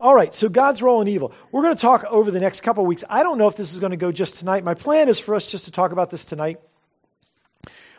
All 0.00 0.14
right, 0.14 0.34
so 0.34 0.48
God's 0.48 0.82
role 0.82 1.00
in 1.00 1.08
evil. 1.08 1.32
We're 1.50 1.62
going 1.62 1.76
to 1.76 1.80
talk 1.80 2.04
over 2.04 2.30
the 2.30 2.40
next 2.40 2.62
couple 2.62 2.84
weeks. 2.84 3.04
I 3.08 3.22
don't 3.22 3.38
know 3.38 3.46
if 3.46 3.56
this 3.56 3.72
is 3.72 3.80
going 3.80 3.90
to 3.90 3.96
go 3.96 4.12
just 4.12 4.36
tonight. 4.38 4.64
My 4.64 4.74
plan 4.74 5.08
is 5.08 5.18
for 5.18 5.34
us 5.34 5.46
just 5.46 5.66
to 5.66 5.70
talk 5.70 5.92
about 5.92 6.10
this 6.10 6.24
tonight. 6.24 6.60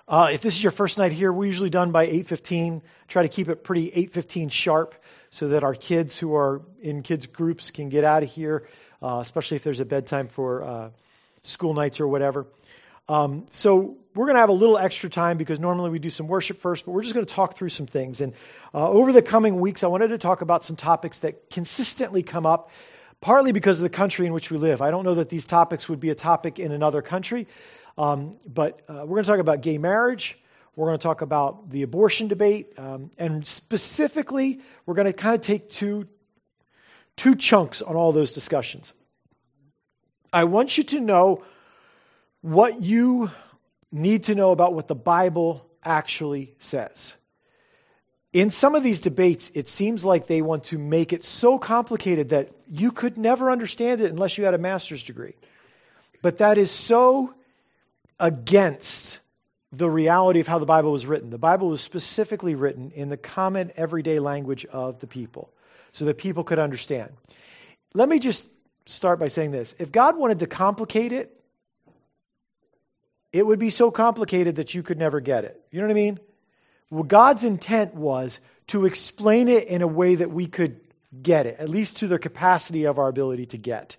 Uh, 0.07 0.29
if 0.33 0.41
this 0.41 0.55
is 0.55 0.61
your 0.61 0.71
first 0.71 0.97
night 0.97 1.13
here, 1.13 1.31
we're 1.31 1.45
usually 1.45 1.69
done 1.69 1.91
by 1.91 2.07
8.15. 2.07 2.81
Try 3.07 3.23
to 3.23 3.29
keep 3.29 3.47
it 3.47 3.63
pretty 3.63 3.89
8.15 3.91 4.51
sharp 4.51 4.95
so 5.29 5.49
that 5.49 5.63
our 5.63 5.73
kids 5.73 6.19
who 6.19 6.35
are 6.35 6.61
in 6.81 7.03
kids 7.03 7.25
groups 7.25 7.71
can 7.71 7.87
get 7.87 8.03
out 8.03 8.21
of 8.21 8.29
here, 8.29 8.67
uh, 9.01 9.19
especially 9.21 9.55
if 9.55 9.63
there's 9.63 9.79
a 9.79 9.85
bedtime 9.85 10.27
for 10.27 10.63
uh, 10.63 10.89
school 11.41 11.73
nights 11.73 12.01
or 12.01 12.07
whatever. 12.07 12.45
Um, 13.09 13.45
so 13.51 13.97
we're 14.15 14.25
going 14.25 14.35
to 14.35 14.39
have 14.39 14.49
a 14.49 14.53
little 14.53 14.77
extra 14.77 15.09
time 15.09 15.37
because 15.37 15.59
normally 15.59 15.89
we 15.89 15.99
do 15.99 16.09
some 16.09 16.27
worship 16.27 16.59
first, 16.59 16.85
but 16.85 16.91
we're 16.91 17.01
just 17.01 17.13
going 17.13 17.25
to 17.25 17.33
talk 17.33 17.55
through 17.55 17.69
some 17.69 17.87
things. 17.87 18.21
And 18.21 18.33
uh, 18.73 18.89
over 18.89 19.11
the 19.11 19.21
coming 19.21 19.59
weeks, 19.59 19.83
I 19.83 19.87
wanted 19.87 20.09
to 20.09 20.17
talk 20.17 20.41
about 20.41 20.63
some 20.63 20.75
topics 20.75 21.19
that 21.19 21.49
consistently 21.49 22.23
come 22.23 22.45
up, 22.45 22.69
partly 23.21 23.51
because 23.51 23.79
of 23.79 23.83
the 23.83 23.89
country 23.89 24.27
in 24.27 24.33
which 24.33 24.51
we 24.51 24.57
live. 24.57 24.81
I 24.81 24.91
don't 24.91 25.03
know 25.03 25.15
that 25.15 25.29
these 25.29 25.45
topics 25.45 25.89
would 25.89 25.99
be 25.99 26.11
a 26.11 26.15
topic 26.15 26.59
in 26.59 26.71
another 26.71 27.01
country, 27.01 27.47
um, 27.97 28.37
but 28.45 28.81
uh, 28.87 29.05
we're 29.05 29.15
going 29.15 29.23
to 29.23 29.29
talk 29.31 29.39
about 29.39 29.61
gay 29.61 29.77
marriage. 29.77 30.37
We're 30.75 30.87
going 30.87 30.97
to 30.97 31.03
talk 31.03 31.21
about 31.21 31.69
the 31.69 31.83
abortion 31.83 32.27
debate. 32.27 32.73
Um, 32.77 33.11
and 33.17 33.45
specifically, 33.45 34.61
we're 34.85 34.95
going 34.95 35.05
to 35.05 35.13
kind 35.13 35.35
of 35.35 35.41
take 35.41 35.69
two, 35.69 36.07
two 37.15 37.35
chunks 37.35 37.81
on 37.81 37.95
all 37.95 38.11
those 38.11 38.31
discussions. 38.33 38.93
I 40.31 40.45
want 40.45 40.77
you 40.77 40.83
to 40.85 40.99
know 40.99 41.43
what 42.43 42.81
you 42.81 43.31
need 43.89 44.25
to 44.25 44.35
know 44.35 44.51
about 44.51 44.73
what 44.73 44.87
the 44.87 44.95
Bible 44.95 45.65
actually 45.83 46.53
says. 46.59 47.15
In 48.33 48.51
some 48.51 48.75
of 48.75 48.83
these 48.83 48.99
debates, 48.99 49.49
it 49.53 49.69
seems 49.69 50.03
like 50.03 50.27
they 50.27 50.41
want 50.41 50.65
to 50.65 50.77
make 50.77 51.13
it 51.13 51.23
so 51.23 51.57
complicated 51.57 52.29
that 52.29 52.49
you 52.69 52.91
could 52.91 53.17
never 53.17 53.49
understand 53.49 54.01
it 54.01 54.11
unless 54.11 54.37
you 54.37 54.43
had 54.43 54.53
a 54.53 54.57
master's 54.57 55.03
degree. 55.03 55.35
But 56.21 56.39
that 56.39 56.57
is 56.57 56.69
so 56.69 57.33
against 58.19 59.19
the 59.71 59.89
reality 59.89 60.41
of 60.41 60.47
how 60.47 60.59
the 60.59 60.65
Bible 60.65 60.91
was 60.91 61.05
written. 61.05 61.29
The 61.29 61.37
Bible 61.37 61.69
was 61.69 61.81
specifically 61.81 62.55
written 62.55 62.91
in 62.91 63.09
the 63.09 63.17
common 63.17 63.71
everyday 63.77 64.19
language 64.19 64.65
of 64.65 64.99
the 64.99 65.07
people 65.07 65.49
so 65.93 66.05
that 66.05 66.17
people 66.17 66.43
could 66.43 66.59
understand. 66.59 67.11
Let 67.93 68.09
me 68.09 68.19
just 68.19 68.45
start 68.85 69.17
by 69.17 69.29
saying 69.29 69.51
this. 69.51 69.75
If 69.79 69.93
God 69.93 70.17
wanted 70.17 70.39
to 70.39 70.47
complicate 70.47 71.13
it, 71.13 71.39
it 73.33 73.45
would 73.45 73.59
be 73.59 73.71
so 73.71 73.91
complicated 73.91 74.55
that 74.57 74.73
you 74.73 74.83
could 74.83 74.99
never 74.99 75.19
get 75.19 75.43
it. 75.43 75.59
You 75.71 75.81
know 75.81 75.87
what 75.87 75.91
I 75.91 75.95
mean? 75.95 76.19
Well, 76.91 77.03
God's 77.03 77.43
intent 77.43 77.95
was 77.95 78.39
to 78.67 78.85
explain 78.85 79.47
it 79.47 79.67
in 79.67 79.81
a 79.81 79.87
way 79.87 80.15
that 80.15 80.31
we 80.31 80.45
could 80.45 80.79
get 81.21 81.47
it, 81.47 81.59
at 81.59 81.67
least 81.67 81.97
to 81.97 82.07
the 82.07 82.19
capacity 82.19 82.85
of 82.85 82.99
our 82.99 83.07
ability 83.07 83.47
to 83.47 83.57
get. 83.57 83.97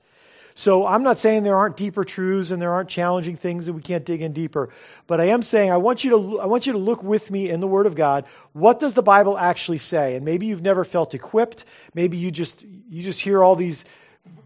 So 0.56 0.86
I'm 0.86 1.02
not 1.02 1.18
saying 1.18 1.42
there 1.42 1.56
aren't 1.56 1.76
deeper 1.76 2.04
truths 2.04 2.52
and 2.52 2.62
there 2.62 2.72
aren't 2.72 2.88
challenging 2.88 3.36
things 3.36 3.66
that 3.66 3.72
we 3.72 3.82
can't 3.82 4.04
dig 4.04 4.22
in 4.22 4.32
deeper, 4.32 4.70
but 5.08 5.20
I 5.20 5.24
am 5.24 5.42
saying 5.42 5.72
I 5.72 5.78
want 5.78 6.04
you 6.04 6.10
to 6.10 6.40
I 6.40 6.46
want 6.46 6.68
you 6.68 6.72
to 6.74 6.78
look 6.78 7.02
with 7.02 7.28
me 7.28 7.50
in 7.50 7.58
the 7.58 7.66
Word 7.66 7.86
of 7.86 7.96
God. 7.96 8.24
What 8.52 8.78
does 8.78 8.94
the 8.94 9.02
Bible 9.02 9.36
actually 9.36 9.78
say? 9.78 10.14
And 10.14 10.24
maybe 10.24 10.46
you've 10.46 10.62
never 10.62 10.84
felt 10.84 11.12
equipped. 11.12 11.64
Maybe 11.92 12.18
you 12.18 12.30
just 12.30 12.62
you 12.62 13.02
just 13.02 13.20
hear 13.20 13.42
all 13.42 13.56
these 13.56 13.84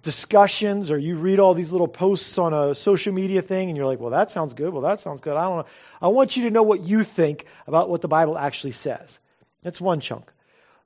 discussions 0.02 0.90
or 0.90 0.98
you 0.98 1.16
read 1.16 1.38
all 1.38 1.54
these 1.54 1.72
little 1.72 1.88
posts 1.88 2.38
on 2.38 2.54
a 2.54 2.74
social 2.74 3.12
media 3.12 3.42
thing 3.42 3.68
and 3.68 3.76
you're 3.76 3.86
like, 3.86 4.00
well, 4.00 4.10
that 4.10 4.30
sounds 4.30 4.54
good. 4.54 4.72
Well, 4.72 4.82
that 4.82 5.00
sounds 5.00 5.20
good. 5.20 5.36
I 5.36 5.44
don't 5.44 5.58
know. 5.58 5.66
I 6.00 6.08
want 6.08 6.36
you 6.36 6.44
to 6.44 6.50
know 6.50 6.62
what 6.62 6.80
you 6.80 7.04
think 7.04 7.46
about 7.66 7.90
what 7.90 8.00
the 8.00 8.08
Bible 8.08 8.38
actually 8.38 8.72
says. 8.72 9.18
That's 9.62 9.80
one 9.80 10.00
chunk. 10.00 10.32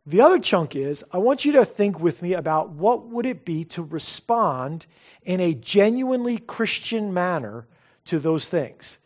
The 0.06 0.20
other 0.20 0.38
chunk 0.38 0.74
is 0.74 1.04
I 1.12 1.18
want 1.18 1.44
you 1.44 1.52
to 1.52 1.64
think 1.64 2.00
with 2.00 2.22
me 2.22 2.32
about 2.34 2.70
what 2.70 3.06
would 3.08 3.26
it 3.26 3.44
be 3.44 3.64
to 3.66 3.82
respond 3.82 4.86
in 5.22 5.40
a 5.40 5.54
genuinely 5.54 6.38
Christian 6.38 7.14
manner 7.14 7.66
to 8.06 8.18
those 8.18 8.48
things. 8.48 8.98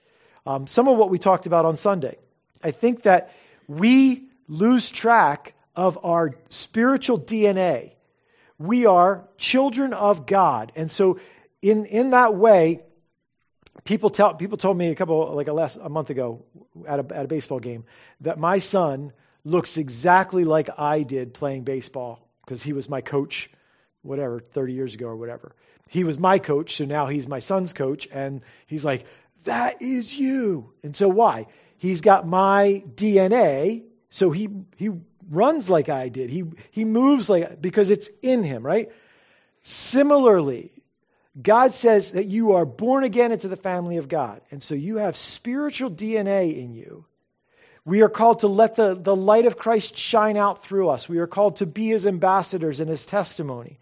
Um, 0.46 0.66
some 0.66 0.88
of 0.88 0.96
what 0.96 1.10
we 1.10 1.18
talked 1.18 1.46
about 1.46 1.64
on 1.66 1.76
Sunday. 1.76 2.16
I 2.62 2.70
think 2.70 3.02
that 3.02 3.32
we 3.68 4.28
lose 4.48 4.90
track 4.90 5.54
of 5.74 5.98
our 6.02 6.34
spiritual 6.48 7.20
DNA 7.20 7.95
we 8.58 8.86
are 8.86 9.28
children 9.36 9.92
of 9.92 10.26
God. 10.26 10.72
And 10.76 10.90
so, 10.90 11.18
in, 11.62 11.84
in 11.86 12.10
that 12.10 12.34
way, 12.34 12.82
people, 13.84 14.10
tell, 14.10 14.34
people 14.34 14.56
told 14.56 14.76
me 14.76 14.88
a 14.88 14.94
couple, 14.94 15.34
like 15.34 15.48
a, 15.48 15.52
last, 15.52 15.78
a 15.82 15.88
month 15.88 16.10
ago 16.10 16.44
at 16.86 17.00
a, 17.00 17.14
at 17.14 17.24
a 17.24 17.28
baseball 17.28 17.60
game, 17.60 17.84
that 18.20 18.38
my 18.38 18.58
son 18.58 19.12
looks 19.44 19.76
exactly 19.76 20.44
like 20.44 20.68
I 20.78 21.02
did 21.02 21.34
playing 21.34 21.64
baseball 21.64 22.28
because 22.44 22.62
he 22.62 22.72
was 22.72 22.88
my 22.88 23.00
coach, 23.00 23.50
whatever, 24.02 24.40
30 24.40 24.72
years 24.72 24.94
ago 24.94 25.06
or 25.06 25.16
whatever. 25.16 25.54
He 25.88 26.04
was 26.04 26.18
my 26.18 26.38
coach, 26.38 26.76
so 26.76 26.84
now 26.84 27.06
he's 27.06 27.28
my 27.28 27.38
son's 27.38 27.72
coach, 27.72 28.08
and 28.10 28.42
he's 28.66 28.84
like, 28.84 29.06
That 29.44 29.80
is 29.80 30.18
you. 30.18 30.72
And 30.82 30.96
so, 30.96 31.08
why? 31.08 31.46
He's 31.78 32.00
got 32.00 32.26
my 32.26 32.82
DNA, 32.94 33.84
so 34.08 34.30
he, 34.30 34.48
he 34.76 34.90
runs 35.30 35.68
like 35.70 35.88
I 35.88 36.08
did. 36.08 36.30
He, 36.30 36.44
he 36.70 36.84
moves 36.84 37.28
like, 37.28 37.60
because 37.60 37.90
it's 37.90 38.08
in 38.22 38.42
him, 38.42 38.64
right? 38.64 38.90
Similarly, 39.62 40.72
God 41.40 41.74
says 41.74 42.12
that 42.12 42.26
you 42.26 42.52
are 42.52 42.64
born 42.64 43.04
again 43.04 43.32
into 43.32 43.48
the 43.48 43.56
family 43.56 43.96
of 43.96 44.08
God. 44.08 44.40
And 44.50 44.62
so 44.62 44.74
you 44.74 44.96
have 44.96 45.16
spiritual 45.16 45.90
DNA 45.90 46.56
in 46.56 46.72
you. 46.72 47.04
We 47.84 48.02
are 48.02 48.08
called 48.08 48.40
to 48.40 48.48
let 48.48 48.74
the, 48.74 48.94
the 48.94 49.14
light 49.14 49.46
of 49.46 49.58
Christ 49.58 49.96
shine 49.96 50.36
out 50.36 50.64
through 50.64 50.88
us. 50.88 51.08
We 51.08 51.18
are 51.18 51.26
called 51.26 51.56
to 51.56 51.66
be 51.66 51.88
his 51.88 52.06
ambassadors 52.06 52.80
and 52.80 52.90
his 52.90 53.06
testimony. 53.06 53.78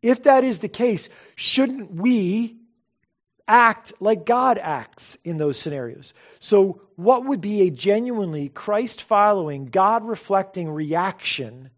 If 0.00 0.22
that 0.22 0.42
is 0.42 0.60
the 0.60 0.68
case, 0.68 1.08
shouldn't 1.36 1.92
we 1.92 2.56
act 3.48 3.92
like 4.00 4.24
God 4.24 4.58
acts 4.58 5.16
in 5.24 5.36
those 5.36 5.58
scenarios. 5.58 6.14
So, 6.38 6.80
what 6.96 7.24
would 7.24 7.40
be 7.40 7.62
a 7.62 7.70
genuinely 7.70 8.48
Christ 8.48 9.02
following, 9.02 9.66
God 9.66 10.04
reflecting 10.04 10.70
reaction 10.70 11.70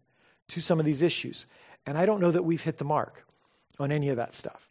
to 0.49 0.61
some 0.61 0.79
of 0.79 0.85
these 0.85 1.01
issues? 1.01 1.45
And 1.85 1.97
I 1.97 2.05
don't 2.05 2.21
know 2.21 2.31
that 2.31 2.43
we've 2.43 2.61
hit 2.61 2.77
the 2.77 2.85
mark 2.85 3.25
on 3.79 3.91
any 3.91 4.09
of 4.09 4.17
that 4.17 4.33
stuff. 4.33 4.69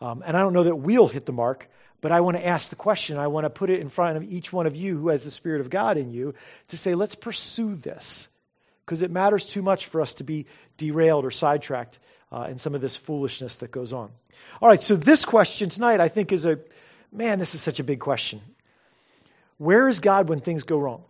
Um, 0.00 0.22
and 0.26 0.36
I 0.36 0.40
don't 0.40 0.52
know 0.52 0.64
that 0.64 0.76
we'll 0.76 1.08
hit 1.08 1.26
the 1.26 1.32
mark, 1.32 1.68
but 2.00 2.12
I 2.12 2.20
want 2.20 2.36
to 2.36 2.46
ask 2.46 2.70
the 2.70 2.76
question. 2.76 3.16
I 3.16 3.28
want 3.28 3.44
to 3.44 3.50
put 3.50 3.70
it 3.70 3.80
in 3.80 3.88
front 3.88 4.16
of 4.16 4.24
each 4.24 4.52
one 4.52 4.66
of 4.66 4.74
you 4.74 4.98
who 4.98 5.08
has 5.08 5.24
the 5.24 5.30
Spirit 5.30 5.60
of 5.60 5.70
God 5.70 5.96
in 5.96 6.10
you 6.10 6.34
to 6.68 6.76
say, 6.76 6.94
let's 6.94 7.14
pursue 7.14 7.74
this. 7.76 8.28
Because 8.84 9.02
it 9.02 9.12
matters 9.12 9.46
too 9.46 9.62
much 9.62 9.86
for 9.86 10.00
us 10.00 10.14
to 10.14 10.24
be 10.24 10.46
derailed 10.76 11.24
or 11.24 11.30
sidetracked 11.30 12.00
uh, 12.32 12.46
and 12.48 12.58
some 12.60 12.74
of 12.74 12.80
this 12.80 12.96
foolishness 12.96 13.56
that 13.56 13.70
goes 13.70 13.92
on. 13.92 14.10
All 14.60 14.68
right, 14.68 14.82
so 14.82 14.96
this 14.96 15.24
question 15.24 15.68
tonight, 15.68 16.00
I 16.00 16.08
think, 16.08 16.32
is 16.32 16.46
a 16.46 16.58
man, 17.12 17.38
this 17.38 17.54
is 17.54 17.60
such 17.60 17.78
a 17.78 17.84
big 17.84 18.00
question. 18.00 18.40
Where 19.58 19.86
is 19.86 20.00
God 20.00 20.28
when 20.28 20.40
things 20.40 20.64
go 20.64 20.78
wrong? 20.78 21.04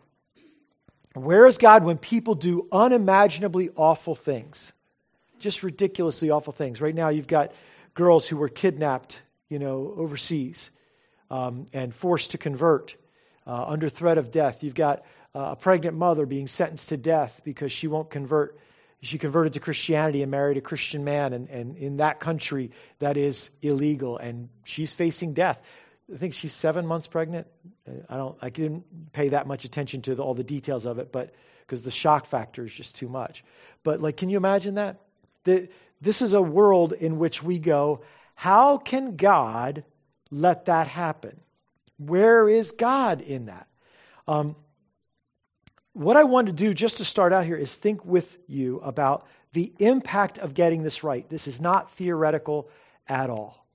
Where 1.15 1.47
is 1.47 1.59
God 1.59 1.85
when 1.85 1.99
people 1.99 2.35
do 2.35 2.67
unimaginably 2.73 3.71
awful 3.77 4.15
things? 4.15 4.73
Just 5.39 5.63
ridiculously 5.63 6.31
awful 6.31 6.53
things. 6.53 6.81
Right 6.81 6.95
now, 6.95 7.11
you've 7.11 7.27
got 7.27 7.53
girls 7.95 8.27
who 8.27 8.37
were 8.37 8.49
kidnapped, 8.49 9.23
you 9.49 9.59
know, 9.59 9.95
overseas 9.97 10.71
um, 11.31 11.67
and 11.73 11.95
forced 11.95 12.33
to 12.33 12.39
convert 12.39 12.97
uh, 13.47 13.65
under 13.67 13.89
threat 13.89 14.19
of 14.19 14.31
death. 14.31 14.63
You've 14.63 14.75
got 14.75 15.05
uh, 15.35 15.51
a 15.53 15.57
pregnant 15.57 15.97
mother 15.97 16.27
being 16.27 16.49
sentenced 16.49 16.89
to 16.89 16.97
death 16.97 17.43
because 17.45 17.71
she 17.71 17.87
won't 17.87 18.11
convert 18.11 18.59
she 19.03 19.19
converted 19.19 19.55
to 19.55 19.61
Christianity 19.61 20.23
and 20.23 20.31
married 20.31 20.57
a 20.57 20.61
Christian 20.61 21.05
man, 21.05 21.33
and, 21.33 21.49
and 21.49 21.77
in 21.77 21.97
that 21.97 22.21
country, 22.21 22.71
that 23.01 23.17
is 23.17 23.51
illegal, 23.61 24.17
and 24.17 24.49
she's 24.65 24.93
facing 24.93 25.35
death. 25.35 25.61
I 26.13 26.17
think 26.19 26.35
she's 26.35 26.53
seven 26.53 26.87
months 26.87 27.09
pregnant. 27.09 27.49
I 28.09 28.17
don't. 28.17 28.37
I 28.41 28.51
didn't 28.51 29.13
pay 29.13 29.31
that 29.31 29.47
much 29.47 29.65
attention 29.65 30.03
to 30.03 30.15
the, 30.15 30.23
all 30.23 30.35
the 30.35 30.45
details 30.45 30.87
of 30.87 30.99
it, 30.99 31.11
but 31.11 31.35
because 31.61 31.83
the 31.83 31.91
shock 31.91 32.27
factor 32.27 32.65
is 32.65 32.73
just 32.73 32.97
too 32.97 33.09
much. 33.09 33.45
But 33.83 34.01
like, 34.01 34.17
can 34.17 34.29
you 34.29 34.37
imagine 34.37 34.75
that? 34.75 35.01
The, 35.45 35.69
this 36.01 36.23
is 36.23 36.33
a 36.33 36.43
world 36.43 36.93
in 36.93 37.19
which 37.19 37.43
we 37.43 37.59
go. 37.59 38.03
How 38.35 38.79
can 38.79 39.17
God 39.17 39.85
let 40.31 40.67
that 40.67 40.87
happen? 40.87 41.41
Where 41.99 42.49
is 42.49 42.73
God 42.73 43.21
in 43.21 43.47
that? 43.47 43.67
Um, 44.29 44.57
what 45.93 46.17
I 46.17 46.25
want 46.25 46.47
to 46.47 46.53
do 46.53 46.73
just 46.75 46.99
to 46.99 47.05
start 47.05 47.33
out 47.33 47.45
here 47.45 47.57
is 47.57 47.75
think 47.75 48.05
with 48.05 48.39
you 48.47 48.81
about 48.81 49.27
the 49.53 49.73
impact 49.79 50.39
of 50.39 50.55
getting 50.55 50.83
this 50.83 51.05
right. 51.05 51.29
This 51.29 51.47
is 51.47 51.61
not 51.61 51.91
theoretical 51.91 52.71
at 53.07 53.29
all. 53.29 53.67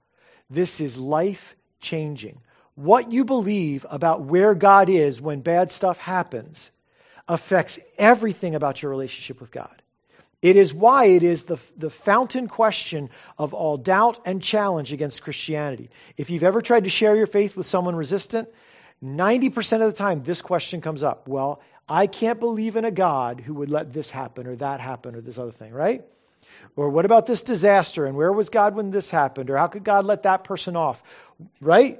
This 0.49 0.81
is 0.81 0.97
life 0.97 1.55
changing. 1.79 2.41
What 2.75 3.11
you 3.11 3.25
believe 3.25 3.85
about 3.89 4.21
where 4.21 4.55
God 4.55 4.89
is 4.89 5.21
when 5.21 5.41
bad 5.41 5.71
stuff 5.71 5.97
happens 5.97 6.71
affects 7.27 7.79
everything 7.97 8.55
about 8.55 8.81
your 8.81 8.89
relationship 8.89 9.41
with 9.41 9.51
God. 9.51 9.81
It 10.41 10.55
is 10.55 10.73
why 10.73 11.05
it 11.05 11.23
is 11.23 11.43
the, 11.43 11.59
the 11.75 11.89
fountain 11.89 12.47
question 12.47 13.09
of 13.37 13.53
all 13.53 13.77
doubt 13.77 14.19
and 14.25 14.41
challenge 14.41 14.93
against 14.93 15.23
Christianity. 15.23 15.89
If 16.15 16.29
you've 16.29 16.43
ever 16.43 16.61
tried 16.61 16.83
to 16.83 16.89
share 16.89 17.15
your 17.15 17.25
faith 17.25 17.57
with 17.57 17.65
someone 17.65 17.95
resistant, 17.95 18.47
90% 19.03 19.81
of 19.81 19.91
the 19.91 19.97
time 19.97 20.23
this 20.23 20.41
question 20.41 20.79
comes 20.79 21.03
up. 21.03 21.27
Well, 21.27 21.61
I 21.89 22.07
can't 22.07 22.39
believe 22.39 22.75
in 22.75 22.85
a 22.85 22.91
God 22.91 23.39
who 23.39 23.53
would 23.55 23.69
let 23.69 23.93
this 23.93 24.11
happen 24.11 24.47
or 24.47 24.55
that 24.57 24.79
happen 24.79 25.15
or 25.15 25.21
this 25.21 25.37
other 25.37 25.51
thing, 25.51 25.73
right? 25.73 26.03
Or 26.75 26.89
what 26.89 27.05
about 27.05 27.25
this 27.25 27.41
disaster? 27.41 28.05
And 28.05 28.15
where 28.15 28.31
was 28.31 28.49
God 28.49 28.75
when 28.75 28.91
this 28.91 29.09
happened? 29.09 29.49
Or 29.49 29.57
how 29.57 29.67
could 29.67 29.83
God 29.83 30.05
let 30.05 30.23
that 30.23 30.43
person 30.43 30.75
off? 30.75 31.01
Right? 31.61 31.99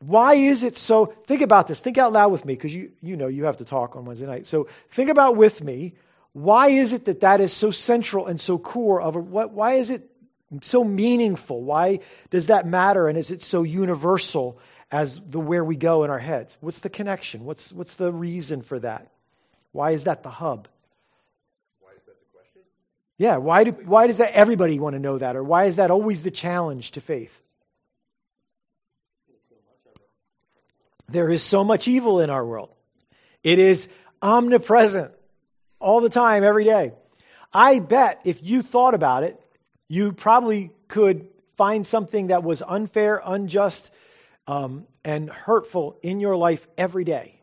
Why 0.00 0.34
is 0.34 0.62
it 0.62 0.78
so? 0.78 1.06
Think 1.26 1.42
about 1.42 1.66
this. 1.66 1.80
Think 1.80 1.98
out 1.98 2.12
loud 2.12 2.32
with 2.32 2.44
me 2.44 2.54
because 2.54 2.74
you, 2.74 2.92
you 3.02 3.16
know 3.16 3.26
you 3.26 3.44
have 3.44 3.58
to 3.58 3.64
talk 3.64 3.96
on 3.96 4.04
Wednesday 4.06 4.26
night. 4.26 4.46
So 4.46 4.68
think 4.90 5.10
about 5.10 5.36
with 5.36 5.62
me. 5.62 5.92
Why 6.32 6.68
is 6.68 6.92
it 6.92 7.04
that 7.06 7.20
that 7.20 7.40
is 7.40 7.52
so 7.52 7.70
central 7.70 8.26
and 8.26 8.40
so 8.40 8.56
core 8.58 9.00
of 9.00 9.16
a, 9.16 9.18
what? 9.18 9.50
Why 9.50 9.74
is 9.74 9.90
it 9.90 10.08
so 10.62 10.84
meaningful? 10.84 11.62
Why 11.62 12.00
does 12.30 12.46
that 12.46 12.66
matter? 12.66 13.08
And 13.08 13.18
is 13.18 13.30
it 13.30 13.42
so 13.42 13.62
universal 13.62 14.58
as 14.90 15.20
the 15.20 15.40
where 15.40 15.64
we 15.64 15.76
go 15.76 16.04
in 16.04 16.10
our 16.10 16.18
heads? 16.18 16.56
What's 16.60 16.80
the 16.80 16.90
connection? 16.90 17.44
What's 17.44 17.72
what's 17.72 17.94
the 17.94 18.12
reason 18.12 18.62
for 18.62 18.78
that? 18.80 19.08
Why 19.72 19.92
is 19.92 20.04
that 20.04 20.22
the 20.22 20.30
hub? 20.30 20.68
Why 21.80 21.90
is 21.96 22.02
that 22.06 22.18
the 22.18 22.36
question? 22.36 22.62
Yeah. 23.18 23.36
Why 23.36 23.64
do 23.64 23.70
why 23.70 24.06
does 24.06 24.18
that 24.18 24.32
everybody 24.32 24.78
want 24.78 24.94
to 24.94 25.00
know 25.00 25.18
that, 25.18 25.36
or 25.36 25.44
why 25.44 25.64
is 25.64 25.76
that 25.76 25.90
always 25.90 26.22
the 26.22 26.30
challenge 26.30 26.92
to 26.92 27.00
faith? 27.00 27.40
There 31.08 31.30
is 31.30 31.42
so 31.42 31.64
much 31.64 31.88
evil 31.88 32.20
in 32.20 32.30
our 32.30 32.44
world. 32.44 32.70
It 33.42 33.58
is 33.58 33.88
omnipresent 34.22 35.12
all 35.80 36.00
the 36.00 36.08
time, 36.08 36.44
every 36.44 36.64
day. 36.64 36.92
I 37.52 37.80
bet 37.80 38.20
if 38.24 38.44
you 38.44 38.62
thought 38.62 38.94
about 38.94 39.24
it, 39.24 39.40
you 39.88 40.12
probably 40.12 40.70
could 40.86 41.26
find 41.56 41.84
something 41.86 42.28
that 42.28 42.44
was 42.44 42.62
unfair, 42.62 43.20
unjust, 43.24 43.90
um, 44.50 44.86
and 45.04 45.30
hurtful 45.30 45.96
in 46.02 46.18
your 46.18 46.36
life 46.36 46.66
every 46.76 47.04
day. 47.04 47.40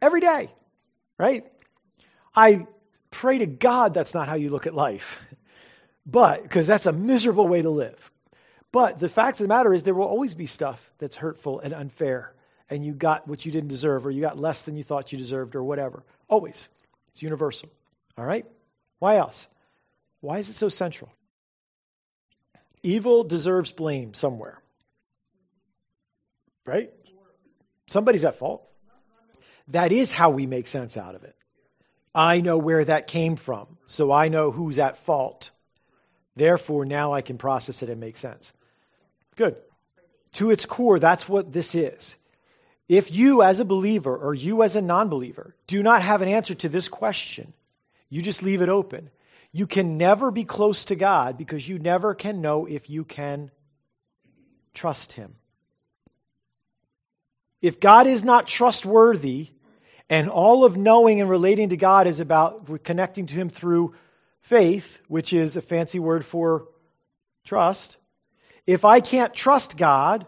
Every 0.00 0.20
day, 0.20 0.50
right? 1.18 1.44
I 2.34 2.66
pray 3.10 3.38
to 3.38 3.46
God 3.46 3.94
that's 3.94 4.14
not 4.14 4.28
how 4.28 4.36
you 4.36 4.50
look 4.50 4.66
at 4.66 4.74
life. 4.74 5.20
But, 6.06 6.42
because 6.42 6.66
that's 6.66 6.84
a 6.84 6.92
miserable 6.92 7.48
way 7.48 7.62
to 7.62 7.70
live. 7.70 8.12
But 8.72 8.98
the 8.98 9.08
fact 9.08 9.40
of 9.40 9.44
the 9.44 9.48
matter 9.48 9.72
is, 9.72 9.84
there 9.84 9.94
will 9.94 10.04
always 10.04 10.34
be 10.34 10.44
stuff 10.44 10.92
that's 10.98 11.16
hurtful 11.16 11.60
and 11.60 11.72
unfair 11.72 12.34
and 12.68 12.84
you 12.84 12.92
got 12.92 13.28
what 13.28 13.46
you 13.46 13.52
didn't 13.52 13.68
deserve, 13.68 14.06
or 14.06 14.10
you 14.10 14.20
got 14.20 14.38
less 14.38 14.62
than 14.62 14.76
you 14.76 14.82
thought 14.82 15.12
you 15.12 15.18
deserved, 15.18 15.54
or 15.54 15.62
whatever. 15.62 16.02
Always. 16.28 16.68
It's 17.12 17.22
universal. 17.22 17.70
All 18.18 18.24
right? 18.24 18.44
Why 18.98 19.16
else? 19.16 19.48
Why 20.20 20.38
is 20.38 20.48
it 20.48 20.54
so 20.54 20.68
central? 20.68 21.12
Evil 22.82 23.24
deserves 23.24 23.72
blame 23.72 24.12
somewhere. 24.12 24.60
Right? 26.64 26.90
Somebody's 27.86 28.24
at 28.24 28.36
fault. 28.36 28.66
That 29.68 29.92
is 29.92 30.12
how 30.12 30.30
we 30.30 30.46
make 30.46 30.66
sense 30.66 30.96
out 30.96 31.14
of 31.14 31.24
it. 31.24 31.36
I 32.14 32.40
know 32.40 32.58
where 32.58 32.84
that 32.84 33.06
came 33.06 33.36
from, 33.36 33.78
so 33.86 34.12
I 34.12 34.28
know 34.28 34.50
who's 34.50 34.78
at 34.78 34.96
fault. 34.96 35.50
Therefore, 36.36 36.84
now 36.84 37.12
I 37.12 37.22
can 37.22 37.38
process 37.38 37.82
it 37.82 37.90
and 37.90 38.00
make 38.00 38.16
sense. 38.16 38.52
Good. 39.36 39.56
To 40.34 40.50
its 40.50 40.66
core, 40.66 40.98
that's 40.98 41.28
what 41.28 41.52
this 41.52 41.74
is. 41.74 42.16
If 42.88 43.10
you, 43.10 43.42
as 43.42 43.60
a 43.60 43.64
believer, 43.64 44.16
or 44.16 44.34
you, 44.34 44.62
as 44.62 44.76
a 44.76 44.82
non 44.82 45.08
believer, 45.08 45.54
do 45.66 45.82
not 45.82 46.02
have 46.02 46.22
an 46.22 46.28
answer 46.28 46.54
to 46.56 46.68
this 46.68 46.88
question, 46.88 47.52
you 48.10 48.20
just 48.20 48.42
leave 48.42 48.62
it 48.62 48.68
open. 48.68 49.10
You 49.52 49.66
can 49.66 49.96
never 49.96 50.30
be 50.30 50.44
close 50.44 50.84
to 50.86 50.96
God 50.96 51.38
because 51.38 51.68
you 51.68 51.78
never 51.78 52.14
can 52.14 52.40
know 52.40 52.66
if 52.66 52.90
you 52.90 53.04
can 53.04 53.50
trust 54.74 55.12
Him. 55.12 55.36
If 57.64 57.80
God 57.80 58.06
is 58.06 58.22
not 58.24 58.46
trustworthy, 58.46 59.48
and 60.10 60.28
all 60.28 60.66
of 60.66 60.76
knowing 60.76 61.22
and 61.22 61.30
relating 61.30 61.70
to 61.70 61.78
God 61.78 62.06
is 62.06 62.20
about 62.20 62.82
connecting 62.82 63.24
to 63.24 63.34
Him 63.34 63.48
through 63.48 63.94
faith, 64.42 65.00
which 65.08 65.32
is 65.32 65.56
a 65.56 65.62
fancy 65.62 65.98
word 65.98 66.26
for 66.26 66.68
trust, 67.46 67.96
if 68.66 68.84
I 68.84 69.00
can't 69.00 69.32
trust 69.32 69.78
God, 69.78 70.26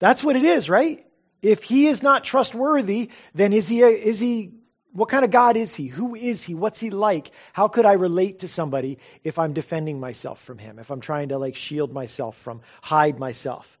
that's 0.00 0.24
what 0.24 0.34
it 0.34 0.42
is, 0.42 0.68
right? 0.68 1.06
If 1.40 1.62
he 1.62 1.86
is 1.86 2.02
not 2.02 2.24
trustworthy, 2.24 3.10
then 3.32 3.52
is 3.52 3.68
he, 3.68 3.82
a, 3.82 3.90
is 3.90 4.18
he, 4.18 4.54
what 4.90 5.08
kind 5.08 5.24
of 5.24 5.30
God 5.30 5.56
is 5.56 5.72
he? 5.72 5.86
Who 5.86 6.16
is 6.16 6.42
he? 6.42 6.56
What's 6.56 6.80
he 6.80 6.90
like? 6.90 7.30
How 7.52 7.68
could 7.68 7.86
I 7.86 7.92
relate 7.92 8.40
to 8.40 8.48
somebody 8.48 8.98
if 9.22 9.38
I'm 9.38 9.52
defending 9.52 10.00
myself 10.00 10.42
from 10.42 10.58
him? 10.58 10.80
If 10.80 10.90
I'm 10.90 11.00
trying 11.00 11.28
to 11.28 11.38
like 11.38 11.54
shield 11.54 11.92
myself 11.92 12.36
from, 12.36 12.60
hide 12.82 13.20
myself? 13.20 13.77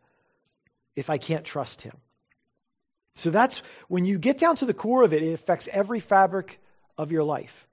If 0.98 1.10
I 1.10 1.18
can't 1.18 1.44
trust 1.44 1.82
him. 1.82 1.96
So 3.14 3.30
that's 3.30 3.62
when 3.86 4.04
you 4.04 4.18
get 4.18 4.38
down 4.38 4.56
to 4.56 4.66
the 4.66 4.74
core 4.74 5.04
of 5.04 5.12
it, 5.12 5.22
it 5.22 5.32
affects 5.32 5.68
every 5.72 6.00
fabric 6.00 6.58
of 6.96 7.12
your 7.12 7.22
life. 7.22 7.68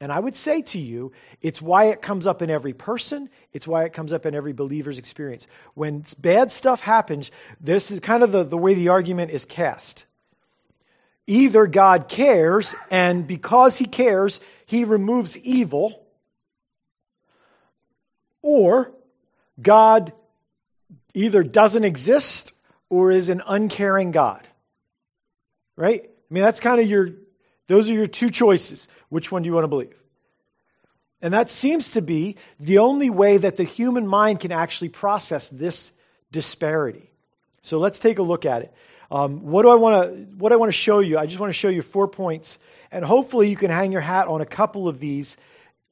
And 0.00 0.12
I 0.12 0.20
would 0.20 0.36
say 0.36 0.62
to 0.62 0.78
you, 0.78 1.10
it's 1.42 1.60
why 1.60 1.86
it 1.86 2.02
comes 2.02 2.28
up 2.28 2.40
in 2.40 2.50
every 2.50 2.72
person, 2.72 3.30
it's 3.52 3.66
why 3.66 3.82
it 3.84 3.92
comes 3.92 4.12
up 4.12 4.26
in 4.26 4.34
every 4.36 4.52
believer's 4.52 5.00
experience. 5.00 5.48
When 5.74 6.04
bad 6.18 6.52
stuff 6.52 6.80
happens, 6.80 7.32
this 7.60 7.90
is 7.90 7.98
kind 7.98 8.22
of 8.22 8.30
the, 8.30 8.44
the 8.44 8.56
way 8.56 8.74
the 8.74 8.90
argument 8.90 9.32
is 9.32 9.44
cast. 9.44 10.04
Either 11.26 11.66
God 11.66 12.08
cares, 12.08 12.76
and 12.92 13.26
because 13.26 13.76
he 13.76 13.86
cares, 13.86 14.40
he 14.66 14.84
removes 14.84 15.36
evil, 15.38 16.06
or 18.40 18.92
God 19.60 20.12
either 21.12 21.42
doesn't 21.42 21.84
exist 21.84 22.52
or 22.90 23.10
is 23.10 23.28
an 23.28 23.42
uncaring 23.46 24.10
God. 24.10 24.46
Right? 25.76 26.04
I 26.04 26.34
mean, 26.34 26.42
that's 26.42 26.60
kind 26.60 26.80
of 26.80 26.86
your, 26.86 27.10
those 27.66 27.88
are 27.88 27.94
your 27.94 28.06
two 28.06 28.30
choices. 28.30 28.88
Which 29.08 29.30
one 29.30 29.42
do 29.42 29.46
you 29.46 29.54
want 29.54 29.64
to 29.64 29.68
believe? 29.68 29.94
And 31.20 31.34
that 31.34 31.50
seems 31.50 31.90
to 31.90 32.02
be 32.02 32.36
the 32.60 32.78
only 32.78 33.10
way 33.10 33.38
that 33.38 33.56
the 33.56 33.64
human 33.64 34.06
mind 34.06 34.40
can 34.40 34.52
actually 34.52 34.90
process 34.90 35.48
this 35.48 35.90
disparity. 36.30 37.10
So 37.62 37.78
let's 37.78 37.98
take 37.98 38.18
a 38.18 38.22
look 38.22 38.46
at 38.46 38.62
it. 38.62 38.74
Um, 39.10 39.46
what 39.46 39.62
do 39.62 39.70
I 39.70 39.74
want 39.74 40.10
to 40.10 40.14
what 40.36 40.52
I 40.52 40.56
want 40.56 40.68
to 40.68 40.78
show 40.78 41.00
you? 41.00 41.18
I 41.18 41.26
just 41.26 41.40
want 41.40 41.48
to 41.48 41.58
show 41.58 41.70
you 41.70 41.82
four 41.82 42.08
points, 42.08 42.58
and 42.92 43.04
hopefully 43.04 43.48
you 43.48 43.56
can 43.56 43.70
hang 43.70 43.90
your 43.90 44.02
hat 44.02 44.28
on 44.28 44.42
a 44.42 44.46
couple 44.46 44.86
of 44.86 45.00
these 45.00 45.36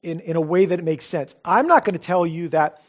in, 0.03 0.19
in 0.19 0.35
a 0.35 0.41
way 0.41 0.65
that 0.65 0.77
it 0.77 0.85
makes 0.85 1.05
sense. 1.05 1.35
I'm 1.43 1.67
not 1.67 1.83
going 1.83 1.93
to 1.93 1.99
tell 1.99 2.25
you 2.25 2.49
that 2.49 2.81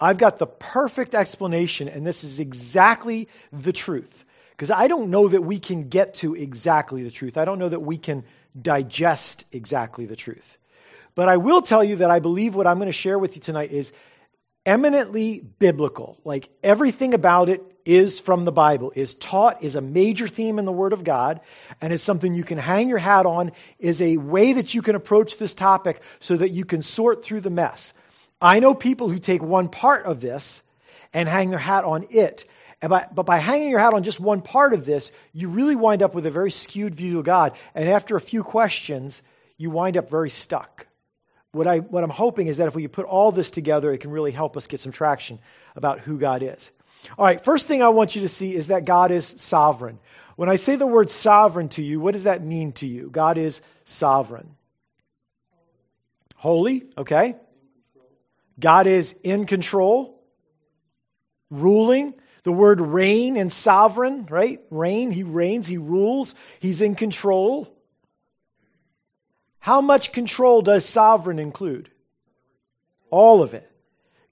I've 0.00 0.18
got 0.18 0.38
the 0.38 0.46
perfect 0.46 1.14
explanation, 1.14 1.88
and 1.88 2.06
this 2.06 2.24
is 2.24 2.40
exactly 2.40 3.28
the 3.52 3.72
truth. 3.72 4.24
Because 4.52 4.70
I 4.70 4.88
don't 4.88 5.10
know 5.10 5.28
that 5.28 5.42
we 5.42 5.58
can 5.58 5.88
get 5.88 6.14
to 6.16 6.34
exactly 6.34 7.02
the 7.02 7.10
truth. 7.10 7.36
I 7.36 7.44
don't 7.44 7.58
know 7.58 7.68
that 7.68 7.80
we 7.80 7.98
can 7.98 8.24
digest 8.60 9.44
exactly 9.52 10.06
the 10.06 10.16
truth. 10.16 10.58
But 11.14 11.28
I 11.28 11.36
will 11.36 11.62
tell 11.62 11.82
you 11.82 11.96
that 11.96 12.10
I 12.10 12.20
believe 12.20 12.54
what 12.54 12.66
I'm 12.66 12.76
going 12.76 12.86
to 12.86 12.92
share 12.92 13.18
with 13.18 13.36
you 13.36 13.40
tonight 13.40 13.72
is 13.72 13.92
eminently 14.66 15.40
biblical. 15.40 16.18
Like 16.24 16.50
everything 16.62 17.14
about 17.14 17.48
it 17.48 17.62
is 17.84 18.20
from 18.20 18.44
the 18.44 18.52
Bible, 18.52 18.92
is 18.94 19.14
taught, 19.14 19.62
is 19.62 19.74
a 19.74 19.80
major 19.80 20.28
theme 20.28 20.58
in 20.58 20.64
the 20.64 20.72
Word 20.72 20.92
of 20.92 21.02
God, 21.02 21.40
and 21.80 21.92
it's 21.92 22.02
something 22.02 22.34
you 22.34 22.44
can 22.44 22.58
hang 22.58 22.88
your 22.88 22.98
hat 22.98 23.26
on, 23.26 23.52
is 23.78 24.02
a 24.02 24.18
way 24.18 24.52
that 24.52 24.74
you 24.74 24.82
can 24.82 24.94
approach 24.94 25.38
this 25.38 25.54
topic 25.54 26.02
so 26.20 26.36
that 26.36 26.50
you 26.50 26.64
can 26.64 26.82
sort 26.82 27.24
through 27.24 27.40
the 27.40 27.50
mess. 27.50 27.94
I 28.40 28.60
know 28.60 28.74
people 28.74 29.08
who 29.08 29.18
take 29.18 29.42
one 29.42 29.68
part 29.68 30.06
of 30.06 30.20
this 30.20 30.62
and 31.12 31.28
hang 31.28 31.50
their 31.50 31.58
hat 31.58 31.84
on 31.84 32.06
it. 32.10 32.44
By, 32.80 33.06
but 33.12 33.24
by 33.24 33.38
hanging 33.38 33.68
your 33.68 33.78
hat 33.78 33.92
on 33.92 34.02
just 34.02 34.20
one 34.20 34.40
part 34.40 34.72
of 34.72 34.86
this, 34.86 35.12
you 35.34 35.48
really 35.48 35.76
wind 35.76 36.02
up 36.02 36.14
with 36.14 36.24
a 36.24 36.30
very 36.30 36.50
skewed 36.50 36.94
view 36.94 37.18
of 37.18 37.26
God. 37.26 37.54
And 37.74 37.88
after 37.88 38.16
a 38.16 38.20
few 38.20 38.42
questions, 38.42 39.22
you 39.58 39.70
wind 39.70 39.98
up 39.98 40.08
very 40.08 40.30
stuck. 40.30 40.86
What, 41.52 41.66
I, 41.66 41.80
what 41.80 42.04
I'm 42.04 42.10
hoping 42.10 42.46
is 42.46 42.56
that 42.56 42.68
if 42.68 42.74
we 42.74 42.86
put 42.88 43.04
all 43.04 43.32
this 43.32 43.50
together, 43.50 43.92
it 43.92 43.98
can 43.98 44.10
really 44.10 44.30
help 44.30 44.56
us 44.56 44.66
get 44.66 44.80
some 44.80 44.92
traction 44.92 45.40
about 45.76 46.00
who 46.00 46.18
God 46.18 46.42
is. 46.42 46.70
All 47.18 47.24
right, 47.24 47.42
first 47.42 47.66
thing 47.66 47.82
I 47.82 47.88
want 47.88 48.14
you 48.14 48.22
to 48.22 48.28
see 48.28 48.54
is 48.54 48.68
that 48.68 48.84
God 48.84 49.10
is 49.10 49.26
sovereign. 49.26 49.98
When 50.36 50.48
I 50.48 50.56
say 50.56 50.76
the 50.76 50.86
word 50.86 51.10
sovereign 51.10 51.68
to 51.70 51.82
you, 51.82 52.00
what 52.00 52.12
does 52.12 52.24
that 52.24 52.42
mean 52.42 52.72
to 52.74 52.86
you? 52.86 53.10
God 53.10 53.36
is 53.36 53.60
sovereign. 53.84 54.54
Holy, 56.36 56.84
okay. 56.96 57.36
God 58.60 58.86
is 58.86 59.14
in 59.24 59.46
control, 59.46 60.22
ruling. 61.50 62.14
The 62.42 62.52
word 62.52 62.80
reign 62.80 63.36
and 63.36 63.52
sovereign, 63.52 64.26
right? 64.30 64.60
Reign, 64.70 65.10
he 65.10 65.22
reigns, 65.24 65.66
he 65.66 65.76
rules, 65.76 66.34
he's 66.58 66.80
in 66.80 66.94
control. 66.94 67.68
How 69.58 69.82
much 69.82 70.12
control 70.12 70.62
does 70.62 70.86
sovereign 70.86 71.38
include? 71.38 71.90
All 73.10 73.42
of 73.42 73.52
it. 73.52 73.70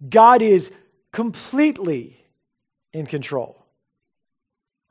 God 0.08 0.40
is 0.40 0.70
completely 1.12 2.18
in 2.92 3.06
control. 3.06 3.62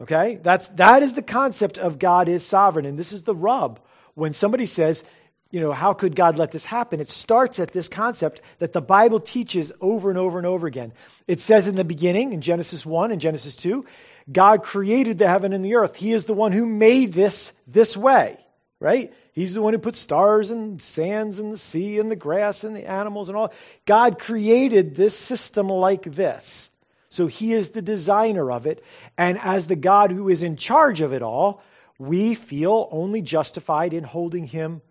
Okay? 0.02 0.40
That's 0.42 0.68
that 0.70 1.02
is 1.02 1.14
the 1.14 1.22
concept 1.22 1.78
of 1.78 2.00
God 2.00 2.28
is 2.28 2.46
sovereign 2.46 2.86
and 2.86 3.00
this 3.00 3.12
is 3.12 3.24
the 3.24 3.36
rub 3.36 3.80
when 4.14 4.34
somebody 4.34 4.66
says 4.66 5.04
you 5.50 5.60
know, 5.60 5.72
how 5.72 5.94
could 5.94 6.16
God 6.16 6.38
let 6.38 6.52
this 6.52 6.66
happen? 6.66 7.00
It 7.00 7.10
starts 7.10 7.60
at 7.60 7.72
this 7.72 7.88
concept 7.88 8.42
that 8.60 8.74
the 8.74 8.82
Bible 8.82 9.20
teaches 9.20 9.72
over 9.80 10.10
and 10.10 10.20
over 10.20 10.38
and 10.38 10.48
over 10.48 10.68
again. 10.68 10.92
It 11.28 11.40
says 11.40 11.68
in 11.68 11.76
the 11.76 11.84
beginning, 11.84 12.34
in 12.34 12.42
Genesis 12.42 12.86
1 12.86 13.12
and 13.12 13.22
Genesis 13.22 13.56
2, 13.56 13.86
God 14.32 14.64
created 14.64 15.18
the 15.18 15.28
heaven 15.28 15.54
and 15.54 15.64
the 15.64 15.76
earth. 15.76 15.96
He 15.96 16.12
is 16.12 16.26
the 16.26 16.34
one 16.34 16.52
who 16.52 16.66
made 16.66 17.14
this 17.14 17.54
this 17.66 17.96
way, 17.96 18.38
right? 18.80 19.14
He's 19.32 19.54
the 19.54 19.62
one 19.62 19.74
who 19.74 19.80
put 19.80 19.96
stars 19.96 20.52
and 20.52 20.82
sands 20.82 21.40
and 21.40 21.54
the 21.54 21.58
sea 21.58 22.00
and 22.00 22.12
the 22.12 22.16
grass 22.16 22.64
and 22.64 22.76
the 22.76 22.86
animals 22.86 23.30
and 23.30 23.38
all. 23.38 23.54
God 23.86 24.20
created 24.20 24.96
this 24.96 25.18
system 25.18 25.70
like 25.70 26.04
this. 26.04 26.70
So 27.10 27.28
he 27.28 27.54
is 27.54 27.70
the 27.70 27.82
designer 27.82 28.52
of 28.52 28.66
it. 28.66 28.84
And 29.18 29.40
as 29.40 29.68
the 29.68 29.76
God 29.78 30.12
who 30.12 30.28
is 30.28 30.44
in 30.44 30.58
charge 30.58 31.00
of 31.00 31.14
it 31.14 31.22
all, 31.22 31.62
we 31.98 32.36
feel 32.36 32.90
only 32.92 33.22
justified 33.22 33.94
in 33.94 34.04
holding 34.04 34.46
him 34.46 34.82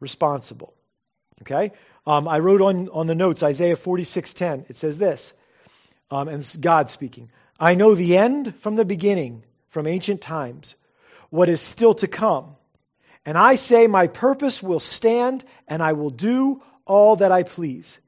responsible. 0.00 0.74
Okay? 1.42 1.72
Um, 2.06 2.26
I 2.26 2.38
wrote 2.38 2.60
on, 2.60 2.88
on 2.88 3.06
the 3.06 3.14
notes 3.14 3.42
Isaiah 3.42 3.76
46:10. 3.76 4.68
It 4.68 4.76
says 4.76 4.98
this, 4.98 5.32
um, 6.10 6.28
and 6.28 6.56
God 6.60 6.90
speaking. 6.90 7.30
I 7.58 7.74
know 7.74 7.94
the 7.94 8.16
end 8.16 8.56
from 8.56 8.76
the 8.76 8.84
beginning, 8.84 9.44
from 9.68 9.86
ancient 9.86 10.20
times, 10.20 10.76
what 11.28 11.48
is 11.48 11.60
still 11.60 11.94
to 11.94 12.08
come. 12.08 12.56
And 13.26 13.36
I 13.36 13.56
say, 13.56 13.86
My 13.86 14.06
purpose 14.06 14.62
will 14.62 14.80
stand, 14.80 15.44
and 15.68 15.82
I 15.82 15.92
will 15.92 16.10
do 16.10 16.62
all 16.86 17.16
that 17.16 17.30
I 17.30 17.42
please. 17.42 18.00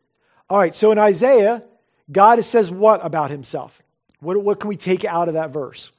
All 0.51 0.59
right, 0.59 0.75
so 0.75 0.91
in 0.91 0.99
Isaiah, 0.99 1.63
God 2.11 2.43
says 2.45 2.71
what 2.71 3.05
about 3.05 3.31
himself? 3.31 3.83
What, 4.21 4.43
what 4.43 4.61
can 4.61 4.69
we 4.69 4.77
take 4.77 5.05
out 5.05 5.29
of 5.29 5.35
that 5.35 5.51
verse? 5.51 5.91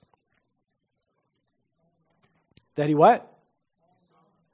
That 2.75 2.87
he 2.87 2.95
what? 2.95 3.32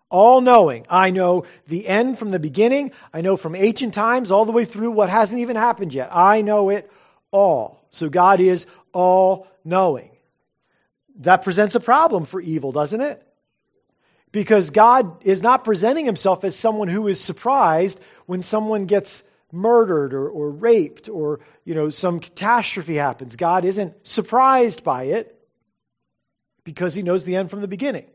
All 0.10 0.42
knowing. 0.42 0.86
I 0.90 1.12
know 1.12 1.46
the 1.68 1.88
end 1.88 2.18
from 2.18 2.32
the 2.32 2.40
beginning. 2.40 2.92
I 3.14 3.22
know 3.22 3.38
from 3.38 3.56
ancient 3.56 3.94
times 3.94 4.32
all 4.32 4.46
the 4.46 4.52
way 4.52 4.66
through 4.66 4.92
what 4.92 5.10
hasn't 5.10 5.42
even 5.42 5.56
happened 5.56 5.94
yet. 5.94 6.10
I 6.12 6.42
know 6.42 6.70
it 6.70 6.92
all. 7.32 7.86
So 7.92 8.10
God 8.10 8.40
is 8.40 8.66
all 8.92 9.48
knowing. 9.64 10.10
That 11.20 11.44
presents 11.44 11.76
a 11.76 11.80
problem 11.80 12.26
for 12.26 12.42
evil, 12.42 12.72
doesn't 12.72 13.02
it? 13.02 13.22
Because 14.32 14.70
God 14.70 15.26
is 15.26 15.42
not 15.42 15.64
presenting 15.64 16.06
himself 16.06 16.44
as 16.44 16.56
someone 16.56 16.88
who 16.88 17.08
is 17.08 17.20
surprised 17.20 18.00
when 18.26 18.42
someone 18.42 18.86
gets 18.86 19.24
murdered 19.52 20.14
or, 20.14 20.30
or 20.30 20.52
raped 20.52 21.10
or 21.10 21.40
you 21.66 21.74
know 21.74 21.90
some 21.90 22.20
catastrophe 22.20 22.96
happens. 22.96 23.36
God 23.36 23.66
isn't 23.66 24.08
surprised 24.08 24.84
by 24.84 25.04
it 25.06 25.36
because 26.64 26.94
he 26.94 27.02
knows 27.02 27.26
the 27.26 27.36
end 27.36 27.50
from 27.50 27.62
the 27.62 27.68
beginning. 27.68 28.06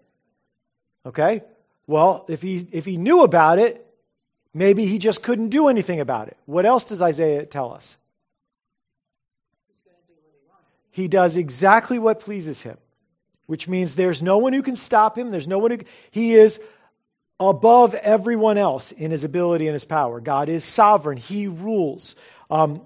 Okay? 1.05 1.43
Well, 1.87 2.25
if 2.29 2.43
he 2.43 2.67
if 2.73 2.85
he 2.85 2.97
knew 2.97 3.23
about 3.23 3.59
it, 3.59 3.87
maybe 4.53 4.87
he 4.87 4.99
just 4.99 5.23
couldn't 5.23 5.51
do 5.51 5.69
anything 5.69 6.01
about 6.01 6.29
it. 6.29 6.37
What 6.47 6.67
else 6.67 6.85
does 6.87 7.03
Isaiah 7.03 7.45
tell 7.45 7.73
us? 7.73 7.97
He 10.91 11.09
does 11.09 11.37
exactly 11.37 11.99
what 11.99 12.21
pleases 12.21 12.63
him, 12.63 12.79
which 13.47 13.67
means 13.67 13.97
there's 13.97 14.23
no 14.23 14.39
one 14.39 14.53
who 14.53 14.63
can 14.63 14.77
stop 14.77 15.19
him. 15.19 15.31
There's 15.33 15.49
no 15.49 15.59
one 15.59 15.73
who 15.73 15.79
he 16.13 16.35
is 16.35 16.61
above 17.41 17.95
everyone 17.95 18.59
else 18.59 18.93
in 18.93 19.11
his 19.11 19.25
ability 19.25 19.67
and 19.67 19.73
his 19.73 19.85
power. 19.85 20.21
God 20.21 20.49
is 20.49 20.65
sovereign. 20.65 21.19
He 21.19 21.49
rules. 21.49 22.15
Um, 22.49 22.83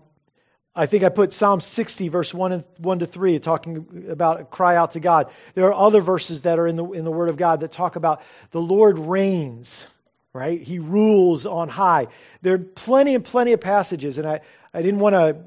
I 0.79 0.87
think 0.87 1.03
I 1.03 1.09
put 1.09 1.33
Psalm 1.33 1.61
60, 1.61 2.07
verse 2.09 2.33
1, 2.33 2.53
and 2.53 2.65
1 2.77 3.01
to 3.01 3.07
3, 3.07 3.41
talking 3.41 4.07
about 4.09 4.53
cry 4.53 4.77
out 4.77 4.93
to 4.93 5.01
God. 5.01 5.29
There 5.55 5.67
are 5.67 5.75
other 5.75 6.01
verses 6.01 6.43
that 6.43 6.61
are 6.61 6.69
in 6.69 6.77
the, 6.77 6.85
in 6.93 7.05
the 7.05 7.11
Word 7.11 7.31
of 7.31 7.37
God 7.37 7.61
that 7.61 7.73
talk 7.73 7.97
about 7.97 8.23
the 8.53 8.61
Lord 8.61 8.97
reigns, 8.97 9.89
right? 10.33 10.63
He 10.63 10.79
rules 10.79 11.47
on 11.47 11.69
high. 11.69 12.07
There 12.43 12.55
are 12.55 12.59
plenty 12.59 13.17
and 13.17 13.25
plenty 13.25 13.53
of 13.55 13.61
passages, 13.61 14.19
and 14.19 14.29
I, 14.29 14.41
I 14.73 14.83
didn't 14.83 15.01
want 15.01 15.15
to 15.15 15.39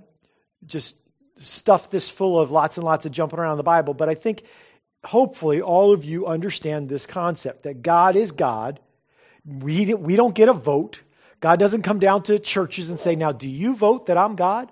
just 0.66 0.98
stuff 1.40 1.90
this 1.90 2.10
full 2.10 2.38
of 2.38 2.52
lots 2.52 2.76
and 2.76 2.84
lots 2.84 3.06
of 3.06 3.14
jumping 3.14 3.40
around 3.40 3.56
the 3.56 3.64
Bible, 3.64 3.94
but 3.94 4.10
I 4.10 4.16
think 4.16 4.44
hopefully 5.06 5.62
all 5.62 5.94
of 5.94 6.04
you 6.04 6.28
understand 6.28 6.90
this 6.90 7.06
concept 7.06 7.64
that 7.64 7.82
God 7.82 8.18
is 8.18 8.34
God. 8.34 8.82
We, 9.46 9.94
we 9.94 10.18
don't 10.18 10.36
get 10.36 10.50
a 10.50 10.54
vote. 10.54 11.00
God 11.40 11.58
doesn't 11.58 11.84
come 11.84 12.00
down 12.00 12.24
to 12.24 12.38
churches 12.38 12.90
and 12.90 13.00
say, 13.00 13.16
Now, 13.16 13.32
do 13.32 13.50
you 13.50 13.76
vote 13.76 14.08
that 14.08 14.18
I'm 14.18 14.36
God? 14.36 14.70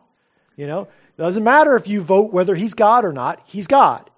You 0.60 0.68
know, 0.68 0.82
it 0.82 1.22
doesn't 1.22 1.46
matter 1.46 1.78
if 1.78 1.88
you 1.88 2.01
vote 2.01 2.34
whether 2.34 2.54
he's 2.54 2.74
God 2.74 3.06
or 3.06 3.13
not, 3.13 3.42
he's 3.46 3.66
God 3.66 4.10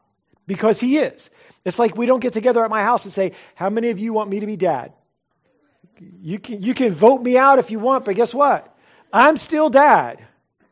because 0.48 0.80
he 0.80 0.98
is. 0.98 1.30
It's 1.64 1.78
like 1.78 1.96
we 1.96 2.08
don't 2.08 2.20
get 2.20 2.34
together 2.34 2.66
at 2.66 2.72
my 2.72 2.82
house 2.82 3.06
and 3.06 3.14
say, 3.14 3.34
How 3.54 3.70
many 3.70 3.92
of 3.92 4.00
you 4.00 4.12
want 4.12 4.32
me 4.32 4.40
to 4.40 4.48
be 4.48 4.58
dad? 4.58 4.92
You 6.20 6.40
can, 6.40 6.64
you 6.64 6.74
can 6.74 6.94
vote 6.94 7.22
me 7.22 7.38
out 7.38 7.60
if 7.60 7.70
you 7.70 7.78
want, 7.78 8.06
but 8.06 8.16
guess 8.16 8.34
what? 8.34 8.76
I'm 9.14 9.38
still 9.38 9.70
dad. 9.70 10.20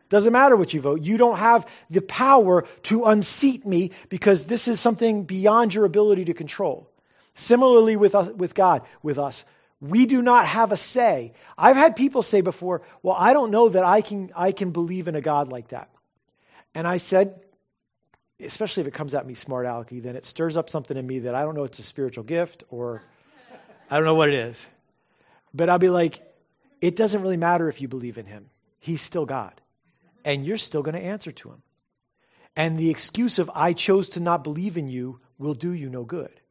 Doesn't 0.09 0.33
matter 0.33 0.55
what 0.55 0.73
you 0.73 0.81
vote. 0.81 1.03
You 1.03 1.17
don't 1.17 1.37
have 1.37 1.67
the 1.91 2.01
power 2.01 2.65
to 2.83 3.05
unseat 3.05 3.63
me 3.63 3.91
because 4.09 4.45
this 4.45 4.67
is 4.67 4.79
something 4.79 5.23
beyond 5.23 5.75
your 5.75 5.85
ability 5.85 6.25
to 6.25 6.33
control. 6.33 6.89
Similarly, 7.35 7.95
with, 7.95 8.15
us, 8.15 8.29
with 8.29 8.55
God, 8.55 8.81
with 9.03 9.19
us, 9.19 9.45
we 9.81 10.05
do 10.05 10.21
not 10.21 10.45
have 10.45 10.71
a 10.71 10.77
say. 10.77 11.33
I've 11.57 11.75
had 11.75 11.95
people 11.95 12.21
say 12.21 12.41
before, 12.41 12.81
well, 13.01 13.15
I 13.17 13.33
don't 13.33 13.51
know 13.51 13.69
that 13.69 13.85
I 13.85 14.01
can, 14.01 14.31
I 14.35 14.51
can 14.51 14.71
believe 14.71 15.07
in 15.07 15.15
a 15.15 15.21
God 15.21 15.47
like 15.47 15.69
that. 15.69 15.89
And 16.75 16.87
I 16.87 16.97
said, 16.97 17.41
especially 18.39 18.81
if 18.81 18.87
it 18.87 18.93
comes 18.93 19.13
at 19.13 19.25
me 19.25 19.33
smart 19.33 19.65
alecky, 19.65 20.01
then 20.01 20.15
it 20.15 20.25
stirs 20.25 20.57
up 20.57 20.69
something 20.69 20.97
in 20.97 21.05
me 21.07 21.19
that 21.19 21.35
I 21.35 21.43
don't 21.43 21.55
know 21.55 21.63
it's 21.63 21.79
a 21.79 21.83
spiritual 21.83 22.23
gift 22.23 22.63
or 22.69 23.01
I 23.89 23.95
don't 23.95 24.05
know 24.05 24.15
what 24.15 24.29
it 24.29 24.35
is. 24.35 24.65
But 25.53 25.69
I'll 25.69 25.79
be 25.79 25.89
like, 25.89 26.21
it 26.81 26.95
doesn't 26.95 27.21
really 27.21 27.37
matter 27.37 27.67
if 27.67 27.81
you 27.81 27.87
believe 27.87 28.17
in 28.17 28.25
him. 28.25 28.49
He's 28.79 29.01
still 29.01 29.25
God 29.25 29.59
and 30.23 30.45
you're 30.45 30.57
still 30.57 30.83
going 30.83 30.95
to 30.95 31.01
answer 31.01 31.31
to 31.31 31.49
him. 31.49 31.61
And 32.55 32.77
the 32.77 32.89
excuse 32.89 33.39
of, 33.39 33.49
I 33.55 33.73
chose 33.73 34.09
to 34.09 34.19
not 34.19 34.43
believe 34.43 34.77
in 34.77 34.89
you, 34.89 35.21
will 35.37 35.53
do 35.53 35.71
you 35.71 35.89
no 35.89 36.03
good 36.03 36.41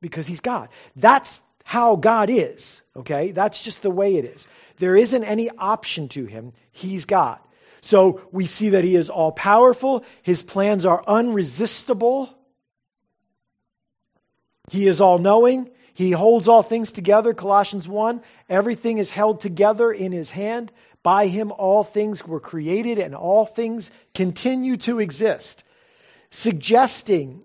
because 0.00 0.26
he's 0.26 0.40
God. 0.40 0.70
That's 0.96 1.42
how 1.64 1.96
God 1.96 2.30
is, 2.30 2.82
okay? 2.96 3.32
That's 3.32 3.64
just 3.64 3.82
the 3.82 3.90
way 3.90 4.16
it 4.16 4.24
is. 4.24 4.46
There 4.78 4.96
isn't 4.96 5.24
any 5.24 5.50
option 5.50 6.08
to 6.10 6.26
him. 6.26 6.52
He's 6.70 7.04
God. 7.04 7.38
So 7.80 8.22
we 8.32 8.46
see 8.46 8.70
that 8.70 8.84
he 8.84 8.96
is 8.96 9.10
all 9.10 9.32
powerful, 9.32 10.04
his 10.22 10.42
plans 10.42 10.86
are 10.86 11.02
unresistible, 11.06 12.30
he 14.70 14.86
is 14.86 15.00
all 15.00 15.18
knowing. 15.18 15.70
He 15.92 16.10
holds 16.10 16.48
all 16.48 16.62
things 16.62 16.90
together, 16.90 17.34
Colossians 17.34 17.86
1. 17.86 18.20
Everything 18.48 18.98
is 18.98 19.12
held 19.12 19.38
together 19.38 19.92
in 19.92 20.10
his 20.10 20.32
hand. 20.32 20.72
By 21.04 21.28
him, 21.28 21.52
all 21.52 21.84
things 21.84 22.26
were 22.26 22.40
created 22.40 22.98
and 22.98 23.14
all 23.14 23.46
things 23.46 23.92
continue 24.12 24.76
to 24.78 24.98
exist. 24.98 25.62
Suggesting 26.30 27.44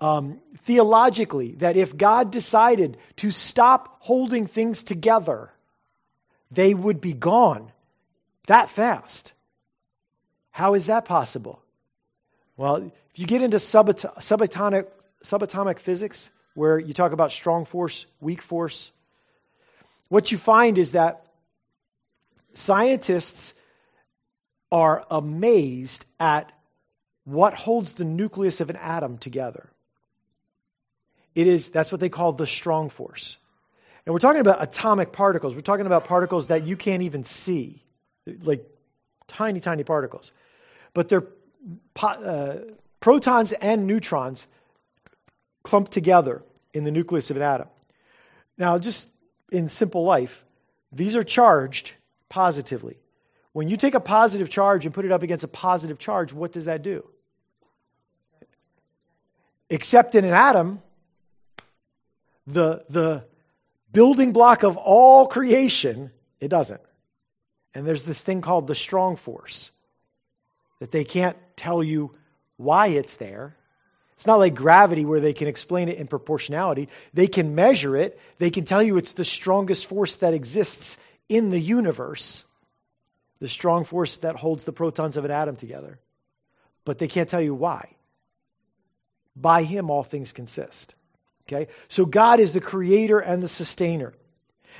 um, 0.00 0.40
theologically 0.58 1.52
that 1.56 1.76
if 1.76 1.96
God 1.96 2.30
decided 2.30 2.96
to 3.16 3.30
stop 3.30 3.96
holding 4.00 4.46
things 4.46 4.82
together, 4.82 5.50
they 6.50 6.74
would 6.74 7.00
be 7.00 7.12
gone 7.12 7.72
that 8.46 8.68
fast. 8.68 9.32
How 10.50 10.74
is 10.74 10.86
that 10.86 11.04
possible? 11.04 11.60
Well, 12.56 12.76
if 12.76 13.18
you 13.18 13.26
get 13.26 13.42
into 13.42 13.56
subat- 13.56 14.16
subatomic, 14.18 14.86
subatomic 15.24 15.78
physics, 15.78 16.30
where 16.54 16.78
you 16.78 16.94
talk 16.94 17.12
about 17.12 17.32
strong 17.32 17.64
force, 17.64 18.06
weak 18.20 18.40
force, 18.40 18.90
what 20.08 20.32
you 20.32 20.38
find 20.38 20.78
is 20.78 20.92
that 20.92 21.26
Scientists 22.56 23.52
are 24.72 25.04
amazed 25.10 26.06
at 26.18 26.50
what 27.24 27.52
holds 27.52 27.92
the 27.92 28.04
nucleus 28.04 28.62
of 28.62 28.70
an 28.70 28.76
atom 28.76 29.18
together. 29.18 29.68
It 31.36 31.46
is, 31.46 31.68
that's 31.68 31.92
what 31.92 32.00
they 32.00 32.08
call 32.08 32.32
the 32.32 32.46
strong 32.46 32.88
force. 32.88 33.36
And 34.06 34.12
we're 34.14 34.20
talking 34.20 34.40
about 34.40 34.62
atomic 34.62 35.12
particles. 35.12 35.54
We're 35.54 35.60
talking 35.60 35.84
about 35.84 36.06
particles 36.06 36.48
that 36.48 36.66
you 36.66 36.76
can't 36.76 37.02
even 37.02 37.24
see, 37.24 37.82
like 38.42 38.64
tiny, 39.28 39.60
tiny 39.60 39.84
particles. 39.84 40.32
But 40.94 41.10
they're 41.10 41.26
uh, 42.02 42.54
protons 43.00 43.52
and 43.52 43.86
neutrons 43.86 44.46
clumped 45.62 45.92
together 45.92 46.42
in 46.72 46.84
the 46.84 46.90
nucleus 46.90 47.30
of 47.30 47.36
an 47.36 47.42
atom. 47.42 47.68
Now, 48.56 48.78
just 48.78 49.10
in 49.52 49.68
simple 49.68 50.04
life, 50.04 50.42
these 50.90 51.14
are 51.16 51.24
charged 51.24 51.92
positively. 52.30 52.96
When 53.52 53.68
you 53.68 53.76
take 53.76 53.94
a 53.94 54.00
positive 54.00 54.48
charge 54.48 54.86
and 54.86 54.94
put 54.94 55.04
it 55.04 55.12
up 55.12 55.22
against 55.22 55.44
a 55.44 55.48
positive 55.48 55.98
charge, 55.98 56.32
what 56.32 56.52
does 56.52 56.64
that 56.64 56.80
do? 56.82 57.06
Except 59.68 60.14
in 60.14 60.24
an 60.24 60.32
atom, 60.32 60.80
the, 62.46 62.84
the 62.88 63.24
building 63.92 64.32
block 64.32 64.62
of 64.62 64.76
all 64.76 65.26
creation, 65.26 66.10
it 66.40 66.48
doesn't. 66.48 66.80
And 67.74 67.86
there's 67.86 68.04
this 68.04 68.20
thing 68.20 68.40
called 68.40 68.66
the 68.66 68.74
strong 68.74 69.16
force 69.16 69.70
that 70.78 70.90
they 70.90 71.04
can't 71.04 71.36
tell 71.56 71.82
you 71.82 72.12
why 72.56 72.88
it's 72.88 73.16
there. 73.16 73.56
It's 74.14 74.26
not 74.26 74.38
like 74.38 74.54
gravity 74.54 75.04
where 75.04 75.20
they 75.20 75.34
can 75.34 75.46
explain 75.46 75.88
it 75.88 75.98
in 75.98 76.06
proportionality. 76.06 76.88
They 77.12 77.26
can 77.26 77.54
measure 77.54 77.96
it, 77.96 78.18
they 78.38 78.50
can 78.50 78.64
tell 78.64 78.82
you 78.82 78.96
it's 78.96 79.12
the 79.12 79.24
strongest 79.24 79.86
force 79.86 80.16
that 80.16 80.32
exists 80.32 80.96
in 81.28 81.50
the 81.50 81.60
universe, 81.60 82.44
the 83.40 83.48
strong 83.48 83.84
force 83.84 84.18
that 84.18 84.36
holds 84.36 84.64
the 84.64 84.72
protons 84.72 85.16
of 85.16 85.24
an 85.24 85.30
atom 85.30 85.56
together. 85.56 85.98
But 86.84 86.98
they 86.98 87.08
can't 87.08 87.28
tell 87.28 87.42
you 87.42 87.54
why. 87.54 87.90
By 89.34 89.64
him, 89.64 89.90
all 89.90 90.02
things 90.02 90.32
consist. 90.32 90.94
Okay? 91.48 91.70
So 91.88 92.04
God 92.04 92.40
is 92.40 92.52
the 92.52 92.60
creator 92.60 93.18
and 93.18 93.42
the 93.42 93.48
sustainer. 93.48 94.12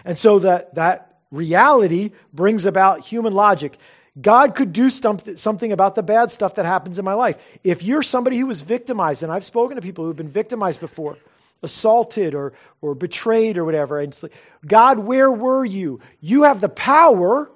And 0.05 0.19
so 0.19 0.41
that, 0.41 0.75
that 0.75 1.19
reality 1.31 2.13
brings 2.33 2.67
about 2.67 3.01
human 3.01 3.33
logic. 3.33 3.79
God 4.21 4.55
could 4.55 4.73
do 4.73 4.89
something 4.89 5.73
about 5.73 5.95
the 5.95 6.03
bad 6.03 6.33
stuff 6.33 6.55
that 6.55 6.65
happens 6.65 6.99
in 6.99 7.05
my 7.05 7.15
life. 7.15 7.37
If 7.63 7.83
you're 7.83 8.03
somebody 8.03 8.39
who 8.39 8.47
was 8.47 8.63
victimized, 8.63 9.23
and 9.23 9.31
I've 9.31 9.45
spoken 9.45 9.77
to 9.77 9.83
people 9.83 10.05
who've 10.05 10.17
been 10.17 10.29
victimized 10.29 10.81
before, 10.81 11.19
assaulted 11.63 12.35
or, 12.35 12.53
or 12.81 12.95
betrayed 12.95 13.59
or 13.59 13.65
whatever, 13.65 14.01
and 14.01 14.19
like, 14.23 14.33
God, 14.67 14.99
where 14.99 15.31
were 15.31 15.65
you? 15.65 16.01
You 16.21 16.45
have 16.45 16.61
the 16.61 16.69
power 16.69 17.51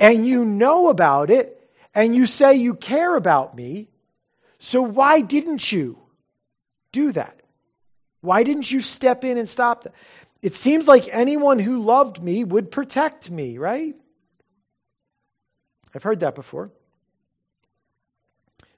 and 0.00 0.26
you 0.26 0.44
know 0.44 0.88
about 0.88 1.30
it 1.30 1.54
and 1.94 2.14
you 2.14 2.26
say 2.26 2.54
you 2.54 2.74
care 2.74 3.16
about 3.16 3.56
me. 3.56 3.88
So 4.58 4.82
why 4.82 5.20
didn't 5.20 5.70
you 5.70 5.98
do 6.92 7.12
that? 7.12 7.37
Why 8.20 8.42
didn't 8.42 8.70
you 8.70 8.80
step 8.80 9.24
in 9.24 9.38
and 9.38 9.48
stop 9.48 9.84
that? 9.84 9.94
It 10.42 10.54
seems 10.54 10.86
like 10.86 11.08
anyone 11.10 11.58
who 11.58 11.80
loved 11.80 12.22
me 12.22 12.44
would 12.44 12.70
protect 12.70 13.30
me, 13.30 13.58
right? 13.58 13.96
I've 15.94 16.02
heard 16.02 16.20
that 16.20 16.34
before. 16.34 16.70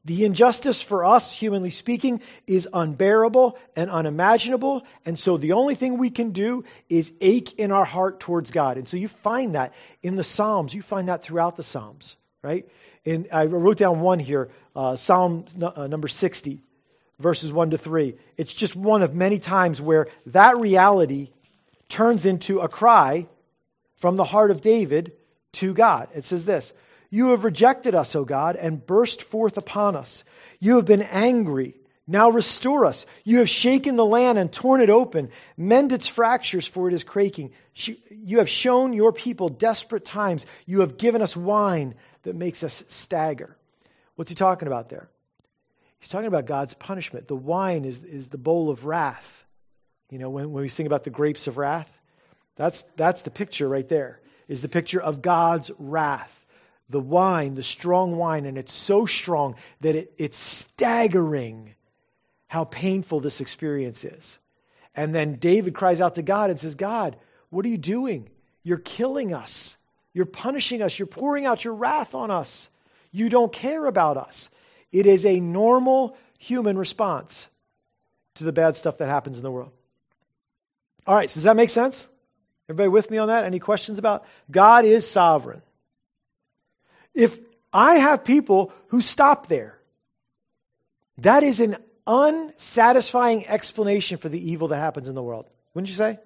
The 0.04 0.24
injustice 0.24 0.80
for 0.80 1.04
us, 1.04 1.34
humanly 1.34 1.68
speaking, 1.68 2.22
is 2.46 2.66
unbearable 2.72 3.58
and 3.76 3.90
unimaginable. 3.90 4.86
And 5.04 5.18
so 5.18 5.36
the 5.36 5.52
only 5.52 5.74
thing 5.74 5.98
we 5.98 6.08
can 6.08 6.30
do 6.30 6.64
is 6.88 7.12
ache 7.20 7.58
in 7.58 7.70
our 7.70 7.84
heart 7.84 8.18
towards 8.18 8.50
God. 8.50 8.78
And 8.78 8.88
so 8.88 8.96
you 8.96 9.08
find 9.08 9.54
that 9.54 9.74
in 10.02 10.16
the 10.16 10.24
Psalms. 10.24 10.72
You 10.72 10.80
find 10.80 11.08
that 11.08 11.22
throughout 11.22 11.56
the 11.56 11.62
Psalms, 11.62 12.16
right? 12.42 12.66
And 13.04 13.28
I 13.30 13.44
wrote 13.44 13.76
down 13.76 14.00
one 14.00 14.20
here 14.20 14.48
uh, 14.74 14.96
Psalm 14.96 15.44
uh, 15.60 15.86
number 15.86 16.08
60, 16.08 16.62
verses 17.20 17.52
1 17.52 17.70
to 17.70 17.78
3. 17.78 18.14
It's 18.36 18.54
just 18.54 18.74
one 18.74 19.02
of 19.02 19.14
many 19.14 19.38
times 19.38 19.80
where 19.80 20.08
that 20.26 20.58
reality 20.58 21.30
turns 21.88 22.26
into 22.26 22.60
a 22.60 22.68
cry 22.68 23.26
from 23.96 24.16
the 24.16 24.24
heart 24.24 24.50
of 24.50 24.60
David 24.60 25.12
to 25.52 25.74
God. 25.74 26.08
It 26.14 26.24
says 26.24 26.44
this 26.44 26.72
You 27.10 27.28
have 27.28 27.44
rejected 27.44 27.94
us, 27.94 28.16
O 28.16 28.24
God, 28.24 28.56
and 28.56 28.84
burst 28.84 29.22
forth 29.22 29.56
upon 29.56 29.94
us. 29.94 30.24
You 30.58 30.76
have 30.76 30.86
been 30.86 31.02
angry. 31.02 31.74
Now 32.06 32.28
restore 32.30 32.86
us. 32.86 33.06
You 33.22 33.38
have 33.38 33.48
shaken 33.48 33.94
the 33.94 34.04
land 34.04 34.36
and 34.36 34.52
torn 34.52 34.80
it 34.80 34.90
open. 34.90 35.30
Mend 35.56 35.92
its 35.92 36.08
fractures, 36.08 36.66
for 36.66 36.88
it 36.88 36.94
is 36.94 37.04
quaking. 37.04 37.52
You 38.10 38.38
have 38.38 38.48
shown 38.48 38.92
your 38.92 39.12
people 39.12 39.48
desperate 39.48 40.04
times. 40.04 40.44
You 40.66 40.80
have 40.80 40.98
given 40.98 41.22
us 41.22 41.36
wine 41.36 41.94
that 42.24 42.34
makes 42.34 42.64
us 42.64 42.82
stagger. 42.88 43.56
What's 44.16 44.30
he 44.30 44.34
talking 44.34 44.66
about 44.66 44.88
there? 44.88 45.08
He's 46.00 46.08
talking 46.08 46.26
about 46.26 46.46
God's 46.46 46.74
punishment. 46.74 47.28
The 47.28 47.36
wine 47.36 47.84
is, 47.84 48.02
is 48.02 48.28
the 48.28 48.38
bowl 48.38 48.70
of 48.70 48.86
wrath. 48.86 49.44
You 50.10 50.18
know, 50.18 50.30
when, 50.30 50.50
when 50.50 50.62
we 50.62 50.68
sing 50.68 50.86
about 50.86 51.04
the 51.04 51.10
grapes 51.10 51.46
of 51.46 51.58
wrath, 51.58 51.90
that's, 52.56 52.82
that's 52.96 53.22
the 53.22 53.30
picture 53.30 53.68
right 53.68 53.88
there, 53.88 54.20
is 54.48 54.62
the 54.62 54.68
picture 54.68 55.00
of 55.00 55.22
God's 55.22 55.70
wrath. 55.78 56.44
The 56.88 57.00
wine, 57.00 57.54
the 57.54 57.62
strong 57.62 58.16
wine, 58.16 58.46
and 58.46 58.58
it's 58.58 58.72
so 58.72 59.06
strong 59.06 59.54
that 59.80 59.94
it, 59.94 60.12
it's 60.18 60.38
staggering 60.38 61.74
how 62.48 62.64
painful 62.64 63.20
this 63.20 63.40
experience 63.40 64.04
is. 64.04 64.40
And 64.96 65.14
then 65.14 65.34
David 65.34 65.74
cries 65.74 66.00
out 66.00 66.16
to 66.16 66.22
God 66.22 66.50
and 66.50 66.58
says, 66.58 66.74
God, 66.74 67.16
what 67.50 67.64
are 67.64 67.68
you 67.68 67.78
doing? 67.78 68.28
You're 68.64 68.78
killing 68.78 69.32
us. 69.32 69.76
You're 70.12 70.26
punishing 70.26 70.82
us. 70.82 70.98
You're 70.98 71.06
pouring 71.06 71.46
out 71.46 71.64
your 71.64 71.74
wrath 71.74 72.14
on 72.14 72.30
us. 72.32 72.68
You 73.12 73.28
don't 73.28 73.52
care 73.52 73.86
about 73.86 74.16
us. 74.16 74.50
It 74.92 75.06
is 75.06 75.24
a 75.24 75.40
normal 75.40 76.16
human 76.38 76.76
response 76.76 77.48
to 78.36 78.44
the 78.44 78.52
bad 78.52 78.76
stuff 78.76 78.98
that 78.98 79.08
happens 79.08 79.36
in 79.36 79.42
the 79.42 79.50
world. 79.50 79.70
All 81.06 81.14
right, 81.14 81.30
so 81.30 81.34
does 81.34 81.44
that 81.44 81.56
make 81.56 81.70
sense? 81.70 82.08
Everybody 82.68 82.88
with 82.88 83.10
me 83.10 83.18
on 83.18 83.28
that? 83.28 83.44
Any 83.44 83.58
questions 83.58 83.98
about? 83.98 84.24
God 84.50 84.84
is 84.84 85.08
sovereign. 85.08 85.62
If 87.14 87.38
I 87.72 87.96
have 87.96 88.24
people 88.24 88.72
who 88.88 89.00
stop 89.00 89.48
there, 89.48 89.78
that 91.18 91.42
is 91.42 91.60
an 91.60 91.76
unsatisfying 92.06 93.46
explanation 93.48 94.18
for 94.18 94.28
the 94.28 94.50
evil 94.50 94.68
that 94.68 94.78
happens 94.78 95.08
in 95.08 95.14
the 95.14 95.22
world. 95.22 95.46
Wouldn't 95.74 95.88
you 95.88 95.94
say? 95.94 96.18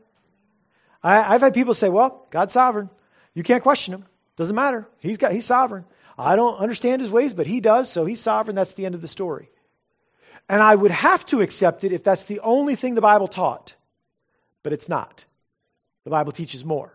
I, 1.03 1.33
have 1.33 1.43
had 1.43 1.55
people 1.55 1.75
say, 1.75 1.89
well, 1.89 2.27
God's 2.31 2.55
sovereign. 2.55 2.89
You 3.35 3.43
can't 3.43 3.63
question 3.63 3.93
him. 3.93 4.07
Doesn't 4.37 4.57
matter. 4.57 4.89
He's, 5.01 5.19
got, 5.19 5.33
he's 5.33 5.45
sovereign. 5.45 5.85
I 6.17 6.37
don't 6.37 6.59
understand 6.59 7.01
his 7.03 7.11
ways, 7.11 7.35
but 7.35 7.47
he 7.47 7.61
does, 7.61 7.91
so 7.91 8.05
he's 8.05 8.21
sovereign. 8.21 8.57
That's 8.57 8.75
the 8.75 8.87
end 8.87 8.95
of 8.95 9.01
the 9.01 9.09
story. 9.09 9.51
And 10.49 10.63
I 10.63 10.75
would 10.75 10.91
have 10.91 11.25
to 11.27 11.41
accept 11.41 11.85
it 11.85 11.93
if 11.93 12.05
that's 12.05 12.27
the 12.27 12.41
only 12.41 12.77
thing 12.77 12.95
the 12.95 13.01
Bible 13.01 13.29
taught 13.29 13.75
but 14.65 14.73
it's 14.73 14.89
not. 14.89 15.25
The 16.03 16.11
Bible 16.11 16.33
teaches 16.33 16.65
more. 16.65 16.93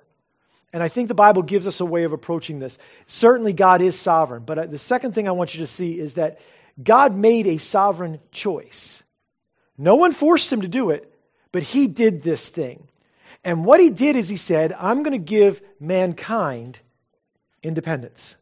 And 0.73 0.83
I 0.83 0.89
think 0.89 1.07
the 1.07 1.15
Bible 1.15 1.43
gives 1.43 1.65
us 1.65 1.79
a 1.79 1.85
way 1.85 2.03
of 2.03 2.11
approaching 2.11 2.59
this. 2.59 2.77
Certainly, 3.05 3.53
God 3.53 3.81
is 3.81 3.97
sovereign. 3.97 4.43
But 4.45 4.57
uh, 4.57 4.65
the 4.65 4.77
second 4.77 5.15
thing 5.15 5.27
I 5.27 5.31
want 5.31 5.55
you 5.55 5.61
to 5.61 5.67
see 5.67 5.97
is 5.97 6.15
that 6.15 6.39
God 6.83 7.15
made 7.15 7.47
a 7.47 7.57
sovereign 7.57 8.19
choice. 8.31 9.01
No 9.77 9.95
one 9.95 10.11
forced 10.11 10.51
him 10.51 10.61
to 10.61 10.67
do 10.67 10.89
it, 10.89 11.11
but 11.51 11.63
he 11.63 11.87
did 11.87 12.21
this 12.21 12.49
thing. 12.49 12.87
And 13.43 13.65
what 13.65 13.79
he 13.79 13.89
did 13.89 14.15
is 14.15 14.27
he 14.27 14.37
said, 14.37 14.75
I'm 14.77 15.01
going 15.01 15.13
to 15.13 15.17
give 15.17 15.61
mankind 15.79 16.79
independence. 17.63 18.35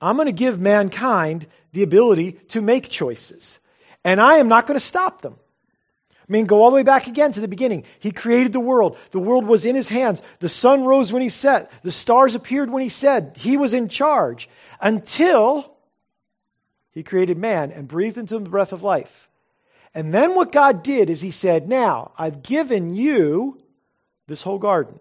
I'm 0.00 0.16
going 0.16 0.26
to 0.26 0.32
give 0.32 0.60
mankind 0.60 1.46
the 1.72 1.82
ability 1.82 2.32
to 2.48 2.62
make 2.62 2.88
choices. 2.88 3.58
And 4.04 4.20
I 4.20 4.36
am 4.36 4.48
not 4.48 4.66
going 4.66 4.78
to 4.78 4.84
stop 4.84 5.22
them. 5.22 5.36
I 6.12 6.32
mean, 6.32 6.46
go 6.46 6.62
all 6.62 6.70
the 6.70 6.76
way 6.76 6.82
back 6.82 7.06
again 7.06 7.32
to 7.32 7.40
the 7.40 7.48
beginning. 7.48 7.84
He 8.00 8.10
created 8.10 8.52
the 8.52 8.60
world. 8.60 8.98
The 9.12 9.18
world 9.18 9.46
was 9.46 9.64
in 9.64 9.74
his 9.74 9.88
hands. 9.88 10.22
The 10.40 10.48
sun 10.48 10.84
rose 10.84 11.12
when 11.12 11.22
he 11.22 11.30
set. 11.30 11.70
The 11.82 11.90
stars 11.90 12.34
appeared 12.34 12.70
when 12.70 12.82
he 12.82 12.90
said. 12.90 13.36
He 13.38 13.56
was 13.56 13.72
in 13.72 13.88
charge 13.88 14.48
until 14.80 15.74
he 16.90 17.02
created 17.02 17.38
man 17.38 17.72
and 17.72 17.88
breathed 17.88 18.18
into 18.18 18.36
him 18.36 18.44
the 18.44 18.50
breath 18.50 18.72
of 18.72 18.82
life. 18.82 19.28
And 19.94 20.12
then 20.12 20.34
what 20.34 20.52
God 20.52 20.82
did 20.82 21.08
is 21.08 21.20
he 21.20 21.30
said, 21.30 21.68
Now, 21.68 22.12
I've 22.18 22.42
given 22.42 22.94
you 22.94 23.58
this 24.26 24.42
whole 24.42 24.58
garden, 24.58 25.00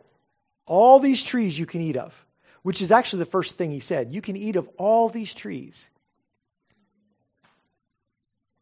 all 0.65 0.99
these 0.99 1.23
trees 1.23 1.59
you 1.59 1.65
can 1.65 1.81
eat 1.81 1.97
of, 1.97 2.25
which 2.67 2.81
is 2.81 2.91
actually 2.91 3.19
the 3.19 3.31
first 3.31 3.57
thing 3.57 3.71
he 3.71 3.79
said. 3.79 4.11
You 4.11 4.21
can 4.21 4.35
eat 4.35 4.57
of 4.57 4.67
all 4.77 5.07
these 5.07 5.33
trees. 5.33 5.89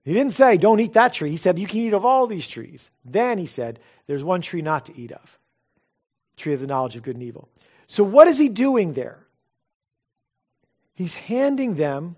He 0.04 0.13
didn't 0.13 0.34
say, 0.34 0.58
don't 0.58 0.80
eat 0.80 0.94
that 0.94 1.12
tree. 1.12 1.32
He 1.32 1.38
said, 1.38 1.58
you 1.58 1.65
can 1.65 1.80
eat 1.80 1.94
of 1.94 2.06
all 2.06 2.28
these 2.28 2.48
trees. 2.48 2.91
Then 3.04 3.39
he 3.39 3.48
said, 3.48 3.80
there's 4.06 4.24
one 4.24 4.41
tree 4.41 4.62
not 4.62 4.86
to 4.86 4.96
eat 4.96 5.12
of 5.12 5.39
tree 6.38 6.54
of 6.54 6.60
the 6.60 6.68
knowledge 6.68 6.96
of 6.96 7.02
good 7.02 7.15
and 7.15 7.24
evil. 7.24 7.50
So, 7.88 8.04
what 8.04 8.28
is 8.28 8.38
he 8.38 8.48
doing 8.48 8.94
there? 8.94 9.26
He's 10.94 11.15
handing 11.15 11.74
them 11.74 12.15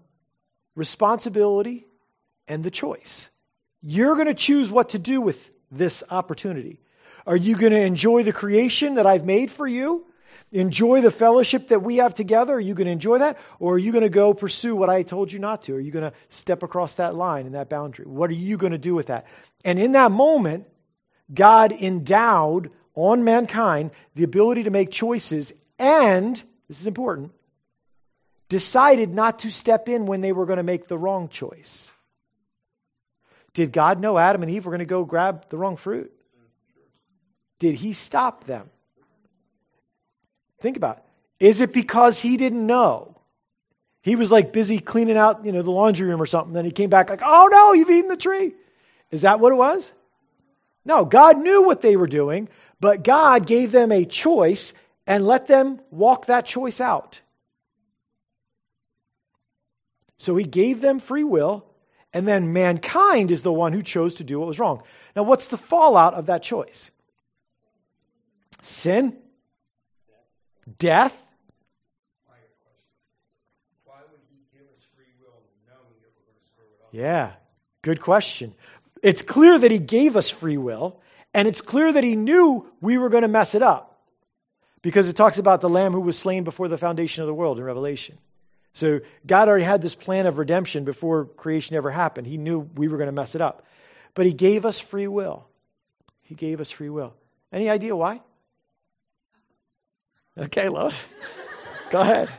responsibility 0.76 1.88
and 2.50 2.66
the 2.66 2.72
choice. 2.72 3.30
You're 3.82 4.16
going 4.16 4.28
to 4.28 4.34
choose 4.34 4.70
what 4.70 4.90
to 4.90 5.00
do 5.00 5.22
with 5.22 5.50
this 5.72 6.04
opportunity. 6.10 6.82
Are 7.26 7.38
you 7.38 7.56
going 7.56 7.72
to 7.72 7.80
enjoy 7.80 8.24
the 8.24 8.34
creation 8.34 8.96
that 8.96 9.06
I've 9.06 9.24
made 9.24 9.52
for 9.52 9.66
you? 9.66 10.06
Enjoy 10.52 11.02
the 11.02 11.12
fellowship 11.12 11.70
that 11.70 11.82
we 11.82 11.98
have 11.98 12.14
together? 12.14 12.56
Are 12.56 12.60
you 12.60 12.74
going 12.74 12.86
to 12.86 12.92
enjoy 12.92 13.20
that? 13.20 13.38
Or 13.60 13.76
are 13.76 13.78
you 13.78 13.92
going 13.92 14.04
to 14.04 14.10
go 14.10 14.34
pursue 14.34 14.76
what 14.76 14.90
I 14.90 15.04
told 15.04 15.32
you 15.32 15.40
not 15.40 15.64
to? 15.64 15.76
Are 15.76 15.80
you 15.80 15.92
going 15.92 16.10
to 16.10 16.18
step 16.30 16.64
across 16.64 16.96
that 16.96 17.16
line 17.16 17.46
and 17.46 17.56
that 17.56 17.70
boundary? 17.70 18.06
What 18.06 18.30
are 18.30 18.36
you 18.36 18.58
going 18.58 18.72
to 18.72 18.78
do 18.78 18.96
with 18.96 19.08
that? 19.08 19.28
And 19.66 19.80
in 19.80 19.94
that 19.94 20.12
moment, 20.12 20.68
God 21.34 21.72
endowed 21.72 22.72
on 22.96 23.24
mankind 23.24 23.92
the 24.16 24.24
ability 24.24 24.64
to 24.64 24.72
make 24.72 24.92
choices 24.92 25.54
and, 25.78 26.36
this 26.68 26.82
is 26.82 26.88
important, 26.88 27.32
decided 28.50 29.14
not 29.14 29.40
to 29.40 29.52
step 29.52 29.90
in 29.90 30.06
when 30.06 30.22
they 30.22 30.32
were 30.32 30.46
going 30.46 30.58
to 30.58 30.64
make 30.64 30.88
the 30.88 30.98
wrong 30.98 31.30
choice. 31.30 31.92
Did 33.54 33.72
God 33.72 34.00
know 34.00 34.18
Adam 34.18 34.42
and 34.44 34.52
Eve 34.52 34.66
were 34.66 34.72
going 34.72 34.80
to 34.80 34.86
go 34.86 35.04
grab 35.04 35.50
the 35.50 35.58
wrong 35.58 35.78
fruit? 35.78 36.12
Did 37.60 37.76
he 37.76 37.94
stop 37.94 38.46
them? 38.46 38.70
Think 40.60 40.78
about 40.78 40.98
it. 40.98 41.04
Is 41.46 41.62
it 41.62 41.72
because 41.72 42.20
he 42.20 42.38
didn't 42.38 42.66
know? 42.66 43.16
He 44.02 44.16
was 44.16 44.32
like 44.32 44.54
busy 44.54 44.80
cleaning 44.80 45.18
out, 45.18 45.46
you 45.46 45.52
know, 45.52 45.62
the 45.62 45.72
laundry 45.72 46.08
room 46.08 46.22
or 46.22 46.26
something. 46.26 46.54
Then 46.54 46.66
he 46.66 46.72
came 46.72 46.90
back 46.90 47.10
like, 47.10 47.22
"Oh 47.24 47.48
no, 47.52 47.74
you've 47.74 47.90
eaten 47.90 48.10
the 48.10 48.18
tree." 48.18 48.54
Is 49.12 49.22
that 49.22 49.40
what 49.40 49.52
it 49.52 49.56
was? 49.56 49.92
No, 50.86 51.04
God 51.06 51.40
knew 51.40 51.64
what 51.64 51.82
they 51.82 51.98
were 51.98 52.08
doing, 52.08 52.48
but 52.80 53.04
God 53.04 53.46
gave 53.46 53.72
them 53.72 53.92
a 53.92 54.06
choice 54.06 54.74
and 55.06 55.28
let 55.28 55.48
them 55.48 55.82
walk 55.92 56.28
that 56.28 56.46
choice 56.46 56.80
out. 56.80 57.20
So 60.18 60.36
he 60.36 60.46
gave 60.46 60.82
them 60.82 61.00
free 61.00 61.24
will, 61.24 61.66
and 62.14 62.28
then 62.28 62.54
mankind 62.54 63.32
is 63.32 63.44
the 63.44 63.52
one 63.52 63.74
who 63.74 63.84
chose 63.84 64.16
to 64.16 64.24
do 64.24 64.40
what 64.40 64.48
was 64.48 64.60
wrong. 64.60 64.82
Now, 65.16 65.24
what's 65.24 65.50
the 65.50 65.58
fallout 65.58 66.14
of 66.14 66.26
that 66.28 66.44
choice? 66.44 66.92
Sin 68.62 69.16
death. 70.78 71.24
Yeah, 76.92 77.34
good 77.82 78.02
question. 78.02 78.54
It's 79.04 79.22
clear 79.22 79.60
that 79.60 79.72
he 79.72 79.78
gave 79.78 80.16
us 80.16 80.30
free 80.30 80.58
will, 80.58 81.00
And 81.34 81.48
it's 81.48 81.62
clear 81.62 81.92
that 81.92 82.04
he 82.04 82.16
knew 82.16 82.66
we 82.82 82.98
were 82.98 83.10
going 83.10 83.22
to 83.22 83.28
mess 83.28 83.54
it 83.54 83.62
up 83.62 84.00
because 84.82 85.08
it 85.08 85.16
talks 85.16 85.38
about 85.38 85.62
the 85.62 85.70
lamb 85.70 85.94
who 85.94 86.02
was 86.02 86.18
slain 86.18 86.44
before 86.44 86.68
the 86.68 86.80
foundation 86.80 87.22
of 87.22 87.28
the 87.28 87.34
world 87.34 87.60
in 87.60 87.64
Revelation. 87.64 88.18
So 88.74 89.02
God 89.26 89.48
already 89.48 89.64
had 89.64 89.82
this 89.82 89.94
plan 89.96 90.26
of 90.26 90.40
redemption 90.40 90.84
before 90.84 91.26
creation 91.26 91.76
ever 91.76 91.92
happened. 91.92 92.26
He 92.26 92.38
knew 92.38 92.60
we 92.76 92.88
were 92.88 92.98
going 92.98 93.08
to 93.08 93.12
mess 93.12 93.36
it 93.36 93.42
up. 93.42 93.66
But 94.16 94.26
he 94.26 94.34
gave 94.34 94.66
us 94.66 94.80
free 94.80 95.08
will. 95.08 95.48
He 96.22 96.34
gave 96.34 96.60
us 96.60 96.72
free 96.72 96.90
will. 96.90 97.14
Any 97.52 97.70
idea 97.70 97.96
why? 97.96 98.22
Okay, 100.38 100.70
Lois. 100.70 101.04
Go 101.90 102.02
ahead. 102.02 102.30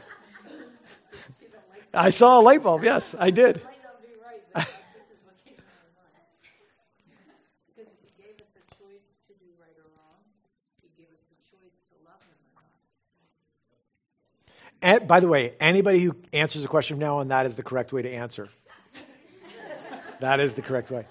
I 1.93 2.11
saw 2.11 2.41
a 2.41 2.43
light 2.43 2.63
bulb. 2.63 2.85
Yes, 2.85 3.15
I 3.19 3.31
did. 3.31 3.61
And 14.81 15.09
by 15.09 15.19
the 15.19 15.27
way, 15.27 15.55
anybody 15.59 15.99
who 15.99 16.15
answers 16.33 16.65
a 16.65 16.69
question 16.69 16.97
from 16.97 17.01
now 17.01 17.19
on, 17.19 17.29
that 17.29 17.47
is 17.47 17.57
the 17.57 17.65
correct 17.65 17.93
way 17.93 18.03
to 18.03 18.11
answer. 18.11 18.49
that 20.21 20.39
is 20.39 20.55
the 20.55 20.63
correct 20.63 20.91
way. 20.93 21.05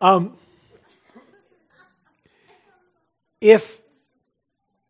Um, 0.00 0.36
if 3.40 3.80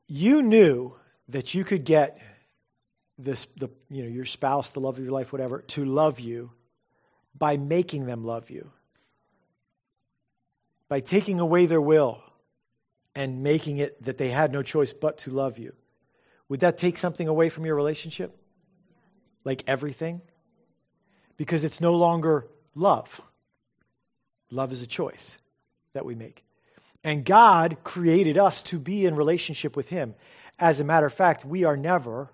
you 0.09 0.43
knew 0.43 0.95
that 1.29 1.55
you 1.55 1.65
could 1.65 1.85
get 1.85 2.19
this, 3.19 3.47
the, 3.57 3.69
you 3.91 4.03
know, 4.03 4.09
your 4.09 4.25
spouse, 4.25 4.71
the 4.71 4.81
love 4.81 4.99
of 4.99 5.05
your 5.05 5.13
life, 5.13 5.33
whatever, 5.33 5.63
to 5.63 5.85
love 5.85 6.21
you 6.21 6.51
by 7.37 7.57
making 7.57 8.07
them 8.07 8.25
love 8.25 8.51
you, 8.51 8.71
by 10.89 11.01
taking 11.01 11.41
away 11.41 11.67
their 11.67 11.81
will 11.81 12.23
and 13.15 13.43
making 13.43 13.79
it 13.79 14.03
that 14.05 14.19
they 14.19 14.29
had 14.29 14.53
no 14.53 14.63
choice 14.63 14.93
but 14.93 15.19
to 15.19 15.31
love 15.31 15.59
you, 15.59 15.73
would 16.49 16.61
that 16.61 16.79
take 16.79 16.99
something 16.99 17.27
away 17.27 17.49
from 17.49 17.67
your 17.67 17.75
relationship? 17.75 18.37
Like 19.45 19.65
everything? 19.67 20.21
Because 21.37 21.65
it's 21.65 21.81
no 21.81 21.95
longer 21.95 22.47
love. 22.75 23.21
Love 24.51 24.73
is 24.73 24.83
a 24.83 24.87
choice 24.87 25.39
that 25.93 26.05
we 26.05 26.15
make. 26.15 26.46
And 27.05 27.25
God 27.25 27.79
created 27.85 28.39
us 28.39 28.63
to 28.65 28.79
be 28.79 29.07
in 29.07 29.15
relationship 29.15 29.77
with 29.77 29.89
Him. 29.89 30.15
As 30.59 30.81
a 30.81 30.85
matter 30.85 31.07
of 31.07 31.15
fact, 31.15 31.45
we 31.45 31.65
are 31.65 31.77
never, 31.77 32.31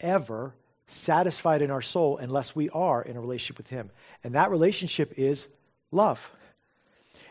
ever 0.00 0.54
satisfied 0.86 1.62
in 1.62 1.70
our 1.70 1.82
soul 1.82 2.18
unless 2.18 2.54
we 2.54 2.68
are 2.70 3.02
in 3.02 3.16
a 3.16 3.20
relationship 3.20 3.58
with 3.58 3.68
Him. 3.68 3.90
And 4.22 4.34
that 4.34 4.50
relationship 4.50 5.14
is 5.16 5.48
love. 5.90 6.30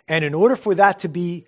And 0.08 0.26
in 0.26 0.34
order 0.34 0.56
for 0.56 0.76
that 0.76 1.00
to 1.00 1.08
be 1.08 1.46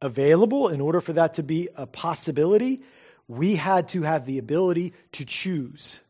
available, 0.00 0.68
in 0.68 0.80
order 0.80 1.00
for 1.00 1.14
that 1.14 1.34
to 1.34 1.42
be 1.42 1.68
a 1.74 1.86
possibility, 1.86 2.82
we 3.26 3.56
had 3.56 3.88
to 3.88 4.02
have 4.02 4.24
the 4.24 4.38
ability 4.38 4.94
to 5.12 5.24
choose 5.24 6.00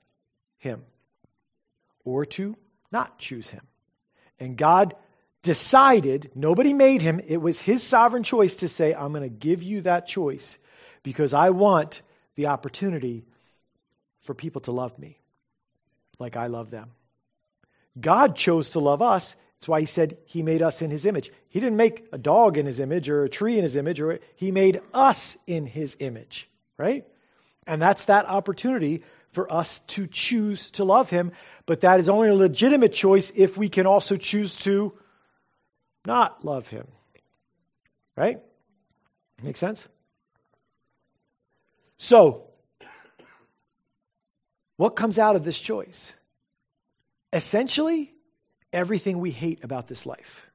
Him 0.58 0.84
or 2.04 2.26
to 2.26 2.56
not 2.92 3.18
choose 3.18 3.50
Him. 3.50 3.66
And 4.38 4.56
God 4.56 4.94
decided, 5.42 6.30
nobody 6.34 6.72
made 6.72 7.02
him, 7.02 7.20
it 7.26 7.38
was 7.38 7.60
his 7.60 7.82
sovereign 7.82 8.22
choice 8.22 8.56
to 8.56 8.68
say, 8.68 8.94
I'm 8.94 9.12
going 9.12 9.22
to 9.22 9.28
give 9.28 9.62
you 9.62 9.82
that 9.82 10.06
choice 10.06 10.58
because 11.02 11.32
I 11.32 11.50
want 11.50 12.02
the 12.34 12.46
opportunity 12.46 13.24
for 14.22 14.34
people 14.34 14.60
to 14.62 14.72
love 14.72 14.98
me 14.98 15.18
like 16.18 16.36
I 16.36 16.46
love 16.46 16.70
them. 16.70 16.90
God 18.00 18.36
chose 18.36 18.70
to 18.70 18.80
love 18.80 19.02
us. 19.02 19.34
That's 19.58 19.68
why 19.68 19.80
he 19.80 19.86
said 19.86 20.18
he 20.24 20.42
made 20.42 20.62
us 20.62 20.82
in 20.82 20.90
his 20.90 21.04
image. 21.04 21.32
He 21.48 21.60
didn't 21.60 21.76
make 21.76 22.06
a 22.12 22.18
dog 22.18 22.58
in 22.58 22.66
his 22.66 22.78
image 22.78 23.08
or 23.08 23.24
a 23.24 23.28
tree 23.28 23.56
in 23.56 23.64
his 23.64 23.74
image, 23.74 24.00
or 24.00 24.20
he 24.36 24.52
made 24.52 24.80
us 24.94 25.36
in 25.46 25.66
his 25.66 25.96
image, 25.98 26.48
right? 26.76 27.04
And 27.66 27.82
that's 27.82 28.04
that 28.04 28.26
opportunity 28.26 29.02
for 29.30 29.52
us 29.52 29.80
to 29.80 30.06
choose 30.06 30.70
to 30.72 30.84
love 30.84 31.10
him. 31.10 31.32
But 31.66 31.80
that 31.80 31.98
is 32.00 32.08
only 32.08 32.28
a 32.28 32.34
legitimate 32.34 32.92
choice 32.92 33.32
if 33.34 33.56
we 33.56 33.68
can 33.68 33.86
also 33.86 34.16
choose 34.16 34.56
to 34.58 34.92
not 36.08 36.44
love 36.44 36.66
him. 36.66 36.88
Right? 38.16 38.40
Make 39.40 39.56
sense? 39.56 39.86
So, 41.98 42.44
what 44.76 44.96
comes 44.96 45.18
out 45.18 45.36
of 45.36 45.44
this 45.44 45.60
choice? 45.60 46.14
Essentially, 47.32 48.12
everything 48.72 49.20
we 49.20 49.30
hate 49.30 49.62
about 49.62 49.86
this 49.86 50.06
life 50.06 50.50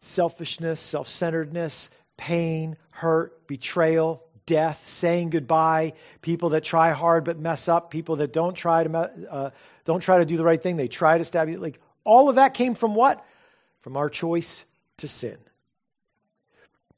selfishness, 0.00 0.80
self 0.80 1.08
centeredness, 1.08 1.90
pain, 2.16 2.76
hurt, 2.92 3.46
betrayal, 3.46 4.22
death, 4.46 4.86
saying 4.86 5.30
goodbye, 5.30 5.94
people 6.22 6.50
that 6.50 6.62
try 6.62 6.92
hard 6.92 7.24
but 7.24 7.38
mess 7.38 7.68
up, 7.68 7.90
people 7.90 8.16
that 8.16 8.32
don't 8.32 8.54
try 8.54 8.84
to, 8.84 9.10
uh, 9.30 9.50
don't 9.84 10.00
try 10.00 10.18
to 10.18 10.24
do 10.24 10.36
the 10.36 10.44
right 10.44 10.62
thing, 10.62 10.76
they 10.76 10.88
try 10.88 11.18
to 11.18 11.24
stab 11.24 11.48
you. 11.48 11.56
Like, 11.56 11.80
all 12.04 12.28
of 12.28 12.36
that 12.36 12.54
came 12.54 12.74
from 12.74 12.94
what? 12.94 13.24
From 13.84 13.98
our 13.98 14.08
choice 14.08 14.64
to 14.96 15.06
sin. 15.06 15.36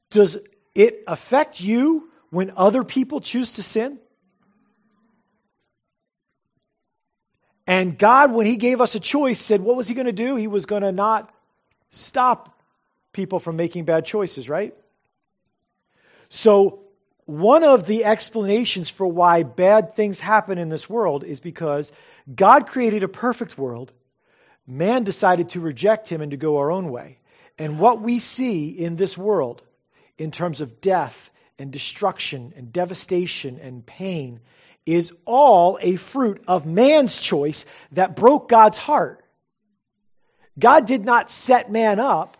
Does 0.09 0.37
it 0.73 1.03
affect 1.05 1.59
you 1.59 2.09
when 2.29 2.53
other 2.55 2.85
people 2.85 3.19
choose 3.19 3.51
to 3.53 3.61
sin? 3.61 3.99
And 7.67 7.97
God, 7.97 8.31
when 8.31 8.45
He 8.45 8.55
gave 8.55 8.79
us 8.79 8.95
a 8.95 9.01
choice, 9.01 9.37
said, 9.37 9.59
What 9.59 9.75
was 9.75 9.89
He 9.89 9.95
going 9.95 10.05
to 10.05 10.13
do? 10.13 10.37
He 10.37 10.47
was 10.47 10.65
going 10.65 10.83
to 10.83 10.93
not 10.93 11.29
stop 11.89 12.57
people 13.11 13.41
from 13.41 13.57
making 13.57 13.83
bad 13.83 14.05
choices, 14.05 14.47
right? 14.47 14.73
So, 16.29 16.83
one 17.25 17.65
of 17.65 17.85
the 17.85 18.05
explanations 18.05 18.89
for 18.89 19.05
why 19.05 19.43
bad 19.43 19.93
things 19.93 20.21
happen 20.21 20.57
in 20.57 20.69
this 20.69 20.89
world 20.89 21.25
is 21.25 21.41
because 21.41 21.91
God 22.33 22.65
created 22.65 23.03
a 23.03 23.09
perfect 23.09 23.57
world 23.57 23.91
man 24.67 25.03
decided 25.03 25.49
to 25.49 25.61
reject 25.61 26.09
him 26.09 26.21
and 26.21 26.31
to 26.31 26.37
go 26.37 26.57
our 26.57 26.69
own 26.69 26.91
way. 26.91 27.19
And 27.57 27.79
what 27.79 28.01
we 28.01 28.19
see 28.19 28.69
in 28.69 28.95
this 28.95 29.17
world, 29.17 29.63
in 30.17 30.29
terms 30.31 30.61
of 30.61 30.81
death 30.81 31.31
and 31.57 31.71
destruction 31.71 32.53
and 32.55 32.71
devastation 32.71 33.59
and 33.59 33.85
pain, 33.85 34.41
is 34.85 35.13
all 35.25 35.79
a 35.81 35.95
fruit 35.95 36.43
of 36.47 36.65
man's 36.65 37.17
choice 37.17 37.65
that 37.93 38.15
broke 38.15 38.47
God's 38.49 38.77
heart. 38.77 39.23
God 40.59 40.85
did 40.85 41.05
not 41.05 41.29
set 41.29 41.71
man 41.71 41.99
up. 41.99 42.37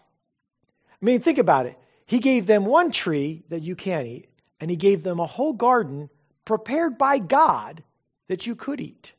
I 1.02 1.06
mean, 1.06 1.20
think 1.20 1.38
about 1.38 1.66
it. 1.66 1.78
He 2.06 2.20
gave 2.20 2.48
them 2.48 2.66
one 2.66 2.92
tree 2.92 3.44
that 3.50 3.64
you 3.64 3.76
can't 3.76 4.08
eat, 4.08 4.30
and 4.60 4.72
he 4.72 4.78
gave 4.78 5.04
them 5.04 5.20
a 5.20 5.26
whole 5.26 5.54
garden 5.54 6.10
prepared 6.46 6.98
by 6.98 7.20
God 7.20 7.84
that 8.28 8.48
you 8.48 8.56
could 8.56 8.80
eat. 8.80 9.12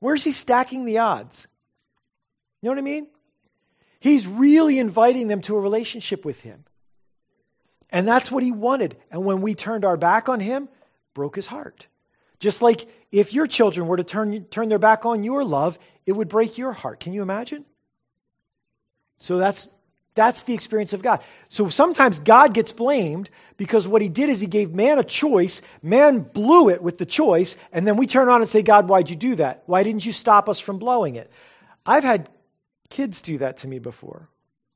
Where's 0.00 0.24
he 0.24 0.32
stacking 0.32 0.84
the 0.84 0.98
odds? 0.98 1.48
You 2.66 2.74
know 2.74 2.80
what 2.80 2.90
I 2.90 2.94
mean? 2.94 3.06
He's 4.00 4.26
really 4.26 4.80
inviting 4.80 5.28
them 5.28 5.40
to 5.42 5.56
a 5.56 5.60
relationship 5.60 6.24
with 6.24 6.40
him. 6.40 6.64
And 7.90 8.08
that's 8.08 8.28
what 8.28 8.42
he 8.42 8.50
wanted. 8.50 8.96
And 9.08 9.24
when 9.24 9.40
we 9.40 9.54
turned 9.54 9.84
our 9.84 9.96
back 9.96 10.28
on 10.28 10.40
him, 10.40 10.68
broke 11.14 11.36
his 11.36 11.46
heart. 11.46 11.86
Just 12.40 12.62
like 12.62 12.88
if 13.12 13.32
your 13.32 13.46
children 13.46 13.86
were 13.86 13.98
to 13.98 14.02
turn, 14.02 14.46
turn 14.46 14.68
their 14.68 14.80
back 14.80 15.06
on 15.06 15.22
your 15.22 15.44
love, 15.44 15.78
it 16.06 16.12
would 16.14 16.28
break 16.28 16.58
your 16.58 16.72
heart. 16.72 16.98
Can 16.98 17.12
you 17.12 17.22
imagine? 17.22 17.64
So 19.20 19.38
that's, 19.38 19.68
that's 20.16 20.42
the 20.42 20.54
experience 20.54 20.92
of 20.92 21.02
God. 21.02 21.22
So 21.48 21.68
sometimes 21.68 22.18
God 22.18 22.52
gets 22.52 22.72
blamed 22.72 23.30
because 23.56 23.86
what 23.86 24.02
he 24.02 24.08
did 24.08 24.28
is 24.28 24.40
he 24.40 24.48
gave 24.48 24.74
man 24.74 24.98
a 24.98 25.04
choice. 25.04 25.62
Man 25.84 26.18
blew 26.18 26.68
it 26.70 26.82
with 26.82 26.98
the 26.98 27.06
choice. 27.06 27.56
And 27.70 27.86
then 27.86 27.96
we 27.96 28.08
turn 28.08 28.26
around 28.26 28.40
and 28.40 28.50
say, 28.50 28.62
God, 28.62 28.88
why'd 28.88 29.08
you 29.08 29.14
do 29.14 29.36
that? 29.36 29.62
Why 29.66 29.84
didn't 29.84 30.04
you 30.04 30.10
stop 30.10 30.48
us 30.48 30.58
from 30.58 30.80
blowing 30.80 31.14
it? 31.14 31.30
I've 31.88 32.02
had 32.02 32.28
Kids 32.90 33.22
do 33.22 33.38
that 33.38 33.58
to 33.58 33.68
me 33.68 33.78
before. 33.78 34.28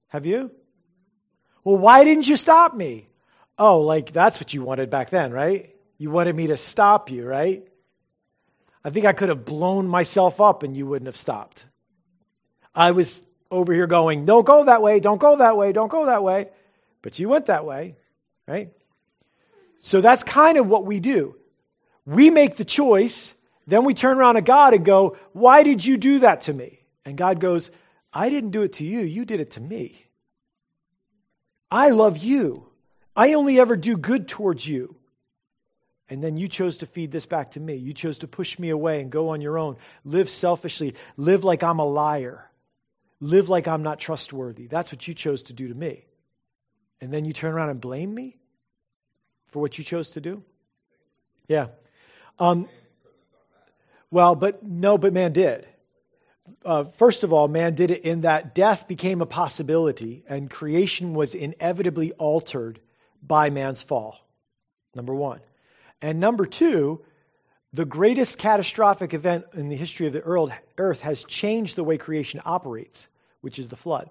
Have 0.08 0.26
you? 0.26 0.50
Well, 1.64 1.76
why 1.76 2.04
didn't 2.04 2.28
you 2.28 2.36
stop 2.36 2.74
me? 2.74 3.06
Oh, 3.58 3.80
like 3.80 4.12
that's 4.12 4.40
what 4.40 4.54
you 4.54 4.62
wanted 4.62 4.90
back 4.90 5.10
then, 5.10 5.32
right? 5.32 5.74
You 5.98 6.10
wanted 6.10 6.34
me 6.34 6.48
to 6.48 6.56
stop 6.56 7.10
you, 7.10 7.26
right? 7.26 7.66
I 8.84 8.90
think 8.90 9.04
I 9.04 9.12
could 9.12 9.28
have 9.28 9.44
blown 9.44 9.86
myself 9.86 10.40
up 10.40 10.62
and 10.62 10.74
you 10.76 10.86
wouldn't 10.86 11.06
have 11.06 11.16
stopped. 11.16 11.66
I 12.74 12.92
was 12.92 13.20
over 13.50 13.74
here 13.74 13.86
going, 13.86 14.24
don't 14.24 14.46
go 14.46 14.64
that 14.64 14.80
way, 14.80 15.00
don't 15.00 15.20
go 15.20 15.36
that 15.36 15.56
way, 15.56 15.72
don't 15.72 15.90
go 15.90 16.06
that 16.06 16.22
way. 16.22 16.48
But 17.02 17.18
you 17.18 17.28
went 17.28 17.46
that 17.46 17.64
way, 17.64 17.96
right? 18.46 18.72
So 19.80 20.00
that's 20.00 20.22
kind 20.22 20.56
of 20.56 20.66
what 20.66 20.86
we 20.86 21.00
do. 21.00 21.36
We 22.06 22.30
make 22.30 22.56
the 22.56 22.64
choice, 22.64 23.34
then 23.66 23.84
we 23.84 23.94
turn 23.94 24.18
around 24.18 24.34
to 24.34 24.42
God 24.42 24.74
and 24.74 24.84
go, 24.84 25.16
Why 25.32 25.62
did 25.62 25.84
you 25.84 25.96
do 25.96 26.20
that 26.20 26.42
to 26.42 26.54
me? 26.54 26.80
And 27.04 27.16
God 27.16 27.40
goes, 27.40 27.70
I 28.12 28.28
didn't 28.28 28.50
do 28.50 28.62
it 28.62 28.74
to 28.74 28.84
you, 28.84 29.00
you 29.00 29.24
did 29.24 29.40
it 29.40 29.52
to 29.52 29.60
me. 29.60 30.06
I 31.70 31.90
love 31.90 32.18
you. 32.18 32.66
I 33.14 33.34
only 33.34 33.60
ever 33.60 33.76
do 33.76 33.96
good 33.96 34.28
towards 34.28 34.66
you. 34.66 34.96
And 36.08 36.24
then 36.24 36.36
you 36.36 36.48
chose 36.48 36.78
to 36.78 36.86
feed 36.86 37.12
this 37.12 37.26
back 37.26 37.52
to 37.52 37.60
me. 37.60 37.76
You 37.76 37.92
chose 37.92 38.18
to 38.18 38.26
push 38.26 38.58
me 38.58 38.70
away 38.70 39.00
and 39.00 39.10
go 39.10 39.28
on 39.28 39.40
your 39.40 39.56
own, 39.58 39.76
live 40.04 40.28
selfishly, 40.28 40.94
live 41.16 41.44
like 41.44 41.62
I'm 41.62 41.78
a 41.78 41.84
liar, 41.84 42.50
live 43.20 43.48
like 43.48 43.68
I'm 43.68 43.84
not 43.84 44.00
trustworthy. 44.00 44.66
That's 44.66 44.90
what 44.90 45.06
you 45.06 45.14
chose 45.14 45.44
to 45.44 45.52
do 45.52 45.68
to 45.68 45.74
me. 45.74 46.04
And 47.00 47.12
then 47.12 47.24
you 47.24 47.32
turn 47.32 47.52
around 47.52 47.70
and 47.70 47.80
blame 47.80 48.12
me 48.12 48.36
for 49.50 49.60
what 49.60 49.78
you 49.78 49.84
chose 49.84 50.10
to 50.12 50.20
do? 50.20 50.42
Yeah. 51.46 51.68
Um, 52.38 52.68
well, 54.10 54.34
but 54.34 54.64
no, 54.64 54.98
but 54.98 55.12
man 55.12 55.32
did. 55.32 55.66
Uh, 56.64 56.84
first 56.84 57.24
of 57.24 57.32
all, 57.32 57.48
man 57.48 57.74
did 57.74 57.90
it 57.90 58.04
in 58.04 58.20
that 58.22 58.54
death 58.54 58.86
became 58.86 59.22
a 59.22 59.26
possibility 59.26 60.22
and 60.28 60.50
creation 60.50 61.14
was 61.14 61.34
inevitably 61.34 62.12
altered 62.12 62.78
by 63.22 63.50
man's 63.50 63.82
fall. 63.82 64.18
Number 64.94 65.14
one. 65.14 65.40
And 66.02 66.20
number 66.20 66.46
two, 66.46 67.02
the 67.72 67.84
greatest 67.84 68.38
catastrophic 68.38 69.14
event 69.14 69.46
in 69.54 69.68
the 69.68 69.76
history 69.76 70.06
of 70.06 70.12
the 70.12 70.58
earth 70.76 71.00
has 71.02 71.24
changed 71.24 71.76
the 71.76 71.84
way 71.84 71.96
creation 71.96 72.40
operates, 72.44 73.06
which 73.40 73.58
is 73.58 73.68
the 73.68 73.76
flood. 73.76 74.10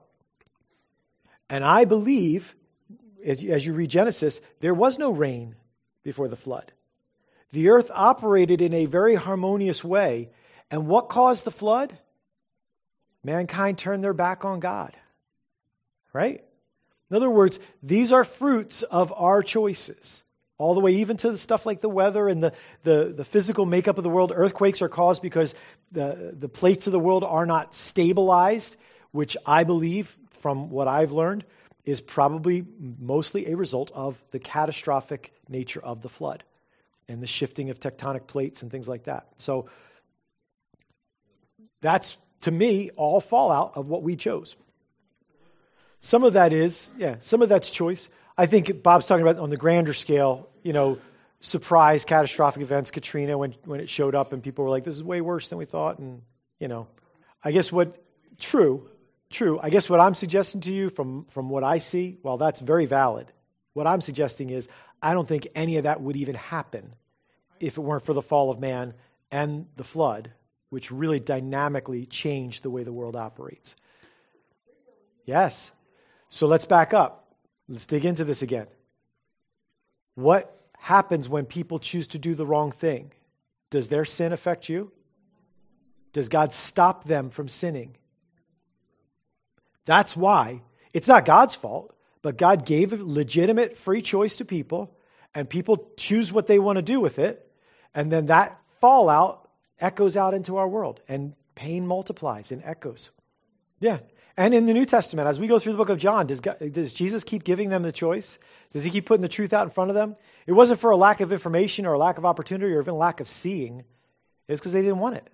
And 1.49 1.63
I 1.63 1.85
believe, 1.85 2.55
as 3.23 3.41
you 3.41 3.73
read 3.73 3.89
Genesis, 3.89 4.39
there 4.59 4.73
was 4.73 4.97
no 4.97 5.11
rain 5.11 5.55
before 6.03 6.27
the 6.27 6.35
flood. 6.35 6.71
The 7.51 7.69
earth 7.69 7.91
operated 7.93 8.61
in 8.61 8.73
a 8.73 8.85
very 8.85 9.15
harmonious 9.15 9.83
way. 9.83 10.29
And 10.71 10.87
what 10.87 11.09
caused 11.09 11.43
the 11.43 11.51
flood? 11.51 11.97
Mankind 13.23 13.77
turned 13.77 14.03
their 14.03 14.13
back 14.13 14.45
on 14.45 14.59
God. 14.59 14.95
Right? 16.13 16.43
In 17.09 17.15
other 17.15 17.29
words, 17.29 17.59
these 17.83 18.11
are 18.11 18.23
fruits 18.23 18.83
of 18.83 19.11
our 19.15 19.43
choices 19.43 20.23
all 20.59 20.73
the 20.73 20.81
way 20.81 20.91
even 20.95 21.17
to 21.17 21.31
the 21.31 21.37
stuff 21.37 21.65
like 21.65 21.79
the 21.79 21.89
weather 21.89 22.27
and 22.27 22.43
the, 22.43 22.53
the, 22.83 23.13
the, 23.15 23.23
physical 23.23 23.65
makeup 23.65 23.97
of 23.97 24.03
the 24.03 24.09
world. 24.09 24.33
Earthquakes 24.35 24.81
are 24.81 24.89
caused 24.89 25.21
because 25.21 25.55
the, 25.91 26.35
the 26.37 26.49
plates 26.49 26.85
of 26.85 26.91
the 26.91 26.99
world 26.99 27.23
are 27.23 27.45
not 27.45 27.73
stabilized, 27.73 28.75
which 29.11 29.37
I 29.45 29.63
believe, 29.63 30.15
from 30.31 30.69
what 30.69 30.87
I've 30.87 31.13
learned, 31.13 31.45
is 31.85 32.01
probably 32.01 32.65
mostly 32.99 33.51
a 33.51 33.55
result 33.55 33.89
of 33.95 34.21
the 34.31 34.39
catastrophic 34.39 35.33
nature 35.47 35.81
of 35.81 36.01
the 36.01 36.09
flood 36.09 36.43
and 37.07 37.23
the 37.23 37.27
shifting 37.27 37.69
of 37.69 37.79
tectonic 37.79 38.27
plates 38.27 38.61
and 38.61 38.69
things 38.69 38.87
like 38.87 39.05
that. 39.05 39.27
So 39.37 39.69
that's, 41.81 42.17
to 42.41 42.51
me, 42.51 42.89
all 42.95 43.21
fallout 43.21 43.73
of 43.75 43.87
what 43.87 44.03
we 44.03 44.15
chose. 44.15 44.55
Some 46.01 46.23
of 46.23 46.33
that 46.33 46.53
is, 46.53 46.89
yeah, 46.97 47.15
some 47.21 47.41
of 47.41 47.49
that's 47.49 47.69
choice. 47.69 48.07
I 48.37 48.45
think 48.45 48.81
Bob's 48.81 49.05
talking 49.05 49.21
about 49.21 49.37
on 49.37 49.49
the 49.49 49.57
grander 49.57 49.93
scale, 49.93 50.49
you 50.63 50.71
know, 50.71 50.97
surprise 51.41 52.05
catastrophic 52.05 52.61
events, 52.61 52.91
Katrina, 52.91 53.37
when, 53.37 53.55
when 53.65 53.79
it 53.79 53.89
showed 53.89 54.15
up 54.15 54.33
and 54.33 54.41
people 54.41 54.63
were 54.63 54.71
like, 54.71 54.83
this 54.83 54.93
is 54.93 55.03
way 55.03 55.21
worse 55.21 55.49
than 55.49 55.57
we 55.57 55.65
thought. 55.65 55.99
And, 55.99 56.21
you 56.59 56.67
know, 56.67 56.87
I 57.43 57.51
guess 57.51 57.71
what, 57.71 58.01
true, 58.37 58.89
true. 59.29 59.59
I 59.61 59.69
guess 59.69 59.89
what 59.89 59.99
I'm 59.99 60.15
suggesting 60.15 60.61
to 60.61 60.73
you 60.73 60.89
from, 60.89 61.25
from 61.25 61.49
what 61.49 61.63
I 61.63 61.79
see, 61.79 62.17
well, 62.23 62.37
that's 62.37 62.59
very 62.59 62.85
valid. 62.85 63.31
What 63.73 63.87
I'm 63.87 64.01
suggesting 64.01 64.49
is 64.49 64.67
I 65.01 65.13
don't 65.13 65.27
think 65.27 65.47
any 65.55 65.77
of 65.77 65.83
that 65.83 66.01
would 66.01 66.15
even 66.15 66.35
happen 66.35 66.93
if 67.59 67.77
it 67.77 67.81
weren't 67.81 68.05
for 68.05 68.13
the 68.13 68.21
fall 68.21 68.51
of 68.51 68.59
man 68.59 68.93
and 69.31 69.67
the 69.75 69.83
flood, 69.83 70.31
which 70.69 70.91
really 70.91 71.19
dynamically 71.19 72.05
changed 72.05 72.63
the 72.63 72.69
way 72.69 72.83
the 72.83 72.93
world 72.93 73.15
operates. 73.15 73.75
Yes. 75.25 75.71
So 76.29 76.47
let's 76.47 76.65
back 76.65 76.93
up. 76.93 77.35
Let's 77.67 77.85
dig 77.85 78.05
into 78.05 78.23
this 78.23 78.41
again. 78.41 78.67
What 80.15 80.55
happens 80.77 81.29
when 81.29 81.45
people 81.45 81.79
choose 81.79 82.07
to 82.07 82.19
do 82.19 82.35
the 82.35 82.45
wrong 82.45 82.71
thing? 82.71 83.11
Does 83.69 83.89
their 83.89 84.05
sin 84.05 84.33
affect 84.33 84.69
you? 84.69 84.91
Does 86.13 86.29
God 86.29 86.53
stop 86.53 87.03
them 87.03 87.29
from 87.29 87.47
sinning? 87.47 87.95
That's 89.85 90.15
why 90.17 90.61
it's 90.93 91.07
not 91.07 91.25
God's 91.25 91.55
fault, 91.55 91.95
but 92.21 92.37
God 92.37 92.65
gave 92.65 92.93
a 92.93 92.97
legitimate 92.97 93.77
free 93.77 94.01
choice 94.01 94.37
to 94.37 94.45
people, 94.45 94.95
and 95.33 95.49
people 95.49 95.91
choose 95.97 96.31
what 96.31 96.47
they 96.47 96.59
want 96.59 96.77
to 96.77 96.81
do 96.81 96.99
with 96.99 97.19
it, 97.19 97.49
and 97.93 98.11
then 98.11 98.27
that 98.27 98.59
fallout 98.81 99.48
echoes 99.79 100.17
out 100.17 100.33
into 100.33 100.57
our 100.57 100.67
world, 100.67 101.01
and 101.07 101.33
pain 101.55 101.85
multiplies 101.85 102.51
and 102.51 102.63
echoes. 102.63 103.11
Yeah. 103.79 103.99
And 104.37 104.53
in 104.53 104.65
the 104.65 104.73
New 104.73 104.85
Testament, 104.85 105.27
as 105.27 105.39
we 105.39 105.47
go 105.47 105.59
through 105.59 105.73
the 105.73 105.77
book 105.77 105.89
of 105.89 105.97
John, 105.97 106.27
does, 106.27 106.39
God, 106.39 106.57
does 106.71 106.93
Jesus 106.93 107.25
keep 107.25 107.43
giving 107.43 107.69
them 107.69 107.83
the 107.83 107.91
choice? 107.91 108.39
Does 108.71 108.85
he 108.85 108.89
keep 108.89 109.05
putting 109.05 109.21
the 109.21 109.27
truth 109.27 109.51
out 109.51 109.63
in 109.63 109.69
front 109.69 109.89
of 109.89 109.95
them? 109.95 110.15
It 110.47 110.53
wasn't 110.53 110.79
for 110.79 110.91
a 110.91 110.97
lack 110.97 111.19
of 111.19 111.33
information 111.33 111.85
or 111.85 111.93
a 111.93 111.97
lack 111.97 112.17
of 112.17 112.25
opportunity 112.25 112.73
or 112.73 112.79
even 112.79 112.95
lack 112.95 113.19
of 113.19 113.27
seeing. 113.27 113.79
It 113.79 114.51
was 114.51 114.61
because 114.61 114.71
they 114.71 114.81
didn't 114.81 114.99
want 114.99 115.17
it. 115.17 115.27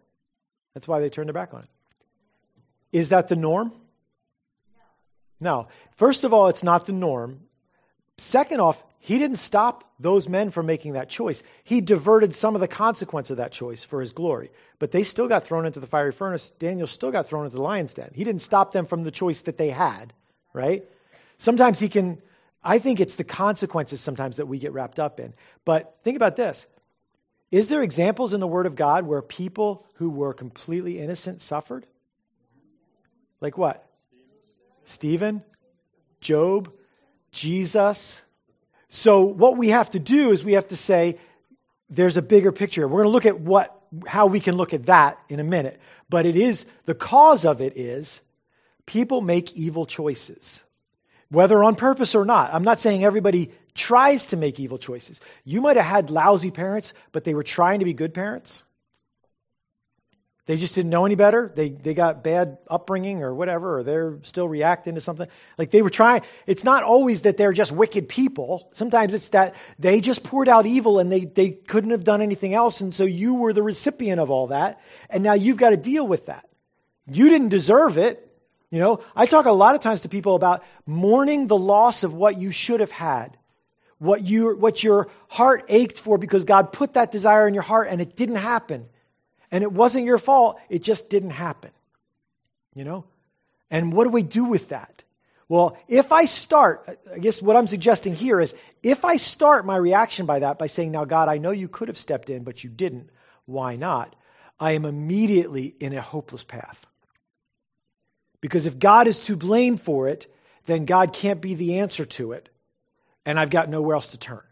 That's 0.74 0.88
why 0.88 1.00
they 1.00 1.10
turned 1.10 1.30
their 1.30 1.34
back 1.34 1.54
on 1.54 1.62
it. 1.62 1.70
Is 2.92 3.10
that 3.10 3.28
the 3.28 3.36
norm? 3.36 3.72
No. 5.40 5.68
First 5.96 6.24
of 6.24 6.34
all, 6.34 6.48
it's 6.48 6.64
not 6.64 6.86
the 6.86 6.94
norm. 6.94 7.42
Second 8.18 8.62
off, 8.62 8.84
he 9.00 9.20
didn't 9.20 9.38
stop 9.38 9.84
those 10.00 10.28
men 10.28 10.50
from 10.50 10.66
making 10.66 10.94
that 10.94 11.10
choice. 11.10 11.44
He 11.64 11.80
diverted 11.82 12.34
some 12.34 12.56
of 12.56 12.62
the 12.62 12.68
consequence 12.68 13.30
of 13.30 13.38
that 13.38 13.52
choice 13.52 13.84
for 13.84 14.02
his 14.02 14.12
glory. 14.12 14.50
But 14.80 14.92
they 14.92 15.04
still 15.04 15.28
got 15.28 15.44
thrown 15.44 15.66
into 15.66 15.80
the 15.80 15.88
fiery 15.88 16.12
furnace. 16.12 16.50
Daniel 16.50 16.88
still 16.88 17.12
got 17.12 17.28
thrown 17.28 17.46
into 17.46 17.58
the 17.58 17.62
lion's 17.62 17.94
den. 17.94 18.12
He 18.14 18.24
didn't 18.24 18.42
stop 18.42 18.72
them 18.72 18.86
from 18.86 19.04
the 19.04 19.12
choice 19.12 19.42
that 19.42 19.58
they 19.58 19.70
had, 19.70 20.14
right? 20.54 20.84
Sometimes 21.38 21.80
he 21.80 21.90
can, 21.90 22.22
I 22.64 22.80
think 22.80 23.00
it's 23.00 23.16
the 23.16 23.24
consequences 23.24 24.02
sometimes 24.02 24.38
that 24.38 24.48
we 24.48 24.58
get 24.58 24.74
wrapped 24.74 25.00
up 25.00 25.20
in. 25.20 25.34
But 25.66 25.96
think 26.04 26.16
about 26.16 26.36
this. 26.36 26.66
Is 27.52 27.70
there 27.70 27.84
examples 27.84 28.34
in 28.34 28.40
the 28.40 28.48
Word 28.48 28.66
of 28.66 28.76
God 28.76 29.06
where 29.06 29.22
people 29.22 29.86
who 29.96 30.10
were 30.10 30.34
completely 30.34 31.00
innocent 31.00 31.42
suffered? 31.42 31.86
Like 33.40 33.58
what? 33.58 33.88
Stephen, 34.84 35.44
Job, 36.22 36.72
Jesus. 37.36 38.22
So 38.90 39.22
what 39.22 39.58
we 39.58 39.70
have 39.70 39.92
to 39.92 40.00
do 40.00 40.32
is 40.32 40.44
we 40.44 40.54
have 40.54 40.70
to 40.70 40.76
say 40.76 41.20
there's 41.90 42.18
a 42.18 42.22
bigger 42.22 42.52
picture. 42.52 42.88
We're 42.88 43.04
going 43.04 43.10
to 43.10 43.10
look 43.10 43.26
at 43.26 43.40
what 43.40 43.72
how 44.08 44.26
we 44.26 44.40
can 44.40 44.58
look 44.58 44.74
at 44.74 44.88
that 44.88 45.20
in 45.30 45.40
a 45.40 45.44
minute. 45.44 45.80
But 46.10 46.26
it 46.26 46.36
is 46.36 46.66
the 46.86 46.96
cause 46.96 47.46
of 47.46 47.62
it 47.62 47.78
is 47.78 48.22
people 48.86 49.22
make 49.22 49.54
evil 49.54 49.86
choices. 49.86 50.64
Whether 51.30 51.64
on 51.64 51.76
purpose 51.76 52.16
or 52.16 52.26
not. 52.26 52.54
I'm 52.54 52.64
not 52.64 52.80
saying 52.80 53.04
everybody 53.04 53.52
tries 53.74 54.28
to 54.28 54.38
make 54.38 54.60
evil 54.60 54.78
choices. 54.78 55.20
You 55.44 55.62
might 55.62 55.76
have 55.76 55.86
had 55.86 56.10
lousy 56.10 56.52
parents, 56.52 56.94
but 57.12 57.24
they 57.24 57.34
were 57.34 57.44
trying 57.44 57.80
to 57.80 57.86
be 57.86 57.94
good 57.94 58.14
parents. 58.14 58.64
They 60.48 60.58
just 60.58 60.76
didn't 60.76 60.92
know 60.92 61.06
any 61.06 61.16
better. 61.16 61.52
They, 61.54 61.70
they 61.70 61.96
got 61.96 62.24
bad 62.24 62.60
upbringing 62.70 63.24
or 63.24 63.34
whatever, 63.34 63.80
or 63.80 63.84
they're 63.84 64.20
still 64.22 64.48
reacting 64.48 64.94
to 64.94 65.02
something. 65.02 65.28
Like 65.58 65.72
they 65.72 65.82
were 65.82 65.90
trying. 65.90 66.22
It's 66.46 66.64
not 66.64 66.84
always 66.84 67.24
that 67.24 67.38
they're 67.38 67.54
just 67.54 67.72
wicked 67.72 68.08
people. 68.08 68.70
Sometimes 68.74 69.16
it's 69.16 69.30
that 69.30 69.56
they 69.80 70.02
just 70.02 70.24
poured 70.24 70.48
out 70.48 70.68
evil 70.68 71.00
and 71.00 71.12
they, 71.12 71.22
they 71.22 71.50
couldn't 71.50 71.90
have 71.90 72.04
done 72.04 72.22
anything 72.22 72.54
else. 72.54 72.80
And 72.80 72.94
so 72.94 73.06
you 73.06 73.34
were 73.34 73.54
the 73.54 73.64
recipient 73.64 74.22
of 74.22 74.30
all 74.30 74.48
that. 74.48 74.80
And 75.10 75.24
now 75.24 75.34
you've 75.34 75.58
got 75.58 75.72
to 75.72 75.78
deal 75.78 76.08
with 76.08 76.28
that. 76.28 76.48
You 77.08 77.30
didn't 77.30 77.50
deserve 77.50 77.98
it. 77.98 78.22
You 78.70 78.80
know, 78.80 79.00
I 79.16 79.26
talk 79.26 79.48
a 79.48 79.52
lot 79.52 79.74
of 79.74 79.82
times 79.82 80.02
to 80.02 80.10
people 80.10 80.36
about 80.36 80.64
mourning 80.86 81.48
the 81.48 81.58
loss 81.58 82.04
of 82.04 82.14
what 82.14 82.38
you 82.38 82.52
should 82.52 82.82
have 82.82 82.92
had. 82.92 83.36
What, 83.98 84.22
you, 84.22 84.56
what 84.56 84.84
your 84.84 85.08
heart 85.30 85.66
ached 85.70 85.98
for 85.98 86.20
because 86.20 86.46
God 86.46 86.72
put 86.72 86.94
that 86.94 87.12
desire 87.12 87.48
in 87.48 87.54
your 87.56 87.64
heart 87.64 87.88
and 87.90 88.00
it 88.00 88.16
didn't 88.16 88.36
happen. 88.36 88.88
And 89.56 89.64
it 89.64 89.72
wasn't 89.72 90.04
your 90.04 90.18
fault, 90.18 90.60
it 90.68 90.84
just 90.84 91.10
didn't 91.10 91.30
happen. 91.30 91.72
You 92.76 92.84
know? 92.84 93.06
And 93.72 93.94
what 93.94 94.04
do 94.04 94.10
we 94.10 94.22
do 94.22 94.44
with 94.44 94.68
that? 94.68 95.02
Well, 95.48 95.78
if 95.88 96.12
I 96.12 96.26
start, 96.26 97.00
I 97.10 97.20
guess 97.20 97.42
what 97.42 97.56
I'm 97.56 97.66
suggesting 97.66 98.16
here 98.16 98.42
is 98.42 98.54
if 98.84 99.06
I 99.06 99.16
start 99.16 99.66
my 99.66 99.78
reaction 99.78 100.26
by 100.26 100.40
that 100.40 100.60
by 100.60 100.68
saying, 100.68 100.92
Now, 100.92 101.06
God, 101.06 101.30
I 101.30 101.38
know 101.38 101.52
you 101.52 101.70
could 101.70 101.88
have 101.88 101.98
stepped 101.98 102.30
in, 102.30 102.44
but 102.44 102.66
you 102.66 102.70
didn't. 102.70 103.10
Why 103.46 103.78
not? 103.78 104.14
I 104.60 104.74
am 104.74 104.84
immediately 104.84 105.74
in 105.80 105.94
a 105.94 106.02
hopeless 106.02 106.44
path. 106.44 106.86
Because 108.42 108.66
if 108.66 108.78
God 108.78 109.08
is 109.08 109.22
to 109.22 109.38
blame 109.38 109.78
for 109.78 110.10
it, 110.10 110.28
then 110.66 110.84
God 110.84 111.14
can't 111.14 111.40
be 111.40 111.56
the 111.56 111.80
answer 111.80 112.04
to 112.04 112.34
it, 112.34 112.50
and 113.26 113.40
I've 113.40 113.52
got 113.52 113.70
nowhere 113.70 113.96
else 113.96 114.12
to 114.12 114.18
turn 114.18 114.44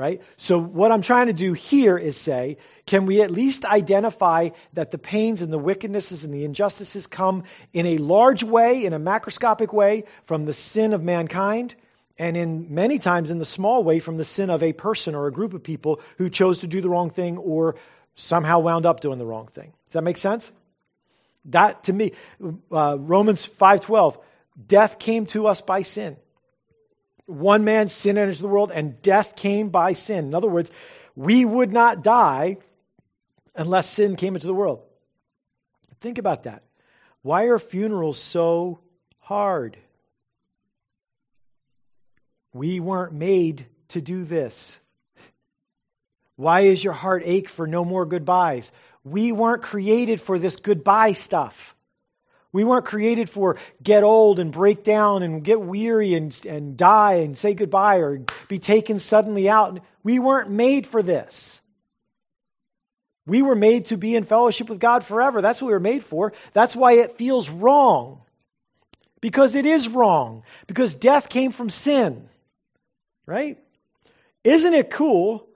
right? 0.00 0.22
So, 0.38 0.58
what 0.58 0.90
I'm 0.90 1.02
trying 1.02 1.26
to 1.26 1.34
do 1.34 1.52
here 1.52 1.98
is 1.98 2.16
say, 2.16 2.56
can 2.86 3.04
we 3.04 3.20
at 3.20 3.30
least 3.30 3.66
identify 3.66 4.48
that 4.72 4.90
the 4.90 4.98
pains 4.98 5.42
and 5.42 5.52
the 5.52 5.58
wickednesses 5.58 6.24
and 6.24 6.32
the 6.32 6.44
injustices 6.44 7.06
come 7.06 7.44
in 7.74 7.84
a 7.84 7.98
large 7.98 8.42
way, 8.42 8.86
in 8.86 8.94
a 8.94 8.98
macroscopic 8.98 9.74
way, 9.74 10.04
from 10.24 10.46
the 10.46 10.54
sin 10.54 10.94
of 10.94 11.04
mankind, 11.04 11.74
and 12.18 12.34
in 12.34 12.74
many 12.74 12.98
times 12.98 13.30
in 13.30 13.38
the 13.38 13.44
small 13.44 13.84
way 13.84 14.00
from 14.00 14.16
the 14.16 14.24
sin 14.24 14.48
of 14.48 14.62
a 14.62 14.72
person 14.72 15.14
or 15.14 15.26
a 15.26 15.32
group 15.32 15.52
of 15.52 15.62
people 15.62 16.00
who 16.16 16.30
chose 16.30 16.60
to 16.60 16.66
do 16.66 16.80
the 16.80 16.88
wrong 16.88 17.10
thing 17.10 17.36
or 17.36 17.76
somehow 18.14 18.58
wound 18.58 18.86
up 18.86 19.00
doing 19.00 19.18
the 19.18 19.26
wrong 19.26 19.48
thing. 19.48 19.72
Does 19.88 19.92
that 19.92 20.02
make 20.02 20.16
sense? 20.16 20.50
That 21.46 21.84
to 21.84 21.92
me, 21.92 22.12
uh, 22.72 22.96
Romans 22.98 23.44
5:12, 23.44 24.18
death 24.66 24.98
came 24.98 25.26
to 25.26 25.46
us 25.46 25.60
by 25.60 25.82
sin 25.82 26.16
one 27.30 27.64
man's 27.64 27.92
sin 27.92 28.18
entered 28.18 28.36
the 28.36 28.48
world 28.48 28.72
and 28.72 29.00
death 29.02 29.36
came 29.36 29.68
by 29.68 29.92
sin. 29.92 30.26
In 30.26 30.34
other 30.34 30.48
words, 30.48 30.70
we 31.14 31.44
would 31.44 31.72
not 31.72 32.02
die 32.02 32.58
unless 33.54 33.88
sin 33.88 34.16
came 34.16 34.34
into 34.34 34.46
the 34.46 34.54
world. 34.54 34.82
Think 36.00 36.18
about 36.18 36.44
that. 36.44 36.62
Why 37.22 37.44
are 37.44 37.58
funerals 37.58 38.18
so 38.18 38.80
hard? 39.18 39.76
We 42.52 42.80
weren't 42.80 43.12
made 43.12 43.66
to 43.88 44.00
do 44.00 44.24
this. 44.24 44.78
Why 46.36 46.62
is 46.62 46.82
your 46.82 46.94
heart 46.94 47.22
ache 47.26 47.48
for 47.48 47.66
no 47.66 47.84
more 47.84 48.06
goodbyes? 48.06 48.72
We 49.04 49.30
weren't 49.30 49.62
created 49.62 50.20
for 50.20 50.38
this 50.38 50.56
goodbye 50.56 51.12
stuff. 51.12 51.76
We 52.52 52.64
weren't 52.64 52.84
created 52.84 53.30
for 53.30 53.56
get 53.82 54.02
old 54.02 54.40
and 54.40 54.50
break 54.50 54.82
down 54.82 55.22
and 55.22 55.44
get 55.44 55.60
weary 55.60 56.14
and, 56.14 56.38
and 56.46 56.76
die 56.76 57.14
and 57.14 57.38
say 57.38 57.54
goodbye 57.54 57.98
or 57.98 58.24
be 58.48 58.58
taken 58.58 58.98
suddenly 58.98 59.48
out. 59.48 59.80
We 60.02 60.18
weren't 60.18 60.50
made 60.50 60.86
for 60.86 61.02
this. 61.02 61.60
We 63.26 63.42
were 63.42 63.54
made 63.54 63.86
to 63.86 63.96
be 63.96 64.16
in 64.16 64.24
fellowship 64.24 64.68
with 64.68 64.80
God 64.80 65.04
forever. 65.04 65.40
That's 65.40 65.62
what 65.62 65.68
we 65.68 65.74
were 65.74 65.80
made 65.80 66.02
for. 66.02 66.32
That's 66.52 66.74
why 66.74 66.94
it 66.94 67.12
feels 67.12 67.48
wrong. 67.48 68.22
Because 69.20 69.54
it 69.54 69.66
is 69.66 69.88
wrong. 69.88 70.42
Because 70.66 70.94
death 70.94 71.28
came 71.28 71.52
from 71.52 71.70
sin. 71.70 72.28
Right? 73.26 73.58
Isn't 74.42 74.74
it 74.74 74.90
cool 74.90 75.46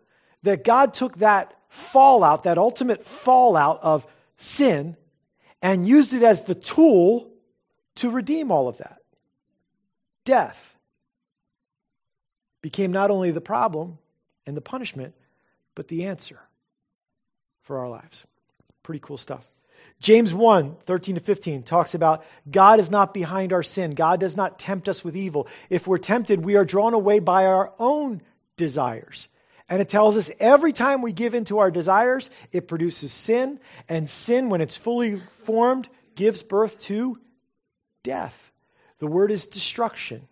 that 0.45 0.63
God 0.63 0.95
took 0.95 1.19
that 1.19 1.55
fallout, 1.69 2.45
that 2.45 2.59
ultimate 2.59 3.05
fallout 3.05 3.83
of 3.83 4.07
sin, 4.37 4.97
and 5.65 5.89
used 5.89 6.13
it 6.13 6.23
as 6.23 6.43
the 6.43 6.55
tool 6.55 7.33
to 7.97 8.11
redeem 8.11 8.53
all 8.53 8.69
of 8.69 8.77
that. 8.77 8.99
Death 10.27 10.77
became 12.61 12.93
not 12.93 13.11
only 13.11 13.31
the 13.31 13.41
problem 13.41 13.99
and 14.47 14.55
the 14.55 14.61
punishment, 14.61 15.15
but 15.75 15.89
the 15.89 16.05
answer 16.05 16.39
for 17.63 17.79
our 17.79 17.89
lives. 17.89 18.25
Pretty 18.83 19.01
cool 19.01 19.17
stuff. 19.17 19.47
James 20.01 20.35
1 20.35 20.77
13 20.85 21.15
to 21.15 21.21
15 21.23 21.63
talks 21.63 21.95
about 21.95 22.27
God 22.51 22.79
is 22.79 22.91
not 22.91 23.15
behind 23.15 23.55
our 23.55 23.63
sin. 23.63 23.93
God 23.93 24.21
does 24.21 24.37
not 24.37 24.59
tempt 24.59 24.87
us 24.87 25.03
with 25.03 25.17
evil. 25.17 25.49
If 25.71 25.87
we're 25.87 25.97
tempted, 25.97 26.45
we 26.45 26.57
are 26.57 26.67
drawn 26.67 26.93
away 26.93 27.21
by 27.21 27.47
our 27.47 27.73
own 27.79 28.21
desires. 28.59 29.29
And 29.69 29.81
it 29.81 29.89
tells 29.89 30.17
us 30.17 30.31
every 30.39 30.73
time 30.73 31.01
we 31.01 31.13
give 31.13 31.35
in 31.35 31.47
to 31.47 31.59
our 31.59 31.71
desires, 31.71 32.31
it 32.53 32.69
produces 32.69 33.13
sin. 33.13 33.61
And 33.89 34.09
sin, 34.09 34.51
when 34.51 34.61
it's 34.61 34.77
fully 34.77 35.17
formed, 35.17 35.89
gives 36.15 36.43
birth 36.43 36.81
to 36.83 37.19
death. 38.03 38.53
The 38.99 39.07
word 39.07 39.31
is 39.31 39.47
destruction. 39.47 40.29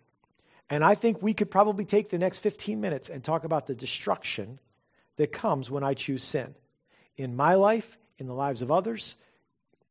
And 0.69 0.83
I 0.83 0.95
think 0.95 1.21
we 1.21 1.33
could 1.33 1.51
probably 1.51 1.85
take 1.85 2.09
the 2.09 2.17
next 2.17 2.39
15 2.39 2.79
minutes 2.79 3.09
and 3.09 3.23
talk 3.23 3.43
about 3.43 3.67
the 3.67 3.75
destruction 3.75 4.59
that 5.17 5.31
comes 5.31 5.69
when 5.69 5.83
I 5.83 5.93
choose 5.93 6.23
sin 6.23 6.55
in 7.17 7.35
my 7.35 7.55
life, 7.55 7.97
in 8.17 8.27
the 8.27 8.33
lives 8.33 8.61
of 8.61 8.71
others, 8.71 9.15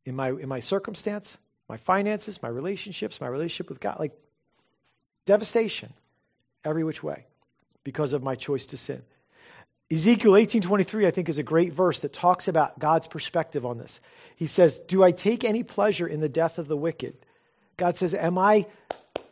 in 0.04 0.16
my, 0.16 0.30
in 0.30 0.48
my 0.48 0.60
circumstance, 0.60 1.38
my 1.68 1.76
finances, 1.76 2.42
my 2.42 2.48
relationships, 2.48 3.20
my 3.20 3.28
relationship 3.28 3.68
with 3.68 3.80
God. 3.80 3.98
Like 3.98 4.12
devastation 5.26 5.92
every 6.64 6.84
which 6.84 7.02
way 7.02 7.26
because 7.84 8.12
of 8.12 8.22
my 8.22 8.34
choice 8.34 8.66
to 8.66 8.76
sin. 8.76 9.02
Ezekiel 9.92 10.32
18:23 10.32 11.06
I 11.06 11.10
think 11.10 11.28
is 11.28 11.36
a 11.36 11.42
great 11.42 11.74
verse 11.74 12.00
that 12.00 12.14
talks 12.14 12.48
about 12.48 12.78
God's 12.78 13.06
perspective 13.06 13.66
on 13.66 13.76
this. 13.76 14.00
He 14.34 14.46
says, 14.46 14.78
"Do 14.78 15.02
I 15.02 15.12
take 15.12 15.44
any 15.44 15.62
pleasure 15.62 16.06
in 16.06 16.20
the 16.20 16.30
death 16.30 16.58
of 16.58 16.66
the 16.66 16.76
wicked?" 16.76 17.14
God 17.76 17.98
says, 17.98 18.14
"Am 18.14 18.38
I 18.38 18.66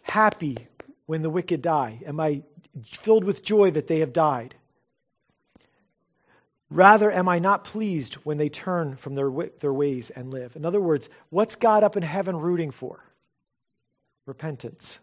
happy 0.02 0.56
when 1.06 1.22
the 1.22 1.30
wicked 1.30 1.62
die? 1.62 2.02
Am 2.04 2.20
I 2.20 2.42
filled 2.84 3.24
with 3.24 3.42
joy 3.42 3.70
that 3.70 3.86
they 3.86 4.00
have 4.00 4.12
died? 4.12 4.54
Rather, 6.68 7.10
am 7.10 7.28
I 7.28 7.38
not 7.38 7.64
pleased 7.64 8.14
when 8.16 8.36
they 8.36 8.48
turn 8.48 8.96
from 8.96 9.14
their, 9.14 9.30
their 9.60 9.72
ways 9.72 10.10
and 10.10 10.30
live? 10.30 10.54
In 10.56 10.64
other 10.64 10.80
words, 10.80 11.08
what's 11.30 11.56
God 11.56 11.82
up 11.82 11.96
in 11.96 12.02
heaven 12.02 12.36
rooting 12.36 12.70
for? 12.70 13.02
Repentance. 14.26 15.00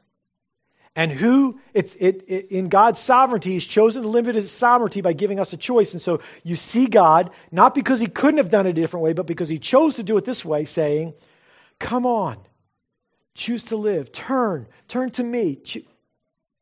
And 0.97 1.11
who, 1.11 1.59
it, 1.75 1.95
it, 1.99 2.23
it, 2.27 2.47
in 2.47 2.69
God's 2.69 2.99
sovereignty, 2.99 3.51
He's 3.51 3.67
chosen 3.67 4.01
to 4.01 4.09
limit 4.09 4.33
His 4.33 4.51
sovereignty 4.51 5.01
by 5.01 5.13
giving 5.13 5.39
us 5.39 5.53
a 5.53 5.57
choice. 5.57 5.93
And 5.93 6.01
so 6.01 6.21
you 6.43 6.55
see 6.55 6.87
God, 6.87 7.29
not 7.51 7.75
because 7.75 7.99
He 7.99 8.07
couldn't 8.07 8.39
have 8.39 8.49
done 8.49 8.65
it 8.65 8.71
a 8.71 8.73
different 8.73 9.03
way, 9.03 9.13
but 9.13 9.27
because 9.27 9.47
He 9.47 9.59
chose 9.59 9.97
to 9.97 10.03
do 10.03 10.17
it 10.17 10.25
this 10.25 10.43
way, 10.43 10.65
saying, 10.65 11.13
Come 11.77 12.07
on, 12.07 12.37
choose 13.35 13.65
to 13.65 13.77
live, 13.77 14.11
turn, 14.11 14.65
turn 14.87 15.11
to 15.11 15.23
me. 15.23 15.61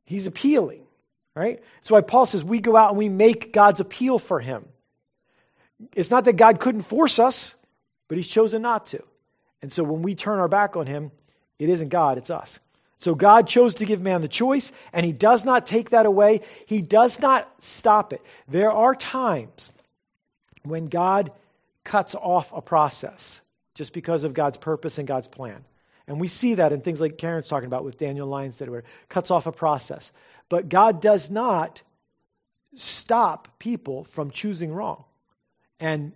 He's 0.04 0.28
appealing, 0.28 0.84
right? 1.34 1.64
That's 1.78 1.92
why 1.92 2.02
Paul 2.02 2.26
says 2.26 2.44
we 2.44 2.60
go 2.60 2.76
out 2.76 2.90
and 2.90 2.98
we 2.98 3.08
make 3.08 3.54
God's 3.54 3.80
appeal 3.80 4.20
for 4.20 4.42
Him. 4.42 4.66
It's 5.96 6.12
not 6.12 6.26
that 6.26 6.34
God 6.34 6.60
couldn't 6.60 6.82
force 6.82 7.20
us, 7.20 7.56
but 8.10 8.18
He's 8.18 8.28
chosen 8.28 8.62
not 8.64 8.88
to. 8.88 9.02
And 9.62 9.72
so 9.72 9.82
when 9.86 10.02
we 10.02 10.14
turn 10.14 10.40
our 10.40 10.50
back 10.50 10.76
on 10.76 10.88
Him, 10.88 11.12
it 11.58 11.70
isn't 11.70 11.88
God, 11.88 12.18
it's 12.18 12.30
us. 12.30 12.60
So 13.06 13.14
God 13.14 13.48
chose 13.48 13.76
to 13.76 13.86
give 13.86 14.02
man 14.02 14.22
the 14.22 14.28
choice, 14.28 14.72
and 14.92 15.06
He 15.06 15.12
does 15.12 15.46
not 15.46 15.68
take 15.68 15.92
that 15.92 16.08
away. 16.08 16.42
He 16.66 16.82
does 16.82 17.20
not 17.20 17.48
stop 17.60 18.14
it. 18.14 18.22
There 18.48 18.72
are 18.72 18.96
times 18.96 19.72
when 20.64 20.88
God 20.88 21.32
cuts 21.84 22.16
off 22.16 22.52
a 22.52 22.64
process 22.64 23.42
just 23.76 23.94
because 23.94 24.24
of 24.24 24.34
God's 24.34 24.58
purpose 24.58 24.98
and 24.98 25.08
God's 25.08 25.28
plan. 25.28 25.66
And 26.08 26.20
we 26.20 26.28
see 26.28 26.56
that 26.56 26.74
in 26.74 26.82
things 26.82 27.00
like 27.00 27.20
Karen's 27.20 27.48
talking 27.48 27.68
about 27.68 27.84
with 27.84 28.00
Daniel 28.00 28.26
lions 28.26 28.58
that 28.58 28.84
cuts 29.08 29.30
off 29.30 29.46
a 29.46 29.52
process. 29.52 30.12
But 30.50 30.68
God 30.68 31.00
does 31.00 31.30
not 31.30 31.84
stop 32.74 33.60
people 33.60 34.06
from 34.06 34.32
choosing 34.32 34.74
wrong. 34.74 35.04
And 35.80 36.12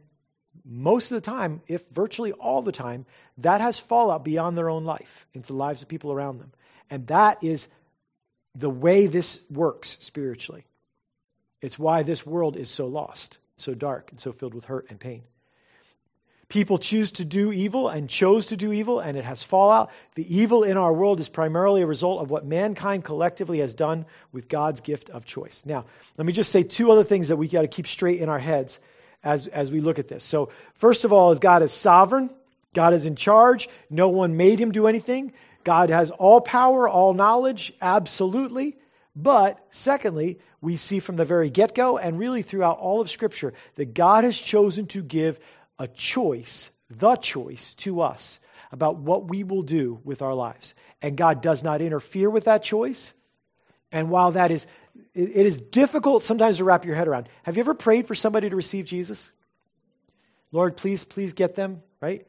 most 0.65 1.11
of 1.11 1.21
the 1.21 1.29
time, 1.29 1.61
if 1.67 1.87
virtually 1.89 2.31
all 2.31 2.63
the 2.63 2.71
time, 2.71 3.05
that 3.37 3.61
has 3.61 3.77
fallout 3.77 4.25
beyond 4.25 4.57
their 4.57 4.71
own 4.71 4.85
life 4.85 5.27
into 5.35 5.49
the 5.49 5.53
lives 5.53 5.83
of 5.83 5.87
people 5.87 6.11
around 6.11 6.39
them. 6.39 6.51
And 6.89 7.07
that 7.07 7.43
is 7.43 7.67
the 8.55 8.69
way 8.69 9.07
this 9.07 9.41
works 9.49 9.97
spiritually. 9.99 10.65
It's 11.61 11.77
why 11.77 12.03
this 12.03 12.25
world 12.25 12.55
is 12.55 12.69
so 12.69 12.87
lost, 12.87 13.37
so 13.57 13.73
dark, 13.73 14.11
and 14.11 14.19
so 14.19 14.31
filled 14.31 14.53
with 14.53 14.65
hurt 14.65 14.87
and 14.89 14.99
pain. 14.99 15.23
People 16.47 16.79
choose 16.79 17.11
to 17.11 17.25
do 17.25 17.51
evil 17.51 17.89
and 17.89 18.09
chose 18.09 18.47
to 18.47 18.57
do 18.57 18.73
evil, 18.73 18.99
and 18.99 19.15
it 19.15 19.23
has 19.23 19.43
fallout. 19.43 19.91
The 20.15 20.35
evil 20.35 20.63
in 20.63 20.77
our 20.77 20.91
world 20.91 21.19
is 21.19 21.29
primarily 21.29 21.83
a 21.83 21.87
result 21.87 22.23
of 22.23 22.31
what 22.31 22.43
mankind 22.43 23.03
collectively 23.03 23.59
has 23.59 23.75
done 23.75 24.07
with 24.31 24.49
God's 24.49 24.81
gift 24.81 25.11
of 25.11 25.25
choice. 25.25 25.61
Now, 25.63 25.85
let 26.17 26.25
me 26.25 26.33
just 26.33 26.51
say 26.51 26.63
two 26.63 26.91
other 26.91 27.03
things 27.03 27.27
that 27.27 27.35
we 27.35 27.47
got 27.47 27.61
to 27.61 27.67
keep 27.67 27.85
straight 27.85 28.19
in 28.19 28.29
our 28.29 28.39
heads 28.39 28.79
as, 29.23 29.45
as 29.47 29.71
we 29.71 29.79
look 29.79 29.99
at 29.99 30.07
this. 30.07 30.23
So, 30.23 30.49
first 30.73 31.05
of 31.05 31.13
all, 31.13 31.31
is 31.31 31.37
God 31.37 31.61
is 31.61 31.71
sovereign. 31.71 32.31
God 32.73 32.93
is 32.93 33.05
in 33.05 33.15
charge. 33.15 33.69
No 33.91 34.09
one 34.09 34.35
made 34.35 34.59
him 34.59 34.71
do 34.71 34.87
anything. 34.87 35.33
God 35.63 35.89
has 35.89 36.11
all 36.11 36.41
power, 36.41 36.87
all 36.87 37.13
knowledge, 37.13 37.73
absolutely. 37.81 38.77
But 39.15 39.63
secondly, 39.71 40.39
we 40.61 40.77
see 40.77 40.99
from 40.99 41.15
the 41.15 41.25
very 41.25 41.49
get 41.49 41.75
go 41.75 41.97
and 41.97 42.17
really 42.17 42.41
throughout 42.41 42.79
all 42.79 43.01
of 43.01 43.09
Scripture 43.09 43.53
that 43.75 43.93
God 43.93 44.23
has 44.23 44.37
chosen 44.37 44.87
to 44.87 45.01
give 45.01 45.39
a 45.77 45.87
choice, 45.87 46.69
the 46.89 47.15
choice 47.15 47.73
to 47.75 48.01
us 48.01 48.39
about 48.71 48.97
what 48.97 49.27
we 49.27 49.43
will 49.43 49.61
do 49.61 49.99
with 50.03 50.21
our 50.21 50.33
lives. 50.33 50.73
And 51.01 51.17
God 51.17 51.41
does 51.41 51.63
not 51.63 51.81
interfere 51.81 52.29
with 52.29 52.45
that 52.45 52.63
choice. 52.63 53.13
And 53.91 54.09
while 54.09 54.31
that 54.31 54.51
is, 54.51 54.67
it 55.13 55.45
is 55.45 55.59
difficult 55.59 56.23
sometimes 56.23 56.57
to 56.57 56.63
wrap 56.63 56.85
your 56.85 56.95
head 56.95 57.07
around. 57.07 57.29
Have 57.43 57.57
you 57.57 57.61
ever 57.61 57.73
prayed 57.73 58.07
for 58.07 58.15
somebody 58.15 58.49
to 58.49 58.55
receive 58.55 58.85
Jesus? 58.85 59.31
Lord, 60.51 60.77
please, 60.77 61.03
please 61.03 61.33
get 61.33 61.55
them, 61.55 61.81
right? 62.01 62.27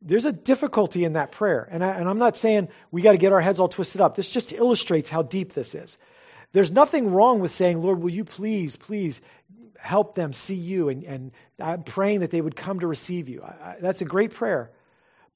There's 0.00 0.24
a 0.24 0.32
difficulty 0.32 1.04
in 1.04 1.14
that 1.14 1.32
prayer. 1.32 1.68
And, 1.70 1.84
I, 1.84 1.98
I'm 1.98 2.18
not 2.18 2.36
saying 2.36 2.68
we 2.90 3.02
got 3.02 3.12
to 3.12 3.18
get 3.18 3.32
our 3.32 3.40
heads 3.40 3.58
all 3.58 3.68
twisted 3.68 4.00
up. 4.00 4.14
This 4.14 4.28
just 4.28 4.52
illustrates 4.52 5.10
how 5.10 5.22
deep 5.22 5.52
this 5.52 5.74
is. 5.74 5.98
There's 6.52 6.70
nothing 6.70 7.12
wrong 7.12 7.40
with 7.40 7.50
saying, 7.50 7.82
Lord, 7.82 8.00
will 8.00 8.10
you 8.10 8.24
please, 8.24 8.76
please 8.76 9.20
help 9.78 10.14
them 10.14 10.32
see 10.32 10.54
you? 10.54 10.88
And, 10.88 11.04
and 11.04 11.32
I'm 11.58 11.82
praying 11.82 12.20
that 12.20 12.30
they 12.30 12.40
would 12.40 12.56
come 12.56 12.80
to 12.80 12.86
receive 12.86 13.28
you. 13.28 13.42
I, 13.42 13.46
I, 13.46 13.76
that's 13.80 14.00
a 14.00 14.06
great 14.06 14.32
prayer. 14.32 14.70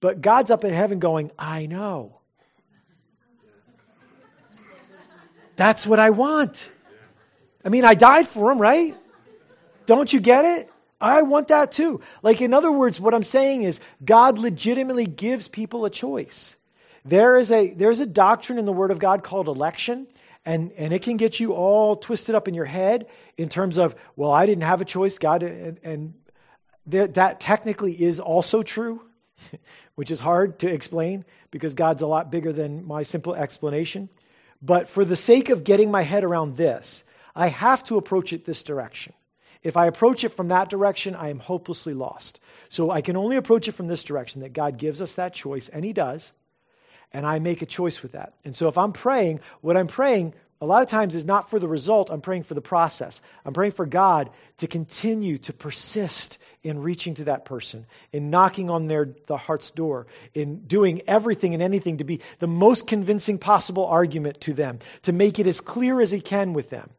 But 0.01 0.21
God's 0.21 0.51
up 0.51 0.65
in 0.65 0.73
heaven 0.73 0.99
going, 0.99 1.31
I 1.39 1.67
know. 1.67 2.19
That's 5.57 5.87
what 5.87 5.99
I 5.99 6.11
want. 6.11 6.71
I 7.65 7.69
mean, 7.69 7.85
I 7.85 7.95
died 7.95 8.27
for 8.27 8.51
them, 8.51 8.61
right? 8.61 8.97
Don't 9.87 10.13
you 10.13 10.19
get 10.19 10.45
it? 10.45 10.72
I 11.03 11.23
want 11.23 11.49
that 11.49 11.73
too. 11.73 12.01
Like, 12.23 12.41
in 12.41 12.55
other 12.55 12.71
words, 12.71 13.01
what 13.01 13.13
I'm 13.13 13.25
saying 13.25 13.65
is 13.65 13.81
God 14.05 14.39
legitimately 14.39 15.07
gives 15.07 15.49
people 15.49 15.85
a 15.85 15.91
choice. 15.91 16.57
There 17.05 17.37
is 17.37 17.51
a, 17.51 17.75
there's 17.75 17.99
a 17.99 18.07
doctrine 18.07 18.57
in 18.57 18.67
the 18.67 18.73
Word 18.73 18.93
of 18.93 19.01
God 19.01 19.25
called 19.25 19.49
election, 19.49 20.07
and, 20.47 20.71
and 20.77 20.93
it 20.93 21.03
can 21.03 21.17
get 21.17 21.41
you 21.41 21.55
all 21.55 21.97
twisted 21.97 22.37
up 22.37 22.47
in 22.47 22.55
your 22.55 22.67
head 22.67 23.09
in 23.37 23.49
terms 23.49 23.79
of, 23.79 23.97
well, 24.15 24.31
I 24.31 24.47
didn't 24.47 24.63
have 24.63 24.81
a 24.81 24.85
choice, 24.85 25.19
God, 25.19 25.43
and, 25.43 25.81
and 25.83 26.15
that, 26.87 27.15
that 27.15 27.41
technically 27.41 28.01
is 28.01 28.21
also 28.21 28.63
true, 28.63 29.03
which 29.97 30.13
is 30.13 30.21
hard 30.21 30.61
to 30.61 30.73
explain 30.73 31.25
because 31.51 31.75
God's 31.75 32.03
a 32.03 32.07
lot 32.07 32.31
bigger 32.31 32.53
than 32.53 32.87
my 32.87 33.03
simple 33.03 33.35
explanation. 33.35 34.09
But 34.63 34.89
for 34.89 35.05
the 35.05 35.17
sake 35.17 35.49
of 35.49 35.65
getting 35.65 35.91
my 35.91 36.03
head 36.03 36.23
around 36.23 36.57
this, 36.57 37.03
I 37.35 37.49
have 37.49 37.83
to 37.85 37.97
approach 37.97 38.33
it 38.33 38.45
this 38.45 38.63
direction. 38.63 39.15
If 39.63 39.77
I 39.77 39.87
approach 39.87 40.25
it 40.25 40.31
from 40.31 40.49
that 40.49 40.69
direction, 40.69 41.15
I 41.15 41.29
am 41.29 41.39
hopelessly 41.39 41.95
lost. 41.95 42.41
So 42.69 42.91
I 42.91 43.01
can 43.01 43.17
only 43.17 43.37
approach 43.37 43.69
it 43.69 43.73
from 43.73 43.87
this 43.87 44.05
direction 44.05 44.43
that 44.43 44.53
God 44.53 44.77
gives 44.77 45.01
us 45.01 45.15
that 45.15 45.35
choice, 45.35 45.69
and 45.69 45.85
He 45.85 45.93
does, 45.93 46.33
and 47.13 47.27
I 47.27 47.39
make 47.39 47.63
a 47.63 47.67
choice 47.67 48.03
with 48.03 48.13
that. 48.13 48.35
And 48.45 48.57
so 48.57 48.69
if 48.69 48.77
I'm 48.77 48.93
praying, 48.93 49.41
what 49.61 49.77
I'm 49.77 49.87
praying 49.87 50.35
a 50.63 50.67
lot 50.67 50.81
of 50.81 50.89
times 50.89 51.17
is 51.17 51.25
not 51.25 51.51
for 51.51 51.59
the 51.59 51.67
result, 51.67 52.09
I'm 52.09 52.21
praying 52.21 52.45
for 52.45 52.55
the 52.55 52.61
process. 52.61 53.21
I'm 53.45 53.53
praying 53.53 53.73
for 53.73 53.85
God 53.85 54.31
to 54.59 54.69
continue 54.69 55.39
to 55.39 55.53
persist 55.53 56.39
in 56.63 56.81
reaching 56.81 57.15
to 57.15 57.25
that 57.25 57.45
person, 57.45 57.85
in 58.13 58.31
knocking 58.31 58.71
on 58.71 58.87
their 58.87 59.09
the 59.27 59.37
heart's 59.37 59.73
door, 59.73 60.07
in 60.35 60.61
doing 60.61 61.03
everything 61.09 61.53
and 61.53 61.65
anything 61.65 61.97
to 61.97 62.05
be 62.05 62.21
the 62.39 62.47
most 62.47 62.87
convincing 62.87 63.39
possible 63.39 63.87
argument 63.87 64.41
to 64.43 64.53
them, 64.53 64.79
to 65.03 65.13
make 65.13 65.41
it 65.41 65.49
as 65.49 65.61
clear 65.61 66.01
as 66.01 66.13
he 66.13 66.21
can 66.21 66.53
with 66.53 66.71
them. 66.71 66.91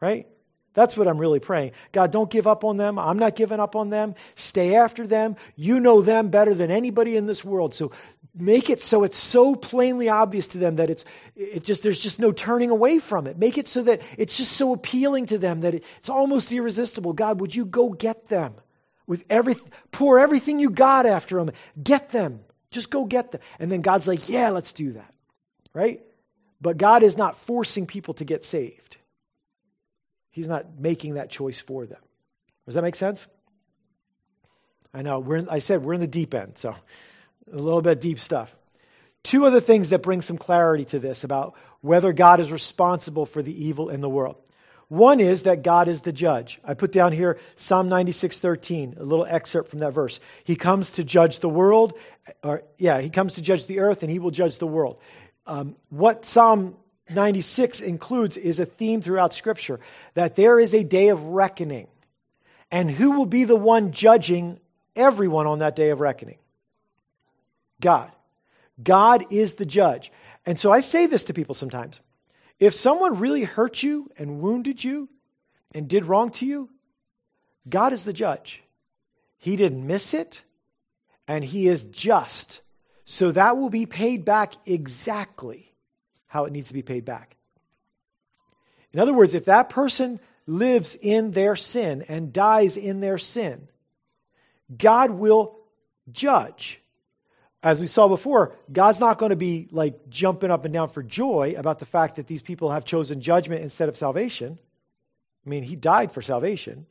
Right? 0.00 0.28
That's 0.74 0.96
what 0.96 1.06
I'm 1.06 1.18
really 1.18 1.38
praying. 1.38 1.72
God, 1.92 2.10
don't 2.10 2.30
give 2.30 2.46
up 2.46 2.64
on 2.64 2.76
them. 2.76 2.98
I'm 2.98 3.18
not 3.18 3.36
giving 3.36 3.60
up 3.60 3.76
on 3.76 3.90
them. 3.90 4.14
Stay 4.34 4.74
after 4.74 5.06
them. 5.06 5.36
You 5.56 5.80
know 5.80 6.02
them 6.02 6.28
better 6.28 6.52
than 6.52 6.70
anybody 6.70 7.16
in 7.16 7.26
this 7.26 7.44
world. 7.44 7.74
So 7.74 7.92
make 8.36 8.68
it 8.68 8.82
so 8.82 9.04
it's 9.04 9.16
so 9.16 9.54
plainly 9.54 10.08
obvious 10.08 10.48
to 10.48 10.58
them 10.58 10.76
that 10.76 10.90
it's 10.90 11.04
it 11.36 11.62
just 11.62 11.84
there's 11.84 12.00
just 12.02 12.18
no 12.18 12.32
turning 12.32 12.70
away 12.70 12.98
from 12.98 13.26
it. 13.28 13.38
Make 13.38 13.56
it 13.56 13.68
so 13.68 13.82
that 13.84 14.02
it's 14.18 14.36
just 14.36 14.52
so 14.52 14.72
appealing 14.72 15.26
to 15.26 15.38
them 15.38 15.60
that 15.60 15.74
it's 15.74 16.08
almost 16.08 16.52
irresistible. 16.52 17.12
God, 17.12 17.40
would 17.40 17.54
you 17.54 17.64
go 17.64 17.90
get 17.90 18.28
them 18.28 18.54
with 19.06 19.24
everything 19.30 19.70
pour 19.92 20.18
everything 20.18 20.58
you 20.58 20.70
got 20.70 21.06
after 21.06 21.36
them. 21.36 21.54
Get 21.80 22.10
them. 22.10 22.40
Just 22.70 22.90
go 22.90 23.04
get 23.04 23.32
them. 23.32 23.40
And 23.58 23.70
then 23.70 23.80
God's 23.80 24.08
like, 24.08 24.28
"Yeah, 24.28 24.50
let's 24.50 24.72
do 24.72 24.94
that." 24.94 25.14
Right? 25.72 26.02
But 26.60 26.78
God 26.78 27.02
is 27.02 27.16
not 27.16 27.36
forcing 27.36 27.86
people 27.86 28.14
to 28.14 28.24
get 28.24 28.44
saved. 28.44 28.96
He's 30.34 30.48
not 30.48 30.80
making 30.80 31.14
that 31.14 31.30
choice 31.30 31.60
for 31.60 31.86
them. 31.86 32.00
Does 32.66 32.74
that 32.74 32.82
make 32.82 32.96
sense? 32.96 33.28
I 34.92 35.02
know. 35.02 35.20
We're 35.20 35.36
in, 35.36 35.48
I 35.48 35.60
said 35.60 35.84
we're 35.84 35.94
in 35.94 36.00
the 36.00 36.08
deep 36.08 36.34
end, 36.34 36.58
so 36.58 36.74
a 37.52 37.56
little 37.56 37.82
bit 37.82 38.00
deep 38.00 38.18
stuff. 38.18 38.52
Two 39.22 39.46
other 39.46 39.60
things 39.60 39.90
that 39.90 40.02
bring 40.02 40.22
some 40.22 40.36
clarity 40.36 40.86
to 40.86 40.98
this 40.98 41.22
about 41.22 41.54
whether 41.82 42.12
God 42.12 42.40
is 42.40 42.50
responsible 42.50 43.26
for 43.26 43.42
the 43.42 43.64
evil 43.64 43.90
in 43.90 44.00
the 44.00 44.08
world. 44.08 44.34
One 44.88 45.20
is 45.20 45.42
that 45.42 45.62
God 45.62 45.86
is 45.86 46.00
the 46.00 46.12
judge. 46.12 46.58
I 46.64 46.74
put 46.74 46.90
down 46.90 47.12
here 47.12 47.38
Psalm 47.54 47.88
96:13, 47.88 48.98
a 48.98 49.04
little 49.04 49.26
excerpt 49.26 49.68
from 49.68 49.78
that 49.78 49.92
verse. 49.92 50.18
He 50.42 50.56
comes 50.56 50.90
to 50.92 51.04
judge 51.04 51.38
the 51.38 51.48
world, 51.48 51.94
or 52.42 52.64
yeah, 52.76 53.00
he 53.00 53.08
comes 53.08 53.34
to 53.34 53.40
judge 53.40 53.66
the 53.66 53.78
earth, 53.78 54.02
and 54.02 54.10
he 54.10 54.18
will 54.18 54.32
judge 54.32 54.58
the 54.58 54.66
world. 54.66 54.98
Um, 55.46 55.76
what 55.90 56.24
Psalm 56.24 56.74
96 57.10 57.80
includes 57.80 58.36
is 58.36 58.60
a 58.60 58.64
theme 58.64 59.02
throughout 59.02 59.34
Scripture 59.34 59.80
that 60.14 60.36
there 60.36 60.58
is 60.58 60.74
a 60.74 60.84
day 60.84 61.08
of 61.08 61.22
reckoning. 61.26 61.88
And 62.70 62.90
who 62.90 63.12
will 63.12 63.26
be 63.26 63.44
the 63.44 63.56
one 63.56 63.92
judging 63.92 64.58
everyone 64.96 65.46
on 65.46 65.58
that 65.58 65.76
day 65.76 65.90
of 65.90 66.00
reckoning? 66.00 66.38
God. 67.80 68.10
God 68.82 69.26
is 69.30 69.54
the 69.54 69.66
judge. 69.66 70.10
And 70.46 70.58
so 70.58 70.72
I 70.72 70.80
say 70.80 71.06
this 71.06 71.24
to 71.24 71.34
people 71.34 71.54
sometimes. 71.54 72.00
If 72.58 72.74
someone 72.74 73.18
really 73.18 73.44
hurt 73.44 73.82
you 73.82 74.10
and 74.16 74.40
wounded 74.40 74.82
you 74.82 75.08
and 75.74 75.88
did 75.88 76.06
wrong 76.06 76.30
to 76.32 76.46
you, 76.46 76.70
God 77.68 77.92
is 77.92 78.04
the 78.04 78.12
judge. 78.12 78.62
He 79.38 79.56
didn't 79.56 79.86
miss 79.86 80.14
it, 80.14 80.42
and 81.28 81.44
He 81.44 81.68
is 81.68 81.84
just. 81.84 82.60
So 83.04 83.32
that 83.32 83.58
will 83.58 83.70
be 83.70 83.86
paid 83.86 84.24
back 84.24 84.54
exactly 84.66 85.73
how 86.34 86.46
it 86.46 86.52
needs 86.52 86.66
to 86.66 86.74
be 86.74 86.82
paid 86.82 87.04
back. 87.04 87.36
In 88.92 88.98
other 88.98 89.14
words, 89.14 89.36
if 89.36 89.44
that 89.44 89.68
person 89.68 90.18
lives 90.48 90.96
in 91.00 91.30
their 91.30 91.54
sin 91.54 92.04
and 92.08 92.32
dies 92.32 92.76
in 92.76 92.98
their 92.98 93.18
sin, 93.18 93.68
God 94.76 95.12
will 95.12 95.56
judge. 96.10 96.80
As 97.62 97.80
we 97.80 97.86
saw 97.86 98.08
before, 98.08 98.52
God's 98.70 98.98
not 98.98 99.18
going 99.18 99.30
to 99.30 99.36
be 99.36 99.68
like 99.70 100.08
jumping 100.08 100.50
up 100.50 100.64
and 100.64 100.74
down 100.74 100.88
for 100.88 101.04
joy 101.04 101.54
about 101.56 101.78
the 101.78 101.86
fact 101.86 102.16
that 102.16 102.26
these 102.26 102.42
people 102.42 102.72
have 102.72 102.84
chosen 102.84 103.20
judgment 103.20 103.62
instead 103.62 103.88
of 103.88 103.96
salvation. 103.96 104.58
I 105.46 105.48
mean, 105.48 105.62
He 105.62 105.76
died 105.76 106.10
for 106.10 106.20
salvation, 106.20 106.84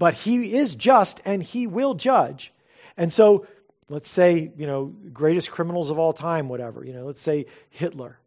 but 0.00 0.14
He 0.14 0.52
is 0.52 0.74
just 0.74 1.22
and 1.24 1.44
He 1.44 1.68
will 1.68 1.94
judge. 1.94 2.52
And 2.96 3.12
so, 3.12 3.46
let's 3.88 4.10
say, 4.10 4.50
you 4.56 4.66
know, 4.66 4.86
greatest 5.12 5.52
criminals 5.52 5.90
of 5.90 5.98
all 6.00 6.12
time, 6.12 6.48
whatever, 6.48 6.84
you 6.84 6.92
know, 6.92 7.06
let's 7.06 7.22
say 7.22 7.46
Hitler 7.70 8.18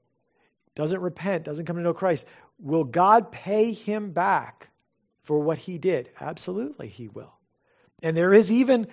doesn't 0.75 1.01
repent, 1.01 1.43
doesn't 1.43 1.65
come 1.65 1.75
to 1.75 1.81
know 1.81 1.93
Christ, 1.93 2.25
will 2.59 2.83
God 2.83 3.31
pay 3.31 3.73
him 3.73 4.11
back 4.11 4.69
for 5.23 5.39
what 5.39 5.57
he 5.57 5.77
did? 5.77 6.09
Absolutely, 6.19 6.87
he 6.87 7.07
will. 7.07 7.33
And 8.01 8.15
there 8.15 8.33
is 8.33 8.51
even 8.51 8.87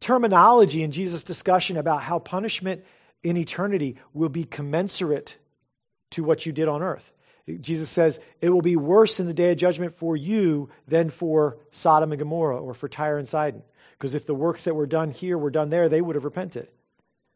terminology 0.00 0.82
in 0.82 0.90
Jesus' 0.90 1.24
discussion 1.24 1.76
about 1.76 2.02
how 2.02 2.18
punishment 2.18 2.84
in 3.22 3.36
eternity 3.36 3.96
will 4.12 4.28
be 4.28 4.44
commensurate 4.44 5.36
to 6.10 6.24
what 6.24 6.44
you 6.44 6.52
did 6.52 6.68
on 6.68 6.82
earth. 6.82 7.12
Jesus 7.60 7.88
says, 7.88 8.20
It 8.40 8.50
will 8.50 8.62
be 8.62 8.76
worse 8.76 9.18
in 9.18 9.26
the 9.26 9.34
day 9.34 9.52
of 9.52 9.58
judgment 9.58 9.94
for 9.94 10.16
you 10.16 10.70
than 10.86 11.10
for 11.10 11.58
Sodom 11.70 12.12
and 12.12 12.18
Gomorrah 12.18 12.60
or 12.60 12.74
for 12.74 12.88
Tyre 12.88 13.18
and 13.18 13.28
Sidon. 13.28 13.62
Because 13.92 14.14
if 14.14 14.26
the 14.26 14.34
works 14.34 14.64
that 14.64 14.74
were 14.74 14.86
done 14.86 15.10
here 15.10 15.38
were 15.38 15.50
done 15.50 15.70
there, 15.70 15.88
they 15.88 16.00
would 16.00 16.16
have 16.16 16.24
repented. 16.24 16.68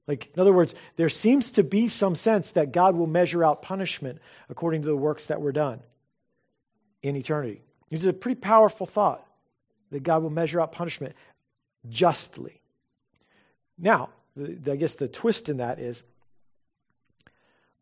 Like, 0.06 0.30
in 0.34 0.40
other 0.40 0.52
words, 0.52 0.74
there 0.96 1.08
seems 1.08 1.50
to 1.52 1.64
be 1.64 1.88
some 1.88 2.14
sense 2.14 2.52
that 2.52 2.72
God 2.72 2.94
will 2.94 3.08
measure 3.08 3.42
out 3.42 3.62
punishment 3.62 4.20
according 4.48 4.82
to 4.82 4.86
the 4.86 4.96
works 4.96 5.26
that 5.26 5.40
were 5.40 5.52
done 5.52 5.80
in 7.02 7.16
eternity. 7.16 7.62
Is 7.90 8.06
a 8.06 8.12
pretty 8.12 8.40
powerful 8.40 8.86
thought 8.86 9.26
that 9.90 10.02
God 10.02 10.22
will 10.22 10.30
measure 10.30 10.60
out 10.60 10.72
punishment 10.72 11.14
justly. 11.88 12.60
Now, 13.78 14.10
I 14.38 14.76
guess 14.76 14.96
the 14.96 15.08
twist 15.08 15.48
in 15.48 15.58
that 15.58 15.78
is 15.78 16.02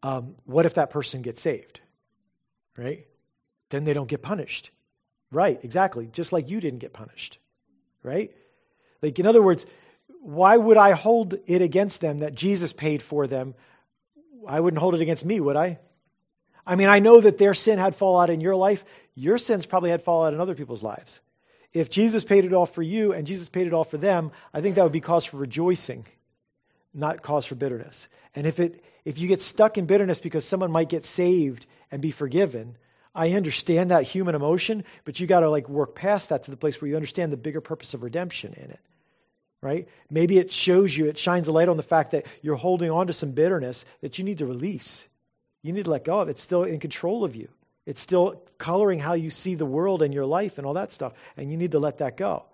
um, 0.02 0.34
what 0.44 0.66
if 0.66 0.74
that 0.74 0.90
person 0.90 1.22
gets 1.22 1.40
saved? 1.40 1.80
Right? 2.76 3.06
Then 3.70 3.84
they 3.84 3.94
don't 3.94 4.08
get 4.08 4.22
punished. 4.22 4.70
Right, 5.32 5.58
exactly. 5.64 6.06
Just 6.12 6.32
like 6.32 6.50
you 6.50 6.60
didn't 6.60 6.80
get 6.80 6.92
punished. 6.92 7.38
Right? 8.02 8.30
Like, 9.00 9.18
in 9.18 9.26
other 9.26 9.42
words, 9.42 9.64
why 10.24 10.56
would 10.56 10.78
I 10.78 10.92
hold 10.92 11.34
it 11.46 11.60
against 11.60 12.00
them 12.00 12.20
that 12.20 12.34
Jesus 12.34 12.72
paid 12.72 13.02
for 13.02 13.26
them? 13.26 13.54
I 14.48 14.58
wouldn't 14.58 14.80
hold 14.80 14.94
it 14.94 15.02
against 15.02 15.22
me, 15.22 15.38
would 15.38 15.54
I? 15.54 15.78
I 16.66 16.76
mean, 16.76 16.88
I 16.88 16.98
know 16.98 17.20
that 17.20 17.36
their 17.36 17.52
sin 17.52 17.78
had 17.78 17.94
fallout 17.94 18.30
in 18.30 18.40
your 18.40 18.56
life. 18.56 18.86
Your 19.14 19.36
sins 19.36 19.66
probably 19.66 19.90
had 19.90 20.00
fallout 20.00 20.32
in 20.32 20.40
other 20.40 20.54
people's 20.54 20.82
lives. 20.82 21.20
If 21.74 21.90
Jesus 21.90 22.24
paid 22.24 22.46
it 22.46 22.54
all 22.54 22.64
for 22.64 22.82
you 22.82 23.12
and 23.12 23.26
Jesus 23.26 23.50
paid 23.50 23.66
it 23.66 23.74
all 23.74 23.84
for 23.84 23.98
them, 23.98 24.32
I 24.54 24.62
think 24.62 24.76
that 24.76 24.82
would 24.82 24.92
be 24.92 25.00
cause 25.00 25.26
for 25.26 25.36
rejoicing, 25.36 26.06
not 26.94 27.20
cause 27.20 27.44
for 27.44 27.54
bitterness. 27.54 28.08
And 28.34 28.46
if 28.46 28.58
it 28.58 28.82
if 29.04 29.18
you 29.18 29.28
get 29.28 29.42
stuck 29.42 29.76
in 29.76 29.84
bitterness 29.84 30.20
because 30.20 30.46
someone 30.46 30.72
might 30.72 30.88
get 30.88 31.04
saved 31.04 31.66
and 31.90 32.00
be 32.00 32.12
forgiven, 32.12 32.78
I 33.14 33.32
understand 33.32 33.90
that 33.90 34.04
human 34.04 34.34
emotion, 34.34 34.84
but 35.04 35.20
you 35.20 35.26
got 35.26 35.40
to 35.40 35.50
like 35.50 35.68
work 35.68 35.94
past 35.94 36.30
that 36.30 36.44
to 36.44 36.50
the 36.50 36.56
place 36.56 36.80
where 36.80 36.88
you 36.88 36.96
understand 36.96 37.30
the 37.30 37.36
bigger 37.36 37.60
purpose 37.60 37.92
of 37.92 38.02
redemption 38.02 38.54
in 38.54 38.70
it 38.70 38.80
right? 39.64 39.88
Maybe 40.10 40.38
it 40.38 40.52
shows 40.52 40.96
you, 40.96 41.06
it 41.06 41.16
shines 41.18 41.48
a 41.48 41.52
light 41.52 41.70
on 41.70 41.78
the 41.78 41.82
fact 41.82 42.10
that 42.10 42.26
you're 42.42 42.54
holding 42.54 42.90
on 42.90 43.06
to 43.06 43.12
some 43.12 43.32
bitterness 43.32 43.86
that 44.02 44.18
you 44.18 44.24
need 44.24 44.38
to 44.38 44.46
release. 44.46 45.06
You 45.62 45.72
need 45.72 45.86
to 45.86 45.90
let 45.90 46.04
go 46.04 46.20
of. 46.20 46.28
It's 46.28 46.42
still 46.42 46.64
in 46.64 46.78
control 46.78 47.24
of 47.24 47.34
you. 47.34 47.48
It's 47.86 48.00
still 48.00 48.42
coloring 48.58 48.98
how 48.98 49.14
you 49.14 49.30
see 49.30 49.54
the 49.54 49.66
world 49.66 50.02
and 50.02 50.12
your 50.12 50.26
life 50.26 50.58
and 50.58 50.66
all 50.66 50.74
that 50.74 50.92
stuff. 50.92 51.14
And 51.36 51.50
you 51.50 51.56
need 51.56 51.72
to 51.72 51.78
let 51.78 51.98
that 51.98 52.16
go. 52.16 52.44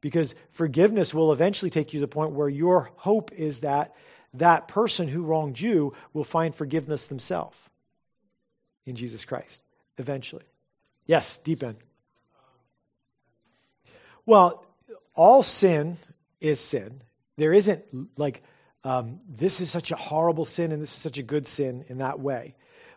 Because 0.00 0.34
forgiveness 0.50 1.14
will 1.14 1.32
eventually 1.32 1.70
take 1.70 1.92
you 1.92 2.00
to 2.00 2.06
the 2.06 2.12
point 2.12 2.32
where 2.32 2.48
your 2.48 2.90
hope 2.96 3.32
is 3.32 3.60
that 3.60 3.94
that 4.34 4.66
person 4.68 5.06
who 5.06 5.22
wronged 5.22 5.60
you 5.60 5.94
will 6.12 6.24
find 6.24 6.54
forgiveness 6.54 7.06
themselves 7.06 7.56
in 8.86 8.96
Jesus 8.96 9.24
Christ 9.24 9.60
eventually. 9.98 10.44
Yes, 11.06 11.38
deep 11.38 11.62
end. 11.62 11.76
Well, 14.26 14.64
all 15.14 15.42
sin 15.42 15.98
is 16.40 16.60
sin. 16.60 17.02
There 17.36 17.52
isn't 17.52 17.84
like, 18.18 18.42
um, 18.84 19.20
this 19.28 19.60
is 19.60 19.70
such 19.70 19.90
a 19.90 19.96
horrible 19.96 20.44
sin 20.44 20.72
and 20.72 20.82
this 20.82 20.90
is 20.90 21.02
such 21.02 21.18
a 21.18 21.22
good 21.22 21.48
sin 21.48 21.84
in 21.88 21.98
that 21.98 22.20
way. 22.20 22.54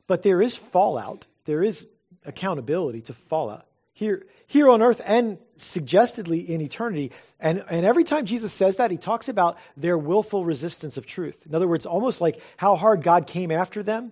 But 0.08 0.22
there 0.22 0.42
is 0.42 0.56
fallout. 0.56 1.28
There 1.46 1.64
is 1.64 1.88
accountability 2.26 3.02
to 3.02 3.14
fallout 3.14 3.66
here, 3.94 4.26
here 4.48 4.70
on 4.70 4.82
earth 4.82 5.02
and 5.06 5.38
suggestedly 5.58 6.40
in 6.40 6.62
eternity. 6.62 7.12
And, 7.40 7.64
and 7.70 7.86
every 7.86 8.04
time 8.04 8.26
Jesus 8.26 8.52
says 8.52 8.78
that, 8.78 8.92
he 8.92 8.98
talks 8.98 9.30
about 9.30 9.58
their 9.78 9.98
willful 9.98 10.44
resistance 10.44 10.98
of 10.98 11.06
truth. 11.06 11.46
In 11.46 11.56
other 11.56 11.68
words, 11.68 11.86
almost 11.86 12.20
like 12.20 12.42
how 12.58 12.76
hard 12.76 13.04
God 13.04 13.28
came 13.28 13.52
after 13.52 13.84
them 13.84 14.12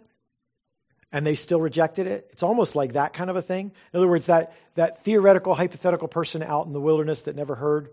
and 1.12 1.26
they 1.26 1.36
still 1.36 1.60
rejected 1.60 2.08
it. 2.08 2.30
It's 2.32 2.44
almost 2.44 2.76
like 2.76 2.94
that 2.94 3.14
kind 3.14 3.30
of 3.30 3.36
a 3.36 3.42
thing. 3.42 3.72
In 3.94 3.98
other 3.98 4.08
words, 4.08 4.28
that, 4.28 4.54
that 4.76 5.04
theoretical, 5.04 5.56
hypothetical 5.56 6.08
person 6.08 6.44
out 6.44 6.68
in 6.68 6.74
the 6.74 6.80
wilderness 6.80 7.24
that 7.24 7.36
never 7.36 7.56
heard 7.56 7.90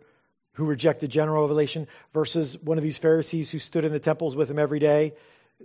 who 0.59 0.65
rejected 0.65 1.09
general 1.09 1.43
revelation 1.43 1.87
versus 2.13 2.59
one 2.59 2.79
of 2.79 2.83
these 2.83 2.99
Pharisees 2.99 3.49
who 3.53 3.61
stood 3.61 3.85
in 3.85 3.93
the 3.93 4.01
temples 4.01 4.35
with 4.35 4.51
him 4.51 4.59
every 4.59 4.81
day. 4.81 5.15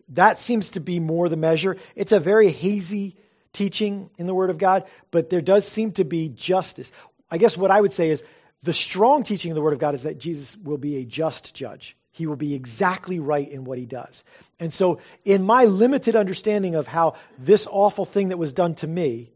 That 0.09 0.39
seems 0.39 0.69
to 0.69 0.79
be 0.79 0.99
more 0.99 1.27
the 1.29 1.35
measure. 1.35 1.77
It's 1.95 2.11
a 2.11 2.19
very 2.19 2.51
hazy 2.51 3.15
teaching 3.53 4.11
in 4.19 4.27
the 4.27 4.35
Word 4.35 4.51
of 4.51 4.59
God, 4.59 4.83
but 5.09 5.31
there 5.31 5.41
does 5.41 5.67
seem 5.67 5.93
to 5.93 6.03
be 6.03 6.29
justice. 6.29 6.91
I 7.31 7.39
guess 7.39 7.57
what 7.57 7.71
I 7.71 7.81
would 7.81 7.91
say 7.91 8.11
is 8.11 8.23
the 8.61 8.71
strong 8.71 9.23
teaching 9.23 9.49
of 9.49 9.55
the 9.55 9.63
Word 9.63 9.73
of 9.73 9.79
God 9.79 9.95
is 9.95 10.03
that 10.03 10.19
Jesus 10.19 10.55
will 10.57 10.77
be 10.77 10.97
a 10.97 11.05
just 11.05 11.55
judge. 11.55 11.97
He 12.11 12.27
will 12.27 12.35
be 12.35 12.53
exactly 12.53 13.19
right 13.19 13.49
in 13.49 13.63
what 13.63 13.79
he 13.79 13.87
does. 13.87 14.23
And 14.59 14.71
so, 14.71 14.99
in 15.25 15.41
my 15.41 15.65
limited 15.65 16.15
understanding 16.15 16.75
of 16.75 16.85
how 16.85 17.15
this 17.39 17.67
awful 17.71 18.05
thing 18.05 18.29
that 18.29 18.37
was 18.37 18.53
done 18.53 18.75
to 18.75 18.87
me, 18.87 19.31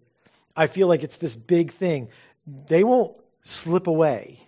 I 0.55 0.67
feel 0.67 0.87
like 0.87 1.01
it's 1.01 1.17
this 1.17 1.35
big 1.35 1.71
thing. 1.71 2.09
They 2.45 2.83
won't 2.83 3.17
slip 3.41 3.87
away. 3.87 4.46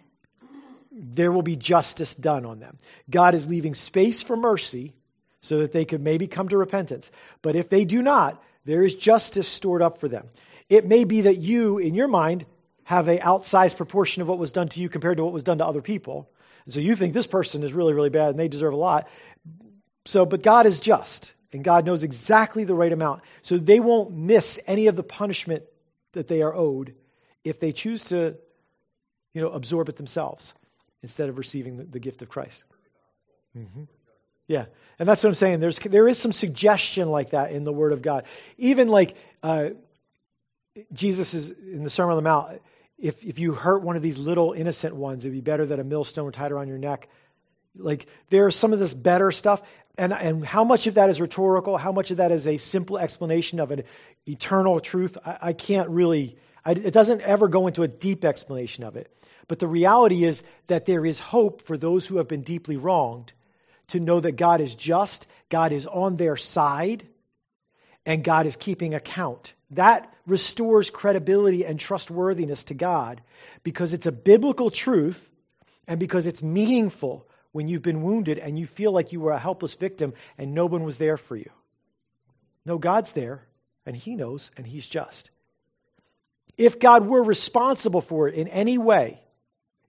There 1.01 1.31
will 1.31 1.43
be 1.43 1.55
justice 1.55 2.13
done 2.13 2.45
on 2.45 2.59
them. 2.59 2.77
God 3.09 3.33
is 3.33 3.47
leaving 3.47 3.73
space 3.73 4.21
for 4.21 4.35
mercy 4.35 4.93
so 5.41 5.59
that 5.59 5.71
they 5.71 5.85
could 5.85 6.01
maybe 6.01 6.27
come 6.27 6.49
to 6.49 6.57
repentance. 6.57 7.09
But 7.41 7.55
if 7.55 7.69
they 7.69 7.85
do 7.85 8.01
not, 8.01 8.43
there 8.65 8.83
is 8.83 8.95
justice 8.95 9.47
stored 9.47 9.81
up 9.81 9.97
for 9.97 10.09
them. 10.09 10.27
It 10.67 10.85
may 10.85 11.05
be 11.05 11.21
that 11.21 11.37
you, 11.37 11.77
in 11.77 11.95
your 11.95 12.09
mind, 12.09 12.45
have 12.83 13.07
a 13.07 13.17
outsized 13.19 13.77
proportion 13.77 14.21
of 14.21 14.27
what 14.27 14.37
was 14.37 14.51
done 14.51 14.67
to 14.69 14.81
you 14.81 14.89
compared 14.89 15.17
to 15.17 15.23
what 15.23 15.31
was 15.31 15.43
done 15.43 15.59
to 15.59 15.65
other 15.65 15.81
people. 15.81 16.29
And 16.65 16.73
so 16.73 16.81
you 16.81 16.95
think 16.95 17.13
this 17.13 17.27
person 17.27 17.63
is 17.63 17.73
really, 17.73 17.93
really 17.93 18.09
bad 18.09 18.31
and 18.31 18.39
they 18.39 18.49
deserve 18.49 18.73
a 18.73 18.77
lot. 18.77 19.07
So, 20.05 20.25
but 20.25 20.43
God 20.43 20.65
is 20.65 20.79
just 20.79 21.33
and 21.53 21.63
God 21.63 21.85
knows 21.85 22.03
exactly 22.03 22.65
the 22.65 22.75
right 22.75 22.91
amount. 22.91 23.21
So 23.41 23.57
they 23.57 23.79
won't 23.79 24.11
miss 24.11 24.59
any 24.67 24.87
of 24.87 24.95
the 24.95 25.03
punishment 25.03 25.63
that 26.11 26.27
they 26.27 26.41
are 26.41 26.53
owed 26.53 26.93
if 27.43 27.59
they 27.59 27.71
choose 27.71 28.03
to, 28.05 28.35
you 29.33 29.41
know, 29.41 29.49
absorb 29.49 29.87
it 29.87 29.95
themselves 29.95 30.53
instead 31.01 31.29
of 31.29 31.37
receiving 31.37 31.77
the, 31.77 31.83
the 31.83 31.99
gift 31.99 32.21
of 32.21 32.29
Christ. 32.29 32.63
Mm-hmm. 33.57 33.83
Yeah, 34.47 34.65
and 34.97 35.07
that's 35.07 35.23
what 35.23 35.29
I'm 35.29 35.35
saying. 35.35 35.59
There's 35.59 35.79
there 35.79 36.07
is 36.07 36.17
some 36.17 36.31
suggestion 36.31 37.09
like 37.09 37.31
that 37.31 37.51
in 37.51 37.63
the 37.63 37.73
Word 37.73 37.91
of 37.91 38.01
God. 38.01 38.25
Even 38.57 38.87
like 38.87 39.15
uh, 39.43 39.69
Jesus 40.91 41.33
is 41.33 41.51
in 41.51 41.83
the 41.83 41.89
Sermon 41.89 42.11
on 42.11 42.17
the 42.17 42.27
Mount 42.27 42.61
if, 42.99 43.25
if 43.25 43.39
you 43.39 43.53
hurt 43.53 43.81
one 43.81 43.95
of 43.95 44.01
these 44.01 44.17
little 44.17 44.53
innocent 44.53 44.95
ones, 44.95 45.25
it'd 45.25 45.33
be 45.33 45.41
better 45.41 45.65
that 45.65 45.79
a 45.79 45.83
millstone 45.83 46.25
were 46.25 46.31
tied 46.31 46.51
around 46.51 46.67
your 46.67 46.77
neck. 46.77 47.07
Like 47.75 48.07
there's 48.29 48.55
some 48.55 48.73
of 48.73 48.79
this 48.79 48.93
better 48.93 49.31
stuff. 49.31 49.61
And, 49.97 50.13
and 50.13 50.45
how 50.45 50.63
much 50.63 50.87
of 50.87 50.95
that 50.95 51.09
is 51.09 51.19
rhetorical? 51.19 51.77
How 51.77 51.91
much 51.91 52.11
of 52.11 52.17
that 52.17 52.31
is 52.31 52.47
a 52.47 52.57
simple 52.57 52.97
explanation 52.97 53.59
of 53.59 53.71
an 53.71 53.83
eternal 54.27 54.79
truth? 54.79 55.17
I, 55.25 55.37
I 55.41 55.53
can't 55.53 55.89
really, 55.89 56.37
It 56.65 56.93
doesn't 56.93 57.21
ever 57.21 57.47
go 57.47 57.67
into 57.67 57.83
a 57.83 57.87
deep 57.87 58.25
explanation 58.25 58.83
of 58.83 58.95
it. 58.95 59.13
But 59.47 59.59
the 59.59 59.67
reality 59.67 60.23
is 60.23 60.43
that 60.67 60.85
there 60.85 61.05
is 61.05 61.19
hope 61.19 61.63
for 61.63 61.77
those 61.77 62.05
who 62.05 62.17
have 62.17 62.27
been 62.27 62.43
deeply 62.43 62.77
wronged 62.77 63.33
to 63.87 63.99
know 63.99 64.19
that 64.19 64.33
God 64.33 64.61
is 64.61 64.75
just, 64.75 65.27
God 65.49 65.71
is 65.71 65.85
on 65.87 66.15
their 66.15 66.37
side, 66.37 67.07
and 68.05 68.23
God 68.23 68.45
is 68.45 68.55
keeping 68.55 68.93
account. 68.93 69.53
That 69.71 70.13
restores 70.25 70.89
credibility 70.89 71.65
and 71.65 71.79
trustworthiness 71.79 72.63
to 72.65 72.73
God 72.73 73.21
because 73.63 73.93
it's 73.93 74.05
a 74.05 74.11
biblical 74.11 74.69
truth 74.71 75.29
and 75.87 75.99
because 75.99 76.27
it's 76.27 76.43
meaningful 76.43 77.27
when 77.51 77.67
you've 77.67 77.81
been 77.81 78.03
wounded 78.03 78.37
and 78.37 78.57
you 78.57 78.67
feel 78.67 78.91
like 78.91 79.11
you 79.11 79.19
were 79.19 79.31
a 79.31 79.39
helpless 79.39 79.73
victim 79.73 80.13
and 80.37 80.53
no 80.53 80.65
one 80.65 80.83
was 80.83 80.97
there 80.97 81.17
for 81.17 81.35
you. 81.35 81.49
No, 82.65 82.77
God's 82.77 83.13
there 83.13 83.47
and 83.85 83.95
He 83.95 84.15
knows 84.15 84.51
and 84.55 84.67
He's 84.67 84.87
just. 84.87 85.31
If 86.59 86.77
God 86.77 87.07
were 87.07 87.23
responsible 87.23 88.01
for 88.01 88.27
it 88.27 88.35
in 88.35 88.49
any 88.49 88.77
way, 88.77 89.21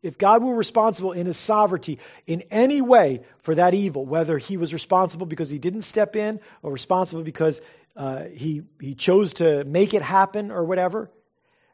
if 0.05 0.17
God 0.17 0.41
were 0.41 0.55
responsible 0.55 1.11
in 1.11 1.27
his 1.27 1.37
sovereignty 1.37 1.99
in 2.29 2.43
any 2.43 2.81
way 2.81 3.23
for 3.41 3.57
that 3.57 3.75
evil, 3.75 4.07
whether 4.07 4.39
he 4.39 4.57
was 4.57 4.73
responsible 4.73 5.27
because 5.27 5.51
he 5.51 5.59
didn't 5.59 5.83
step 5.83 6.15
in 6.15 6.39
or 6.63 6.71
responsible 6.71 7.25
because 7.25 7.61
uh, 7.97 8.27
he, 8.27 8.63
he 8.81 8.95
chose 8.95 9.35
to 9.35 9.65
make 9.65 9.95
it 9.95 10.03
happen 10.03 10.53
or 10.53 10.65
whatever, 10.65 11.11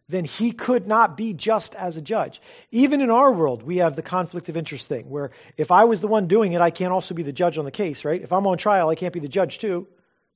then 0.09 0.25
he 0.25 0.51
could 0.51 0.87
not 0.87 1.15
be 1.15 1.35
just 1.35 1.75
as 1.75 1.99
a 1.99 2.01
judge. 2.01 2.41
Even 2.71 3.03
in 3.03 3.11
our 3.11 3.31
world, 3.31 3.63
we 3.63 3.77
have 3.77 3.97
the 3.97 4.03
conflict 4.03 4.49
of 4.49 4.57
interest 4.57 4.89
thing, 4.89 5.11
where 5.11 5.31
if 5.59 5.71
I 5.71 5.85
was 5.85 6.01
the 6.01 6.09
one 6.09 6.27
doing 6.27 6.55
it, 6.55 6.63
I 6.63 6.71
can't 6.71 6.93
also 6.93 7.15
be 7.15 7.23
the 7.23 7.35
judge 7.35 7.59
on 7.59 7.67
the 7.67 7.71
case, 7.71 8.03
right? 8.03 8.23
If 8.23 8.33
I'm 8.33 8.47
on 8.47 8.57
trial, 8.57 8.89
I 8.89 8.95
can't 8.95 9.13
be 9.13 9.21
the 9.21 9.29
judge 9.29 9.59
too, 9.59 9.89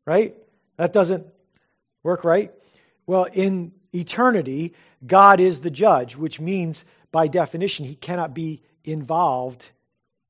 right? 0.04 0.36
That 0.76 0.92
doesn't 0.92 1.26
work, 2.02 2.24
right? 2.24 2.52
Well, 3.06 3.24
in 3.24 3.72
eternity, 3.92 4.74
God 5.06 5.40
is 5.40 5.60
the 5.60 5.70
judge, 5.70 6.16
which 6.16 6.40
means 6.40 6.84
by 7.12 7.28
definition, 7.28 7.86
he 7.86 7.94
cannot 7.94 8.34
be 8.34 8.62
involved 8.84 9.70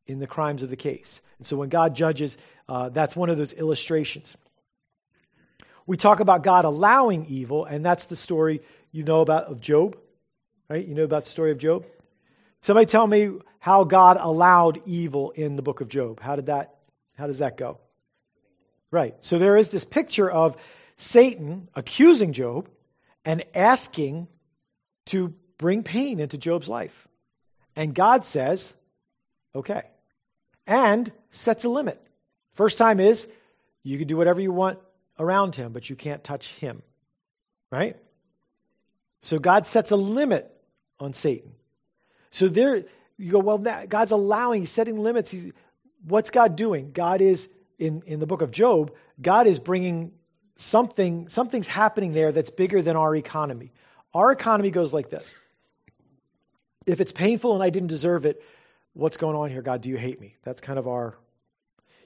in 0.06 0.18
the 0.18 0.26
crimes 0.26 0.62
of 0.62 0.70
the 0.70 0.76
case. 0.76 1.20
And 1.38 1.46
so 1.46 1.56
when 1.56 1.68
God 1.68 1.94
judges, 1.94 2.36
uh, 2.68 2.88
that's 2.88 3.14
one 3.14 3.30
of 3.30 3.38
those 3.38 3.52
illustrations. 3.52 4.36
We 5.86 5.96
talk 5.96 6.20
about 6.20 6.42
God 6.42 6.64
allowing 6.64 7.26
evil, 7.26 7.64
and 7.64 7.84
that's 7.84 8.06
the 8.06 8.16
story 8.16 8.62
you 8.92 9.02
know 9.02 9.20
about 9.20 9.44
of 9.44 9.60
Job, 9.60 9.96
right? 10.68 10.86
You 10.86 10.94
know 10.94 11.04
about 11.04 11.24
the 11.24 11.30
story 11.30 11.52
of 11.52 11.58
Job? 11.58 11.86
Somebody 12.60 12.86
tell 12.86 13.06
me 13.06 13.32
how 13.58 13.84
God 13.84 14.18
allowed 14.20 14.82
evil 14.86 15.30
in 15.30 15.56
the 15.56 15.62
book 15.62 15.80
of 15.80 15.88
Job. 15.88 16.20
How 16.20 16.36
did 16.36 16.46
that 16.46 16.74
how 17.16 17.26
does 17.26 17.38
that 17.38 17.58
go? 17.58 17.78
Right. 18.90 19.14
So 19.20 19.38
there 19.38 19.56
is 19.56 19.68
this 19.68 19.84
picture 19.84 20.30
of 20.30 20.56
Satan 20.96 21.68
accusing 21.74 22.32
Job 22.32 22.68
and 23.24 23.44
asking 23.54 24.28
to 25.06 25.34
bring 25.58 25.82
pain 25.82 26.20
into 26.20 26.38
Job's 26.38 26.68
life. 26.68 27.08
And 27.76 27.94
God 27.94 28.24
says, 28.24 28.72
okay. 29.54 29.82
And 30.66 31.10
sets 31.30 31.64
a 31.64 31.68
limit. 31.68 32.00
First 32.54 32.78
time 32.78 33.00
is 33.00 33.26
you 33.82 33.98
can 33.98 34.06
do 34.08 34.16
whatever 34.16 34.40
you 34.40 34.52
want 34.52 34.78
around 35.18 35.54
him, 35.54 35.72
but 35.72 35.88
you 35.90 35.96
can't 35.96 36.24
touch 36.24 36.52
him. 36.54 36.82
Right? 37.70 37.96
So 39.22 39.38
God 39.38 39.66
sets 39.66 39.90
a 39.90 39.96
limit 39.96 40.50
on 40.98 41.14
Satan. 41.14 41.52
So 42.30 42.48
there, 42.48 42.84
you 43.16 43.30
go, 43.30 43.38
well, 43.38 43.58
God's 43.58 44.12
allowing, 44.12 44.62
he's 44.62 44.70
setting 44.70 44.98
limits. 44.98 45.30
He's, 45.30 45.52
what's 46.04 46.30
God 46.30 46.56
doing? 46.56 46.92
God 46.92 47.20
is, 47.20 47.48
in, 47.78 48.02
in 48.06 48.18
the 48.18 48.26
book 48.26 48.42
of 48.42 48.50
Job, 48.50 48.92
God 49.20 49.46
is 49.46 49.58
bringing 49.58 50.12
something, 50.60 51.28
something's 51.28 51.66
happening 51.66 52.12
there 52.12 52.32
that's 52.32 52.50
bigger 52.50 52.82
than 52.82 52.96
our 52.96 53.14
economy. 53.16 53.72
Our 54.14 54.32
economy 54.32 54.70
goes 54.70 54.92
like 54.92 55.10
this 55.10 55.36
if 56.86 57.00
it's 57.00 57.12
painful 57.12 57.54
and 57.54 57.62
I 57.62 57.70
didn't 57.70 57.88
deserve 57.88 58.24
it, 58.24 58.42
what's 58.94 59.16
going 59.16 59.36
on 59.36 59.50
here, 59.50 59.62
God? 59.62 59.82
Do 59.82 59.90
you 59.90 59.96
hate 59.96 60.20
me? 60.20 60.36
That's 60.42 60.60
kind 60.60 60.78
of 60.78 60.88
our 60.88 61.16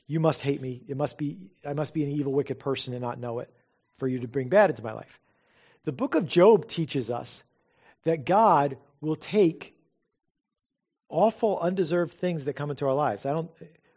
you 0.07 0.21
must 0.21 0.43
hate 0.43 0.61
me. 0.61 0.83
It 0.87 0.97
must 0.97 1.17
be 1.17 1.39
I 1.65 1.73
must 1.73 1.95
be 1.95 2.03
an 2.05 2.11
evil, 2.11 2.33
wicked 2.33 2.59
person 2.59 2.93
and 2.93 3.03
not 3.03 3.19
know 3.19 3.39
it 3.39 3.51
for 3.97 4.09
you 4.09 4.21
to 4.21 4.29
bring 4.29 4.49
bad 4.49 4.71
into 4.71 4.83
my 4.83 4.93
life. 4.93 5.21
The 5.85 5.93
book 5.93 6.15
of 6.15 6.27
Job 6.27 6.69
teaches 6.69 7.11
us 7.11 7.43
that 8.05 8.25
God 8.25 8.77
will 9.01 9.17
take 9.17 9.75
awful, 11.09 11.59
undeserved 11.61 12.15
things 12.15 12.45
that 12.45 12.55
come 12.55 12.71
into 12.71 12.87
our 12.87 12.95
lives. 12.95 13.25
I 13.25 13.33
don't 13.33 13.51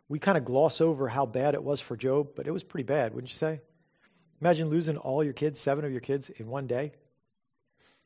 we 0.08 0.20
kind 0.20 0.38
of 0.38 0.46
gloss 0.46 0.80
over 0.80 1.10
how 1.10 1.26
bad 1.26 1.54
it 1.54 1.64
was 1.64 1.82
for 1.82 1.98
Job, 1.98 2.30
but 2.36 2.48
it 2.48 2.52
was 2.52 2.64
pretty 2.64 2.86
bad, 2.86 3.14
wouldn't 3.14 3.30
you 3.30 3.36
say? 3.36 3.60
Imagine 4.42 4.70
losing 4.70 4.98
all 4.98 5.24
your 5.24 5.34
kids, 5.34 5.60
seven 5.60 5.86
of 5.86 5.92
your 5.92 6.02
kids 6.02 6.30
in 6.30 6.48
one 6.48 6.68
day, 6.68 6.92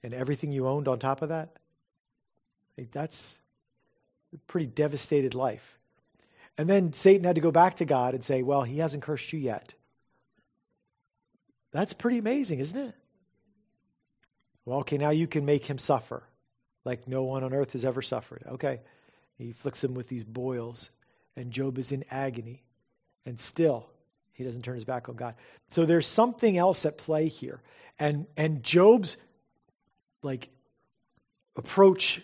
and 0.04 0.14
everything 0.14 0.52
you 0.52 0.68
owned 0.68 0.88
on 0.88 1.00
top 1.00 1.22
of 1.22 1.30
that. 1.30 1.50
That's 2.92 3.38
a 4.34 4.38
pretty 4.48 4.66
devastated 4.66 5.36
life. 5.36 5.78
And 6.58 6.70
then 6.70 6.94
Satan 6.94 7.26
had 7.26 7.36
to 7.36 7.42
go 7.42 7.52
back 7.52 7.76
to 7.76 7.86
God 7.86 8.14
and 8.14 8.24
say, 8.24 8.44
Well, 8.44 8.64
he 8.64 8.80
hasn't 8.80 9.04
cursed 9.04 9.32
you 9.34 9.40
yet. 9.40 9.74
That's 11.72 11.94
pretty 11.94 12.18
amazing, 12.18 12.60
isn't 12.60 12.78
it? 12.78 12.96
Well, 14.66 14.80
okay, 14.80 14.98
now 14.98 15.12
you 15.12 15.28
can 15.28 15.46
make 15.46 15.66
him 15.66 15.78
suffer 15.78 16.24
like 16.84 17.08
no 17.08 17.24
one 17.24 17.44
on 17.44 17.54
earth 17.54 17.74
has 17.74 17.86
ever 17.86 18.02
suffered. 18.02 18.44
Okay. 18.48 18.82
He 19.38 19.52
afflicts 19.52 19.84
him 19.84 19.94
with 19.94 20.08
these 20.08 20.24
boils, 20.24 20.90
and 21.36 21.52
Job 21.52 21.78
is 21.78 21.92
in 21.92 22.06
agony, 22.12 22.64
and 23.26 23.40
still 23.40 23.90
he 24.42 24.46
doesn't 24.46 24.64
turn 24.64 24.76
his 24.76 24.86
back 24.86 25.10
on 25.10 25.16
God. 25.16 25.36
So 25.70 25.86
there's 25.86 26.08
something 26.08 26.58
else 26.58 26.86
at 26.86 26.98
play 26.98 27.28
here. 27.28 27.62
And 28.00 28.26
and 28.36 28.64
Job's 28.64 29.18
like 30.24 30.50
approach 31.56 32.22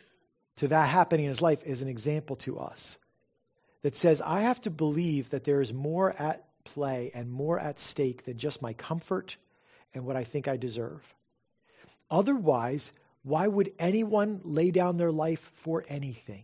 to 0.58 0.68
that 0.70 0.90
happening 0.90 1.26
in 1.26 1.30
his 1.30 1.42
life 1.42 1.64
is 1.64 1.82
an 1.82 1.88
example 1.88 2.36
to 2.38 2.60
us 2.60 2.98
that 3.84 3.96
says, 3.96 4.22
I 4.22 4.42
have 4.42 4.62
to 4.62 4.70
believe 4.70 5.30
that 5.30 5.44
there 5.44 5.62
is 5.62 5.74
more 5.74 6.20
at 6.20 6.44
play 6.64 7.12
and 7.14 7.32
more 7.32 7.60
at 7.60 7.80
stake 7.80 8.26
than 8.26 8.38
just 8.38 8.62
my 8.62 8.74
comfort 8.74 9.38
and 9.94 10.06
what 10.06 10.16
I 10.16 10.24
think 10.24 10.48
I 10.48 10.58
deserve. 10.58 11.14
Otherwise, 12.10 12.92
why 13.24 13.48
would 13.48 13.74
anyone 13.80 14.42
lay 14.44 14.72
down 14.72 14.98
their 14.98 15.12
life 15.12 15.52
for 15.56 15.86
anything? 15.88 16.44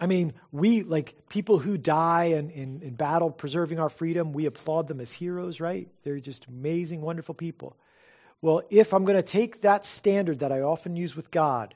I 0.00 0.06
mean, 0.06 0.32
we, 0.50 0.82
like 0.82 1.14
people 1.28 1.58
who 1.58 1.76
die 1.76 2.24
in, 2.24 2.48
in, 2.50 2.80
in, 2.80 2.94
battle 2.94 3.30
preserving 3.30 3.78
our 3.78 3.90
freedom, 3.90 4.32
we 4.32 4.46
applaud 4.46 4.88
them 4.88 4.98
as 4.98 5.12
heroes, 5.12 5.60
right? 5.60 5.88
They're 6.04 6.18
just 6.20 6.46
amazing, 6.46 7.02
wonderful 7.02 7.34
people. 7.34 7.76
Well, 8.40 8.62
if 8.70 8.94
I'm 8.94 9.04
going 9.04 9.18
to 9.18 9.22
take 9.22 9.60
that 9.60 9.84
standard 9.84 10.38
that 10.38 10.52
I 10.52 10.62
often 10.62 10.96
use 10.96 11.14
with 11.14 11.30
God, 11.30 11.74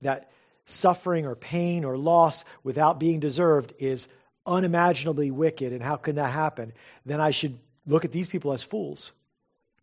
that 0.00 0.32
suffering 0.64 1.24
or 1.24 1.36
pain 1.36 1.84
or 1.84 1.96
loss 1.96 2.44
without 2.64 2.98
being 2.98 3.20
deserved 3.20 3.72
is 3.78 4.08
unimaginably 4.44 5.30
wicked, 5.30 5.72
and 5.72 5.82
how 5.82 5.94
can 5.94 6.16
that 6.16 6.32
happen? 6.32 6.72
Then 7.06 7.20
I 7.20 7.30
should 7.30 7.56
look 7.86 8.04
at 8.04 8.10
these 8.10 8.26
people 8.26 8.52
as 8.52 8.64
fools 8.64 9.12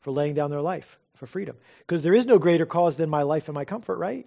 for 0.01 0.11
laying 0.11 0.33
down 0.33 0.51
their 0.51 0.61
life 0.61 0.99
for 1.15 1.27
freedom. 1.27 1.55
Because 1.79 2.01
there 2.01 2.13
is 2.13 2.25
no 2.25 2.39
greater 2.39 2.65
cause 2.65 2.97
than 2.97 3.09
my 3.09 3.23
life 3.23 3.47
and 3.47 3.55
my 3.55 3.63
comfort, 3.63 3.97
right? 3.97 4.25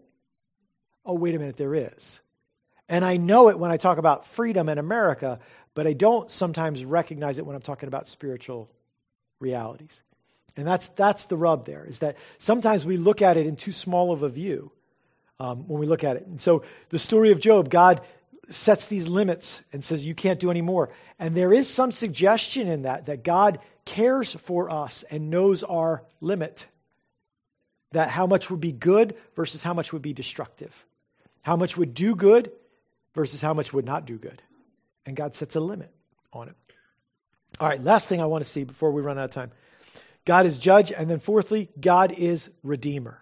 Oh, 1.05 1.14
wait 1.14 1.34
a 1.34 1.38
minute, 1.38 1.59
there 1.59 1.74
is. 1.74 2.20
And 2.93 3.07
I 3.07 3.16
know 3.16 3.49
it 3.49 3.59
when 3.59 3.70
I 3.70 3.78
talk 3.78 3.97
about 3.97 4.26
freedom 4.26 4.68
in 4.68 4.76
America, 4.76 5.40
but 5.72 5.86
I 5.86 5.95
don't 5.95 6.30
sometimes 6.30 6.84
recognize 6.84 7.38
it 7.38 7.47
when 7.47 7.57
I'm 7.57 7.62
talking 7.62 7.86
about 7.86 8.07
spiritual 8.07 8.68
realities. 9.40 10.03
And 10.59 10.66
that's, 10.66 10.88
that's 10.88 11.24
the 11.24 11.38
rub 11.38 11.64
there, 11.64 11.86
is 11.86 12.01
that 12.01 12.18
sometimes 12.36 12.84
we 12.84 12.99
look 12.99 13.22
at 13.22 13.38
it 13.38 13.47
in 13.47 13.57
too 13.57 13.72
small 13.72 14.12
of 14.12 14.22
a 14.22 14.28
view 14.28 14.72
um, 15.40 15.66
when 15.68 15.80
we 15.80 15.86
look 15.86 16.05
at 16.05 16.16
it. 16.16 16.26
And 16.26 16.38
so 16.38 16.64
the 16.90 16.99
story 16.99 17.32
of 17.32 17.40
Job, 17.40 17.70
God 17.70 18.03
sets 18.51 18.84
these 18.84 19.09
limits 19.09 19.62
and 19.72 19.82
says, 19.82 20.05
you 20.05 20.14
can't 20.14 20.38
do 20.38 20.51
any 20.51 20.61
more. 20.61 20.90
And 21.18 21.34
there 21.34 21.51
is 21.55 21.70
some 21.70 21.93
suggestion 21.93 22.68
in 22.68 22.82
that, 22.82 23.07
that 23.07 23.24
God 23.24 23.59
cares 23.86 24.34
for 24.34 24.70
us 24.70 25.03
and 25.11 25.30
knows 25.30 25.62
our 25.62 26.03
limit. 26.20 26.66
That 27.93 28.11
how 28.11 28.26
much 28.26 28.51
would 28.51 28.61
be 28.61 28.72
good 28.72 29.16
versus 29.34 29.62
how 29.62 29.72
much 29.72 29.95
would 29.95 30.03
be 30.03 30.12
destructive. 30.12 30.84
How 31.40 31.57
much 31.57 31.78
would 31.78 31.95
do 31.95 32.14
good 32.14 32.53
versus 33.14 33.40
how 33.40 33.54
much 33.54 33.72
would 33.72 33.84
not 33.84 34.06
do 34.06 34.16
good. 34.16 34.42
And 35.06 35.16
God 35.16 35.34
sets 35.34 35.56
a 35.56 35.60
limit 35.60 35.92
on 36.32 36.48
it. 36.48 36.54
All 37.60 37.68
right, 37.68 37.82
last 37.82 38.08
thing 38.08 38.20
I 38.20 38.26
want 38.26 38.44
to 38.44 38.50
see 38.50 38.64
before 38.64 38.90
we 38.90 39.02
run 39.02 39.18
out 39.18 39.24
of 39.26 39.30
time 39.30 39.52
God 40.24 40.46
is 40.46 40.58
judge. 40.58 40.92
And 40.92 41.10
then 41.10 41.18
fourthly, 41.18 41.68
God 41.80 42.12
is 42.12 42.50
redeemer. 42.62 43.18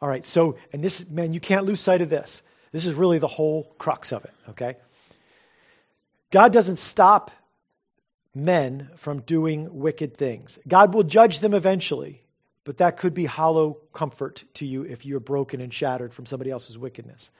All 0.00 0.08
right, 0.08 0.24
so, 0.24 0.58
and 0.72 0.82
this, 0.82 1.08
man, 1.08 1.32
you 1.32 1.40
can't 1.40 1.64
lose 1.64 1.80
sight 1.80 2.02
of 2.02 2.10
this. 2.10 2.42
This 2.72 2.86
is 2.86 2.94
really 2.94 3.18
the 3.18 3.26
whole 3.26 3.74
crux 3.78 4.12
of 4.12 4.24
it, 4.24 4.32
okay? 4.50 4.76
God 6.30 6.52
doesn't 6.52 6.76
stop 6.76 7.30
men 8.34 8.90
from 8.96 9.20
doing 9.20 9.78
wicked 9.78 10.16
things. 10.16 10.58
God 10.66 10.92
will 10.92 11.04
judge 11.04 11.40
them 11.40 11.54
eventually, 11.54 12.22
but 12.64 12.78
that 12.78 12.96
could 12.96 13.14
be 13.14 13.26
hollow 13.26 13.78
comfort 13.92 14.44
to 14.54 14.66
you 14.66 14.82
if 14.82 15.06
you're 15.06 15.20
broken 15.20 15.60
and 15.60 15.72
shattered 15.72 16.12
from 16.12 16.26
somebody 16.26 16.50
else's 16.50 16.76
wickedness. 16.76 17.30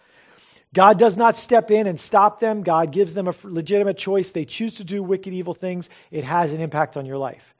God 0.75 0.99
does 0.99 1.17
not 1.17 1.39
step 1.39 1.71
in 1.71 1.87
and 1.87 1.99
stop 1.99 2.41
them. 2.41 2.63
God 2.63 2.91
gives 2.91 3.15
them 3.15 3.29
a 3.29 3.35
legitimate 3.45 3.97
choice. 3.97 4.33
They 4.33 4.45
choose 4.45 4.75
to 4.75 4.85
do 4.85 5.03
wicked, 5.03 5.33
evil 5.33 5.55
things. 5.55 5.89
It 6.11 6.25
has 6.25 6.53
an 6.53 6.61
impact 6.61 6.97
on 6.97 7.07
your 7.07 7.17
life. 7.17 7.55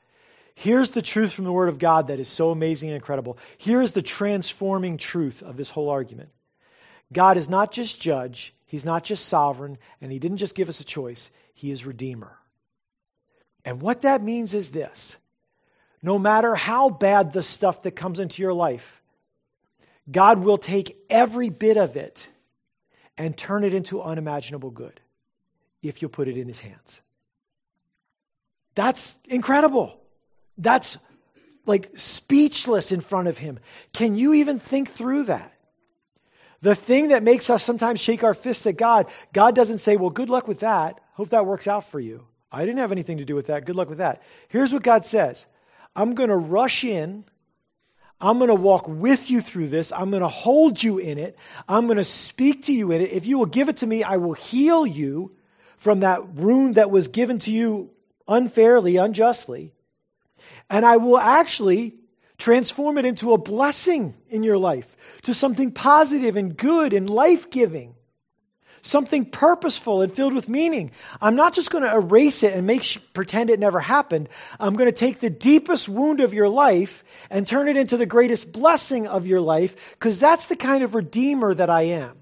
Here's 0.53 0.91
the 0.91 1.01
truth 1.01 1.31
from 1.31 1.45
the 1.45 1.51
Word 1.51 1.69
of 1.69 1.79
God 1.79 2.07
that 2.07 2.19
is 2.19 2.27
so 2.27 2.51
amazing 2.51 2.89
and 2.89 2.95
incredible. 2.95 3.37
Here 3.57 3.81
is 3.81 3.93
the 3.93 4.01
transforming 4.01 4.97
truth 4.97 5.41
of 5.41 5.55
this 5.57 5.69
whole 5.69 5.89
argument 5.89 6.29
God 7.11 7.37
is 7.37 7.49
not 7.49 7.71
just 7.71 8.01
judge, 8.01 8.53
He's 8.65 8.85
not 8.85 9.03
just 9.03 9.25
sovereign, 9.25 9.77
and 10.01 10.11
He 10.11 10.19
didn't 10.19 10.37
just 10.37 10.55
give 10.55 10.69
us 10.69 10.81
a 10.81 10.85
choice, 10.85 11.29
He 11.53 11.71
is 11.71 11.85
Redeemer. 11.85 12.37
And 13.63 13.81
what 13.81 14.01
that 14.01 14.21
means 14.21 14.53
is 14.53 14.71
this 14.71 15.17
no 16.01 16.19
matter 16.19 16.53
how 16.53 16.89
bad 16.89 17.31
the 17.31 17.41
stuff 17.41 17.83
that 17.83 17.95
comes 17.95 18.19
into 18.19 18.41
your 18.41 18.53
life, 18.53 19.01
God 20.11 20.43
will 20.43 20.57
take 20.57 20.97
every 21.09 21.49
bit 21.49 21.77
of 21.77 21.95
it 21.95 22.27
and 23.17 23.35
turn 23.37 23.63
it 23.63 23.73
into 23.73 24.01
unimaginable 24.01 24.71
good 24.71 24.99
if 25.81 26.01
you'll 26.01 26.09
put 26.09 26.27
it 26.27 26.37
in 26.37 26.47
his 26.47 26.59
hands. 26.59 27.01
That's 28.75 29.15
incredible. 29.25 29.97
That's 30.57 30.97
like 31.65 31.91
speechless 31.95 32.91
in 32.91 33.01
front 33.01 33.27
of 33.27 33.37
him. 33.37 33.59
Can 33.93 34.15
you 34.15 34.33
even 34.33 34.59
think 34.59 34.89
through 34.89 35.23
that? 35.25 35.53
The 36.61 36.75
thing 36.75 37.09
that 37.09 37.23
makes 37.23 37.49
us 37.49 37.63
sometimes 37.63 37.99
shake 37.99 38.23
our 38.23 38.33
fists 38.33 38.65
at 38.65 38.77
God, 38.77 39.07
God 39.33 39.55
doesn't 39.55 39.79
say, 39.79 39.97
Well, 39.97 40.09
good 40.09 40.29
luck 40.29 40.47
with 40.47 40.59
that. 40.59 40.99
Hope 41.13 41.29
that 41.29 41.45
works 41.45 41.67
out 41.67 41.89
for 41.89 41.99
you. 41.99 42.25
I 42.51 42.65
didn't 42.65 42.79
have 42.79 42.91
anything 42.91 43.17
to 43.17 43.25
do 43.25 43.35
with 43.35 43.47
that. 43.47 43.65
Good 43.65 43.75
luck 43.75 43.89
with 43.89 43.99
that. 43.99 44.21
Here's 44.47 44.73
what 44.73 44.83
God 44.83 45.05
says 45.05 45.45
I'm 45.95 46.15
going 46.15 46.29
to 46.29 46.35
rush 46.35 46.83
in 46.83 47.25
I'm 48.19 48.37
going 48.37 48.47
to 48.47 48.55
walk 48.55 48.87
with 48.87 49.29
you 49.29 49.41
through 49.41 49.67
this. 49.67 49.91
I'm 49.91 50.09
going 50.09 50.21
to 50.21 50.27
hold 50.27 50.81
you 50.81 50.97
in 50.97 51.17
it. 51.17 51.37
I'm 51.67 51.85
going 51.85 51.97
to 51.97 52.03
speak 52.03 52.63
to 52.63 52.73
you 52.73 52.91
in 52.91 53.01
it. 53.01 53.11
If 53.11 53.27
you 53.27 53.37
will 53.37 53.45
give 53.45 53.69
it 53.69 53.77
to 53.77 53.87
me, 53.87 54.03
I 54.03 54.17
will 54.17 54.33
heal 54.33 54.85
you 54.85 55.31
from 55.77 55.99
that 55.99 56.29
wound 56.29 56.75
that 56.75 56.89
was 56.89 57.07
given 57.09 57.39
to 57.39 57.51
you 57.51 57.91
unfairly, 58.27 58.95
unjustly. 58.95 59.73
And 60.69 60.85
I 60.85 60.97
will 60.97 61.19
actually 61.19 61.95
transform 62.37 62.97
it 62.97 63.05
into 63.05 63.33
a 63.33 63.37
blessing 63.37 64.15
in 64.29 64.43
your 64.43 64.57
life, 64.57 64.95
to 65.23 65.33
something 65.33 65.71
positive 65.71 66.35
and 66.35 66.57
good 66.57 66.93
and 66.93 67.09
life 67.09 67.49
giving 67.49 67.95
something 68.85 69.25
purposeful 69.25 70.01
and 70.01 70.11
filled 70.11 70.33
with 70.33 70.47
meaning. 70.47 70.91
I'm 71.19 71.35
not 71.35 71.53
just 71.53 71.71
going 71.71 71.83
to 71.83 71.93
erase 71.93 72.43
it 72.43 72.53
and 72.53 72.67
make 72.67 72.85
pretend 73.13 73.49
it 73.49 73.59
never 73.59 73.79
happened. 73.79 74.29
I'm 74.59 74.75
going 74.75 74.89
to 74.89 74.95
take 74.95 75.19
the 75.19 75.29
deepest 75.29 75.89
wound 75.89 76.21
of 76.21 76.33
your 76.33 76.47
life 76.47 77.03
and 77.29 77.47
turn 77.47 77.67
it 77.67 77.77
into 77.77 77.97
the 77.97 78.05
greatest 78.05 78.51
blessing 78.51 79.07
of 79.07 79.27
your 79.27 79.41
life 79.41 79.93
because 79.93 80.19
that's 80.19 80.45
the 80.47 80.55
kind 80.55 80.83
of 80.83 80.95
redeemer 80.95 81.53
that 81.53 81.69
I 81.69 81.83
am. 81.83 82.17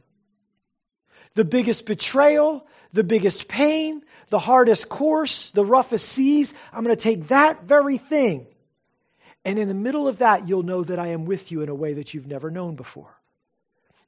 The 1.36 1.45
biggest 1.45 1.86
betrayal, 1.86 2.66
the 2.93 3.03
biggest 3.03 3.47
pain, 3.47 4.03
the 4.30 4.39
hardest 4.39 4.88
course, 4.88 5.51
the 5.51 5.66
roughest 5.66 6.07
seas, 6.07 6.53
I'm 6.72 6.84
going 6.84 6.95
to 6.95 7.01
take 7.01 7.28
that 7.28 7.64
very 7.64 7.97
thing. 7.97 8.47
And 9.45 9.59
in 9.59 9.68
the 9.68 9.74
middle 9.74 10.07
of 10.07 10.20
that, 10.20 10.47
you'll 10.47 10.64
know 10.64 10.84
that 10.84 10.99
I 10.99 11.07
am 11.07 11.26
with 11.26 11.51
you 11.51 11.61
in 11.61 11.70
a 11.70 11.76
way 11.76 11.93
that 11.93 12.14
you've 12.14 12.28
never 12.28 12.49
known 12.49 12.76
before. 12.76 13.20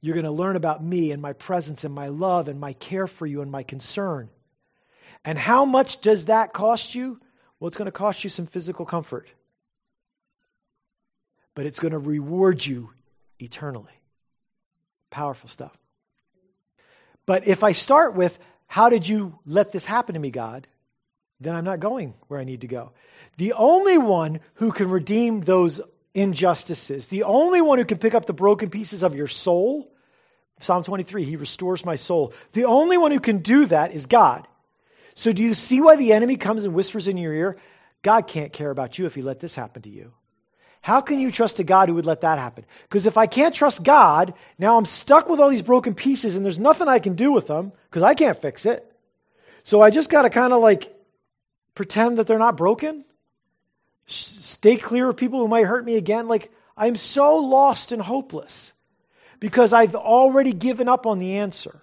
You're 0.01 0.13
going 0.13 0.25
to 0.25 0.31
learn 0.31 0.55
about 0.55 0.83
me 0.83 1.11
and 1.11 1.21
my 1.21 1.33
presence 1.33 1.83
and 1.83 1.93
my 1.93 2.07
love 2.07 2.47
and 2.47 2.59
my 2.59 2.73
care 2.73 3.07
for 3.07 3.25
you 3.25 3.41
and 3.41 3.51
my 3.51 3.63
concern. 3.63 4.29
And 5.23 5.37
how 5.37 5.65
much 5.65 6.01
does 6.01 6.25
that 6.25 6.53
cost 6.53 6.95
you? 6.95 7.19
Well, 7.59 7.67
it's 7.67 7.77
going 7.77 7.87
to 7.87 7.91
cost 7.91 8.23
you 8.23 8.29
some 8.29 8.45
physical 8.45 8.85
comfort, 8.85 9.27
but 11.55 11.65
it's 11.65 11.79
going 11.79 11.93
to 11.93 11.99
reward 11.99 12.65
you 12.65 12.91
eternally. 13.39 13.93
Powerful 15.09 15.49
stuff. 15.49 15.75
But 17.25 17.47
if 17.47 17.63
I 17.63 17.71
start 17.71 18.13
with, 18.13 18.37
How 18.67 18.89
did 18.89 19.07
you 19.07 19.39
let 19.45 19.71
this 19.71 19.85
happen 19.85 20.13
to 20.13 20.19
me, 20.19 20.31
God? 20.31 20.67
then 21.39 21.55
I'm 21.55 21.65
not 21.65 21.79
going 21.79 22.13
where 22.27 22.39
I 22.39 22.43
need 22.43 22.61
to 22.61 22.67
go. 22.67 22.91
The 23.37 23.53
only 23.53 23.97
one 23.97 24.39
who 24.55 24.71
can 24.71 24.89
redeem 24.89 25.41
those 25.41 25.81
injustices, 26.15 27.07
the 27.07 27.23
only 27.23 27.61
one 27.61 27.77
who 27.77 27.85
can 27.85 27.99
pick 27.99 28.15
up 28.15 28.25
the 28.25 28.33
broken 28.33 28.69
pieces 28.69 29.03
of 29.03 29.15
your 29.15 29.27
soul 29.27 29.91
Psalm 30.59 30.83
23, 30.83 31.23
He 31.25 31.35
restores 31.35 31.85
my 31.85 31.95
soul. 31.95 32.33
The 32.53 32.65
only 32.65 32.97
one 32.97 33.11
who 33.11 33.19
can 33.19 33.39
do 33.39 33.65
that 33.65 33.91
is 33.91 34.05
God. 34.05 34.47
So, 35.13 35.31
do 35.31 35.43
you 35.43 35.53
see 35.53 35.81
why 35.81 35.95
the 35.95 36.13
enemy 36.13 36.37
comes 36.37 36.65
and 36.65 36.73
whispers 36.73 37.07
in 37.07 37.17
your 37.17 37.33
ear? 37.33 37.57
God 38.01 38.27
can't 38.27 38.53
care 38.53 38.69
about 38.69 38.97
you 38.97 39.05
if 39.05 39.15
He 39.15 39.21
let 39.21 39.39
this 39.39 39.55
happen 39.55 39.81
to 39.83 39.89
you. 39.89 40.13
How 40.81 41.01
can 41.01 41.19
you 41.19 41.31
trust 41.31 41.59
a 41.59 41.63
God 41.63 41.89
who 41.89 41.95
would 41.95 42.05
let 42.05 42.21
that 42.21 42.37
happen? 42.37 42.63
Because 42.83 43.07
if 43.07 43.17
I 43.17 43.25
can't 43.25 43.55
trust 43.55 43.83
God, 43.83 44.35
now 44.59 44.77
I'm 44.77 44.85
stuck 44.85 45.27
with 45.27 45.39
all 45.39 45.49
these 45.49 45.63
broken 45.63 45.95
pieces 45.95 46.35
and 46.35 46.45
there's 46.45 46.59
nothing 46.59 46.87
I 46.87 46.99
can 46.99 47.15
do 47.15 47.31
with 47.31 47.47
them 47.47 47.71
because 47.89 48.03
I 48.03 48.13
can't 48.13 48.39
fix 48.39 48.67
it. 48.67 48.89
So 49.63 49.81
I 49.81 49.89
just 49.89 50.11
got 50.11 50.23
to 50.23 50.29
kind 50.29 50.53
of 50.53 50.61
like 50.61 50.95
pretend 51.73 52.19
that 52.19 52.27
they're 52.27 52.37
not 52.37 52.55
broken, 52.55 53.03
stay 54.05 54.75
clear 54.75 55.09
of 55.09 55.17
people 55.17 55.39
who 55.39 55.47
might 55.47 55.65
hurt 55.65 55.85
me 55.85 55.95
again. 55.95 56.27
Like 56.27 56.51
I'm 56.77 56.95
so 56.95 57.37
lost 57.37 57.91
and 57.91 58.01
hopeless 58.01 58.73
because 59.39 59.73
I've 59.73 59.95
already 59.95 60.53
given 60.53 60.87
up 60.87 61.05
on 61.05 61.19
the 61.19 61.37
answer. 61.37 61.81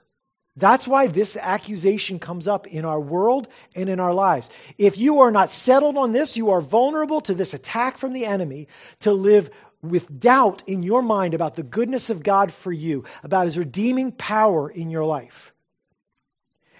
That's 0.56 0.86
why 0.86 1.06
this 1.06 1.36
accusation 1.36 2.18
comes 2.18 2.46
up 2.46 2.66
in 2.66 2.84
our 2.84 3.00
world 3.00 3.48
and 3.74 3.88
in 3.88 3.98
our 4.00 4.12
lives. 4.12 4.50
If 4.76 4.98
you 4.98 5.20
are 5.20 5.30
not 5.30 5.50
settled 5.50 5.96
on 5.96 6.12
this, 6.12 6.36
you 6.36 6.50
are 6.50 6.60
vulnerable 6.60 7.22
to 7.22 7.34
this 7.34 7.54
attack 7.54 7.96
from 7.96 8.12
the 8.12 8.26
enemy 8.26 8.68
to 9.00 9.12
live 9.12 9.50
with 9.80 10.20
doubt 10.20 10.62
in 10.66 10.82
your 10.82 11.02
mind 11.02 11.34
about 11.34 11.54
the 11.54 11.62
goodness 11.62 12.10
of 12.10 12.22
God 12.22 12.52
for 12.52 12.70
you, 12.70 13.04
about 13.22 13.46
his 13.46 13.58
redeeming 13.58 14.12
power 14.12 14.70
in 14.70 14.90
your 14.90 15.04
life. 15.04 15.54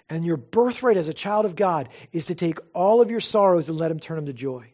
And 0.09 0.24
your 0.24 0.36
birthright 0.36 0.99
as 0.99 1.09
a 1.09 1.14
child 1.14 1.47
of 1.47 1.57
God 1.57 1.88
is 2.12 2.26
to 2.26 2.34
take 2.34 2.59
all 2.74 3.01
of 3.01 3.11
your 3.11 3.20
sorrows 3.20 3.70
and 3.70 3.78
let 3.78 3.90
him 3.90 3.99
turn 3.99 4.16
them 4.16 4.26
to 4.26 4.34
joy. 4.34 4.71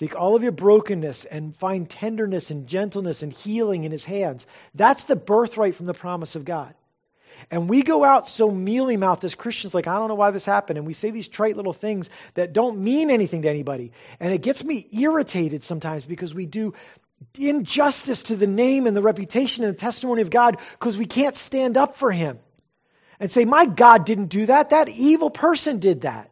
Take 0.00 0.18
all 0.18 0.34
of 0.34 0.42
your 0.42 0.50
brokenness 0.50 1.26
and 1.26 1.54
find 1.54 1.88
tenderness 1.88 2.50
and 2.50 2.66
gentleness 2.66 3.22
and 3.22 3.30
healing 3.30 3.84
in 3.84 3.92
his 3.92 4.04
hands. 4.04 4.46
That's 4.74 5.04
the 5.04 5.14
birthright 5.14 5.74
from 5.74 5.84
the 5.84 5.92
promise 5.92 6.36
of 6.36 6.46
God. 6.46 6.72
And 7.50 7.68
we 7.68 7.82
go 7.82 8.02
out 8.02 8.26
so 8.26 8.50
mealy 8.50 8.96
mouthed 8.96 9.26
as 9.26 9.34
Christians, 9.34 9.74
like, 9.74 9.86
I 9.86 9.98
don't 9.98 10.08
know 10.08 10.14
why 10.14 10.30
this 10.30 10.46
happened. 10.46 10.78
And 10.78 10.86
we 10.86 10.94
say 10.94 11.10
these 11.10 11.28
trite 11.28 11.54
little 11.54 11.74
things 11.74 12.08
that 12.32 12.54
don't 12.54 12.78
mean 12.78 13.10
anything 13.10 13.42
to 13.42 13.50
anybody. 13.50 13.92
And 14.20 14.32
it 14.32 14.40
gets 14.40 14.64
me 14.64 14.86
irritated 14.90 15.64
sometimes 15.64 16.06
because 16.06 16.32
we 16.32 16.46
do 16.46 16.72
injustice 17.38 18.22
to 18.22 18.36
the 18.36 18.46
name 18.46 18.86
and 18.86 18.96
the 18.96 19.02
reputation 19.02 19.64
and 19.64 19.74
the 19.74 19.78
testimony 19.78 20.22
of 20.22 20.30
God 20.30 20.56
because 20.78 20.96
we 20.96 21.04
can't 21.04 21.36
stand 21.36 21.76
up 21.76 21.98
for 21.98 22.10
him 22.10 22.38
and 23.18 23.30
say, 23.30 23.44
My 23.44 23.66
God 23.66 24.06
didn't 24.06 24.28
do 24.28 24.46
that. 24.46 24.70
That 24.70 24.88
evil 24.88 25.28
person 25.28 25.78
did 25.78 26.00
that. 26.00 26.30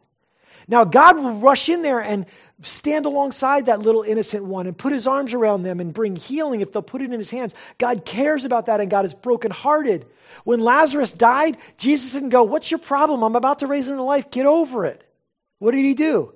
Now, 0.67 0.85
God 0.85 1.17
will 1.17 1.33
rush 1.33 1.67
in 1.67 1.81
there 1.81 1.99
and 1.99 2.25
stand 2.61 3.05
alongside 3.05 3.67
that 3.67 3.79
little 3.79 4.03
innocent 4.03 4.43
one 4.45 4.67
and 4.67 4.77
put 4.77 4.93
his 4.93 5.07
arms 5.07 5.33
around 5.33 5.63
them 5.63 5.79
and 5.79 5.93
bring 5.93 6.15
healing 6.15 6.61
if 6.61 6.71
they'll 6.73 6.81
put 6.81 7.01
it 7.01 7.11
in 7.11 7.19
his 7.19 7.29
hands. 7.29 7.55
God 7.77 8.05
cares 8.05 8.45
about 8.45 8.65
that 8.67 8.81
and 8.81 8.89
God 8.89 9.05
is 9.05 9.13
brokenhearted. 9.13 10.05
When 10.43 10.59
Lazarus 10.59 11.13
died, 11.13 11.57
Jesus 11.77 12.11
didn't 12.11 12.29
go, 12.29 12.43
What's 12.43 12.69
your 12.71 12.79
problem? 12.79 13.23
I'm 13.23 13.35
about 13.35 13.59
to 13.59 13.67
raise 13.67 13.87
him 13.87 13.97
to 13.97 14.03
life. 14.03 14.29
Get 14.31 14.45
over 14.45 14.85
it. 14.85 15.03
What 15.59 15.71
did 15.71 15.83
he 15.83 15.93
do? 15.93 16.33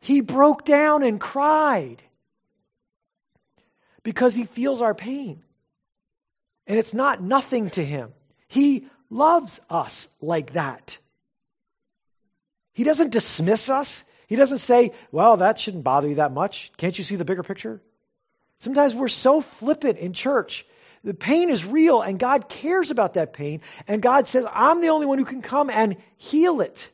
He 0.00 0.20
broke 0.20 0.64
down 0.64 1.02
and 1.02 1.20
cried. 1.20 2.02
because 4.02 4.36
he 4.36 4.44
feels 4.44 4.82
our 4.82 4.94
pain. 4.94 5.42
And 6.68 6.78
it's 6.78 6.94
not 6.94 7.20
nothing 7.20 7.70
to 7.70 7.84
him. 7.84 8.12
He 8.46 8.86
loves 9.10 9.60
us 9.68 10.08
like 10.20 10.52
that. 10.52 10.98
He 12.72 12.84
doesn't 12.84 13.10
dismiss 13.10 13.68
us. 13.68 14.04
He 14.26 14.36
doesn't 14.36 14.58
say, 14.58 14.92
well, 15.12 15.36
that 15.38 15.58
shouldn't 15.58 15.84
bother 15.84 16.08
you 16.08 16.16
that 16.16 16.32
much. 16.32 16.72
Can't 16.76 16.96
you 16.98 17.04
see 17.04 17.16
the 17.16 17.24
bigger 17.24 17.42
picture? 17.42 17.80
Sometimes 18.58 18.94
we're 18.94 19.08
so 19.08 19.40
flippant 19.40 19.98
in 19.98 20.12
church. 20.12 20.66
The 21.04 21.14
pain 21.14 21.50
is 21.50 21.64
real, 21.64 22.00
and 22.00 22.18
God 22.18 22.48
cares 22.48 22.90
about 22.90 23.14
that 23.14 23.32
pain. 23.32 23.60
And 23.86 24.02
God 24.02 24.26
says, 24.26 24.46
I'm 24.52 24.80
the 24.80 24.88
only 24.88 25.06
one 25.06 25.18
who 25.18 25.24
can 25.24 25.42
come 25.42 25.70
and 25.70 25.96
heal 26.16 26.60
it. 26.60 26.90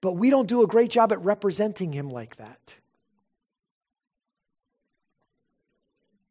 But 0.00 0.12
we 0.12 0.30
don't 0.30 0.48
do 0.48 0.62
a 0.62 0.66
great 0.66 0.90
job 0.90 1.12
at 1.12 1.22
representing 1.22 1.92
Him 1.92 2.08
like 2.08 2.36
that. 2.36 2.76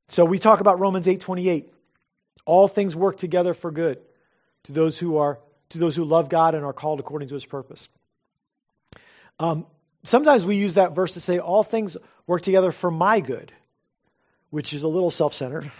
So 0.09 0.25
we 0.25 0.37
talk 0.37 0.59
about 0.59 0.79
Romans 0.79 1.07
8 1.07 1.19
28. 1.21 1.73
All 2.45 2.67
things 2.67 2.95
work 2.95 3.17
together 3.17 3.53
for 3.53 3.71
good 3.71 3.99
to 4.63 4.71
those 4.71 4.99
who 4.99 5.17
are 5.17 5.39
to 5.69 5.79
those 5.79 5.95
who 5.95 6.05
love 6.05 6.29
God 6.29 6.53
and 6.53 6.63
are 6.63 6.73
called 6.73 6.99
according 6.99 7.29
to 7.29 7.33
his 7.33 7.45
purpose. 7.45 7.87
Um, 9.39 9.65
sometimes 10.03 10.45
we 10.45 10.55
use 10.55 10.75
that 10.75 10.93
verse 10.93 11.13
to 11.13 11.19
say 11.19 11.39
all 11.39 11.63
things 11.63 11.97
work 12.27 12.41
together 12.41 12.71
for 12.71 12.91
my 12.91 13.19
good, 13.19 13.51
which 14.49 14.73
is 14.73 14.83
a 14.83 14.87
little 14.87 15.11
self-centered. 15.11 15.71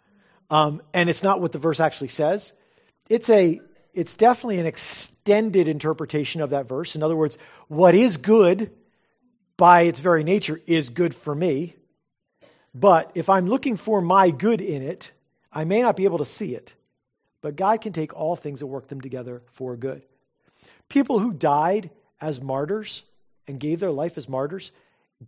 um, 0.50 0.82
and 0.92 1.08
it's 1.08 1.22
not 1.22 1.40
what 1.40 1.52
the 1.52 1.58
verse 1.58 1.80
actually 1.80 2.08
says. 2.08 2.52
It's 3.08 3.30
a 3.30 3.60
it's 3.94 4.14
definitely 4.14 4.60
an 4.60 4.66
extended 4.66 5.66
interpretation 5.66 6.40
of 6.40 6.50
that 6.50 6.68
verse. 6.68 6.94
In 6.94 7.02
other 7.02 7.16
words, 7.16 7.36
what 7.66 7.94
is 7.94 8.16
good 8.16 8.70
by 9.56 9.82
its 9.82 9.98
very 9.98 10.22
nature 10.22 10.60
is 10.66 10.90
good 10.90 11.14
for 11.14 11.34
me. 11.34 11.74
But 12.74 13.10
if 13.14 13.28
I'm 13.28 13.46
looking 13.46 13.76
for 13.76 14.00
my 14.00 14.30
good 14.30 14.60
in 14.60 14.82
it, 14.82 15.10
I 15.52 15.64
may 15.64 15.82
not 15.82 15.96
be 15.96 16.04
able 16.04 16.18
to 16.18 16.24
see 16.24 16.54
it, 16.54 16.74
but 17.40 17.56
God 17.56 17.80
can 17.80 17.92
take 17.92 18.14
all 18.14 18.36
things 18.36 18.62
and 18.62 18.70
work 18.70 18.86
them 18.88 19.00
together 19.00 19.42
for 19.52 19.76
good. 19.76 20.02
People 20.88 21.18
who 21.18 21.32
died 21.32 21.90
as 22.20 22.40
martyrs 22.40 23.02
and 23.46 23.60
gave 23.60 23.80
their 23.80 23.90
life 23.90 24.18
as 24.18 24.28
martyrs, 24.28 24.72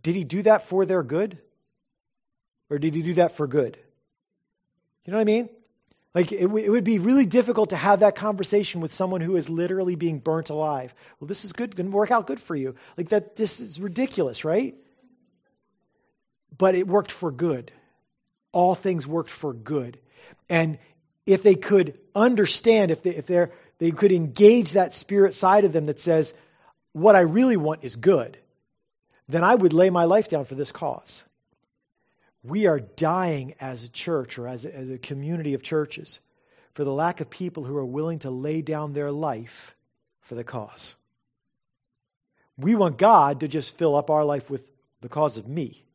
did 0.01 0.15
he 0.15 0.23
do 0.23 0.41
that 0.43 0.67
for 0.67 0.85
their 0.85 1.03
good? 1.03 1.37
Or 2.69 2.77
did 2.77 2.95
he 2.95 3.01
do 3.01 3.15
that 3.15 3.35
for 3.35 3.47
good? 3.47 3.77
You 5.05 5.11
know 5.11 5.17
what 5.17 5.23
I 5.23 5.25
mean? 5.25 5.49
Like, 6.13 6.31
it, 6.31 6.41
w- 6.41 6.65
it 6.65 6.69
would 6.69 6.83
be 6.83 6.99
really 6.99 7.25
difficult 7.25 7.69
to 7.69 7.77
have 7.77 8.01
that 8.01 8.15
conversation 8.15 8.81
with 8.81 8.91
someone 8.91 9.21
who 9.21 9.35
is 9.37 9.49
literally 9.49 9.95
being 9.95 10.19
burnt 10.19 10.49
alive. 10.49 10.93
Well, 11.19 11.27
this 11.27 11.45
is 11.45 11.53
good, 11.53 11.75
going 11.75 11.89
to 11.89 11.95
work 11.95 12.11
out 12.11 12.27
good 12.27 12.39
for 12.39 12.55
you. 12.55 12.75
Like, 12.97 13.09
that, 13.09 13.35
this 13.35 13.59
is 13.59 13.79
ridiculous, 13.79 14.43
right? 14.43 14.75
But 16.57 16.75
it 16.75 16.87
worked 16.87 17.11
for 17.11 17.31
good. 17.31 17.71
All 18.51 18.75
things 18.75 19.07
worked 19.07 19.29
for 19.29 19.53
good. 19.53 19.99
And 20.49 20.77
if 21.25 21.43
they 21.43 21.55
could 21.55 21.97
understand, 22.13 22.91
if 22.91 23.03
they, 23.03 23.11
if 23.11 23.25
they're, 23.25 23.51
they 23.79 23.91
could 23.91 24.11
engage 24.11 24.73
that 24.73 24.93
spirit 24.93 25.33
side 25.33 25.63
of 25.63 25.71
them 25.71 25.85
that 25.85 25.99
says, 25.99 26.33
what 26.93 27.15
I 27.15 27.21
really 27.21 27.57
want 27.57 27.83
is 27.83 27.95
good, 27.95 28.37
then 29.27 29.43
I 29.43 29.55
would 29.55 29.73
lay 29.73 29.89
my 29.89 30.05
life 30.05 30.29
down 30.29 30.45
for 30.45 30.55
this 30.55 30.71
cause. 30.71 31.23
We 32.43 32.65
are 32.65 32.79
dying 32.79 33.53
as 33.59 33.83
a 33.83 33.89
church 33.89 34.37
or 34.37 34.47
as 34.47 34.65
a, 34.65 34.75
as 34.75 34.89
a 34.89 34.97
community 34.97 35.53
of 35.53 35.61
churches 35.61 36.19
for 36.73 36.83
the 36.83 36.91
lack 36.91 37.21
of 37.21 37.29
people 37.29 37.63
who 37.63 37.77
are 37.77 37.85
willing 37.85 38.19
to 38.19 38.31
lay 38.31 38.61
down 38.61 38.93
their 38.93 39.11
life 39.11 39.75
for 40.21 40.35
the 40.35 40.43
cause. 40.43 40.95
We 42.57 42.75
want 42.75 42.97
God 42.97 43.41
to 43.41 43.47
just 43.47 43.75
fill 43.75 43.95
up 43.95 44.09
our 44.09 44.25
life 44.25 44.49
with 44.49 44.69
the 45.01 45.09
cause 45.09 45.37
of 45.37 45.47
me 45.47 45.85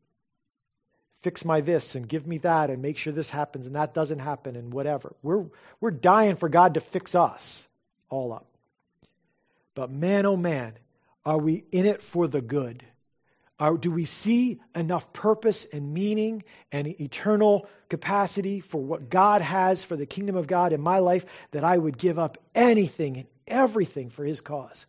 fix 1.26 1.44
my 1.44 1.60
this 1.60 1.96
and 1.96 2.08
give 2.08 2.24
me 2.24 2.38
that 2.38 2.70
and 2.70 2.80
make 2.80 2.96
sure 2.96 3.12
this 3.12 3.30
happens 3.30 3.66
and 3.66 3.74
that 3.74 3.92
doesn't 3.92 4.20
happen 4.20 4.54
and 4.54 4.72
whatever. 4.72 5.12
We're, 5.24 5.46
we're 5.80 5.90
dying 5.90 6.36
for 6.36 6.48
God 6.48 6.74
to 6.74 6.80
fix 6.80 7.16
us 7.16 7.66
all 8.08 8.32
up. 8.32 8.46
But 9.74 9.90
man, 9.90 10.24
oh 10.24 10.36
man, 10.36 10.74
are 11.26 11.38
we 11.38 11.64
in 11.72 11.84
it 11.84 12.02
for 12.02 12.28
the 12.28 12.40
good? 12.40 12.84
Are, 13.58 13.76
do 13.76 13.90
we 13.90 14.04
see 14.04 14.60
enough 14.74 15.12
purpose 15.12 15.66
and 15.72 15.92
meaning 15.92 16.44
and 16.70 16.86
eternal 17.00 17.68
capacity 17.88 18.60
for 18.60 18.82
what 18.82 19.10
God 19.10 19.40
has 19.40 19.82
for 19.82 19.96
the 19.96 20.06
kingdom 20.06 20.36
of 20.36 20.46
God 20.46 20.72
in 20.72 20.80
my 20.80 20.98
life 20.98 21.26
that 21.50 21.64
I 21.64 21.76
would 21.76 21.98
give 21.98 22.18
up 22.18 22.38
anything 22.54 23.16
and 23.16 23.26
everything 23.46 24.10
for 24.10 24.24
his 24.24 24.40
cause? 24.40 24.86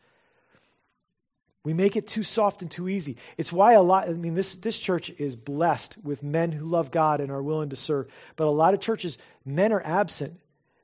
We 1.63 1.73
make 1.73 1.95
it 1.95 2.07
too 2.07 2.23
soft 2.23 2.61
and 2.61 2.69
too 2.69 2.87
easy. 2.87 3.17
It's 3.37 3.51
why 3.51 3.73
a 3.73 3.81
lot, 3.81 4.07
I 4.07 4.13
mean, 4.13 4.35
this, 4.35 4.55
this 4.55 4.79
church 4.79 5.09
is 5.17 5.35
blessed 5.35 5.97
with 6.03 6.23
men 6.23 6.51
who 6.51 6.65
love 6.65 6.91
God 6.91 7.19
and 7.19 7.31
are 7.31 7.43
willing 7.43 7.69
to 7.69 7.75
serve. 7.75 8.07
But 8.35 8.47
a 8.47 8.51
lot 8.51 8.73
of 8.73 8.79
churches, 8.79 9.17
men 9.43 9.73
are 9.73 9.81
absent 9.83 10.39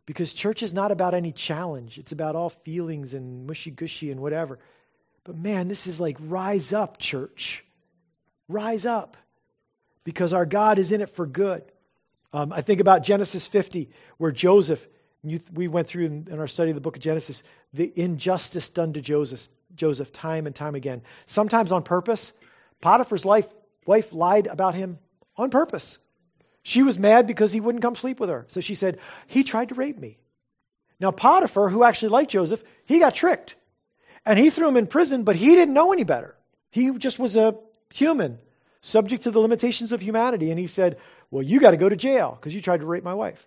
because 0.06 0.34
church 0.34 0.64
is 0.64 0.74
not 0.74 0.92
about 0.92 1.14
any 1.14 1.32
challenge. 1.32 1.98
It's 1.98 2.12
about 2.12 2.36
all 2.36 2.50
feelings 2.50 3.14
and 3.14 3.46
mushy 3.46 3.72
gushy 3.72 4.12
and 4.12 4.20
whatever. 4.20 4.60
But 5.24 5.38
man, 5.38 5.68
this 5.68 5.88
is 5.88 6.00
like 6.00 6.18
rise 6.20 6.74
up, 6.74 6.98
church. 6.98 7.64
Rise 8.48 8.86
up 8.86 9.18
because 10.04 10.34
our 10.34 10.46
God 10.46 10.80
is 10.80 10.92
in 10.92 11.02
it 11.02 11.10
for 11.10 11.26
good. 11.26 11.64
Um, 12.34 12.52
I 12.52 12.62
think 12.62 12.80
about 12.80 13.04
Genesis 13.04 13.48
50, 13.48 13.90
where 14.18 14.32
Joseph, 14.32 14.86
you, 15.24 15.40
we 15.54 15.68
went 15.68 15.88
through 15.88 16.06
in, 16.06 16.28
in, 16.30 16.40
our 16.40 16.48
study 16.48 16.72
of 16.72 16.76
the 16.76 16.82
book 16.82 16.96
of 16.96 17.02
Genesis, 17.02 17.44
the 17.74 17.92
injustice 17.96 18.70
done 18.70 18.94
to 18.94 19.02
Joseph, 19.02 19.48
Joseph 19.76 20.12
time 20.12 20.48
and 20.48 20.56
time 20.56 20.76
again, 20.76 21.04
sometimes 21.26 21.72
on 21.72 21.84
purpose. 21.84 22.34
Potiphar's 22.82 23.24
life, 23.24 23.48
wife 23.86 24.12
lied 24.12 24.48
about 24.48 24.76
him 24.76 24.98
on 25.38 25.52
purpose. 25.52 26.00
She 26.64 26.82
was 26.82 26.98
mad 26.98 27.28
because 27.28 27.54
he 27.54 27.62
wouldn't 27.62 27.82
come 27.82 27.96
sleep 27.96 28.20
with 28.20 28.30
her. 28.30 28.46
So 28.50 28.62
she 28.62 28.76
said, 28.76 28.98
He 29.28 29.44
tried 29.44 29.70
to 29.70 29.76
rape 29.76 30.00
me. 30.00 30.18
Now, 31.00 31.12
Potiphar, 31.12 31.70
who 31.70 31.84
actually 31.84 32.10
liked 32.10 32.32
Joseph, 32.32 32.64
he 32.86 33.00
got 33.00 33.14
tricked. 33.14 33.56
And 34.26 34.40
he 34.40 34.50
threw 34.50 34.68
him 34.68 34.78
in 34.78 34.88
prison, 34.88 35.24
but 35.24 35.36
he 35.36 35.56
didn't 35.56 35.74
know 35.74 35.92
any 35.92 36.04
better. 36.04 36.36
He 36.72 36.92
just 36.98 37.20
was 37.20 37.36
a 37.36 37.56
human, 37.94 38.40
subject 38.82 39.24
to 39.24 39.32
the 39.32 39.40
limitations 39.40 39.92
of 39.92 40.02
humanity. 40.02 40.50
And 40.50 40.60
he 40.60 40.68
said, 40.68 40.98
Well, 41.30 41.44
you 41.44 41.60
got 41.60 41.72
to 41.72 41.78
go 41.78 41.90
to 41.90 41.96
jail 41.96 42.38
because 42.40 42.56
you 42.56 42.62
tried 42.62 42.80
to 42.80 42.86
rape 42.86 43.04
my 43.04 43.14
wife. 43.14 43.46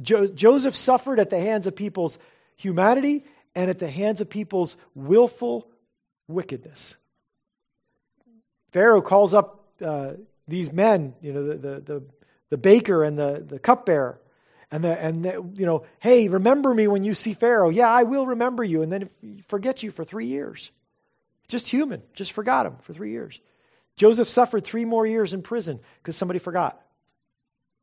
Jo- 0.00 0.26
Joseph 0.26 0.76
suffered 0.76 1.18
at 1.18 1.30
the 1.30 1.38
hands 1.38 1.66
of 1.66 1.76
people's 1.76 2.18
humanity 2.56 3.24
and 3.54 3.70
at 3.70 3.78
the 3.78 3.90
hands 3.90 4.20
of 4.20 4.30
people's 4.30 4.76
willful 4.94 5.68
wickedness. 6.28 6.96
Pharaoh 8.72 9.02
calls 9.02 9.34
up 9.34 9.64
uh, 9.84 10.12
these 10.48 10.72
men, 10.72 11.14
you 11.20 11.32
know, 11.32 11.46
the, 11.46 11.54
the, 11.54 11.80
the, 11.80 12.02
the, 12.50 12.56
baker 12.56 13.04
and 13.04 13.18
the, 13.18 13.44
the 13.46 13.58
cupbearer, 13.58 14.18
and, 14.72 14.82
the, 14.82 14.98
and 14.98 15.24
the, 15.24 15.32
you 15.54 15.66
know, 15.66 15.84
hey, 16.00 16.28
remember 16.28 16.72
me 16.72 16.86
when 16.86 17.04
you 17.04 17.12
see 17.12 17.34
Pharaoh. 17.34 17.68
Yeah, 17.68 17.90
I 17.90 18.04
will 18.04 18.26
remember 18.26 18.64
you, 18.64 18.80
and 18.80 18.90
then 18.90 19.10
forget 19.46 19.82
you 19.82 19.90
for 19.90 20.02
three 20.02 20.26
years. 20.26 20.70
Just 21.46 21.68
human, 21.68 22.02
just 22.14 22.32
forgot 22.32 22.64
him 22.64 22.76
for 22.80 22.94
three 22.94 23.10
years. 23.10 23.38
Joseph 23.96 24.30
suffered 24.30 24.64
three 24.64 24.86
more 24.86 25.06
years 25.06 25.34
in 25.34 25.42
prison 25.42 25.78
because 25.98 26.16
somebody 26.16 26.38
forgot. 26.38 26.80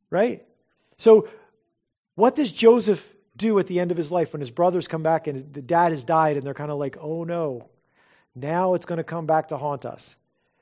Right? 0.10 0.44
So, 0.98 1.30
what 2.16 2.34
does 2.34 2.52
Joseph 2.52 3.16
do 3.38 3.60
at 3.60 3.68
the 3.68 3.80
end 3.80 3.92
of 3.92 3.98
his 3.98 4.12
life 4.12 4.34
when 4.34 4.40
his 4.40 4.52
brothers 4.52 4.88
come 4.88 5.04
back 5.04 5.28
and 5.28 5.54
the 5.54 5.62
dad 5.62 5.92
has 5.92 6.04
died 6.04 6.38
and 6.38 6.46
they're 6.46 6.56
kind 6.56 6.72
of 6.72 6.80
like, 6.80 6.98
oh 7.00 7.24
no, 7.24 7.70
now 8.34 8.74
it's 8.74 8.88
going 8.88 8.98
to 8.98 9.04
come 9.04 9.28
back 9.28 9.50
to 9.50 9.58
haunt 9.58 9.86
us. 9.86 10.16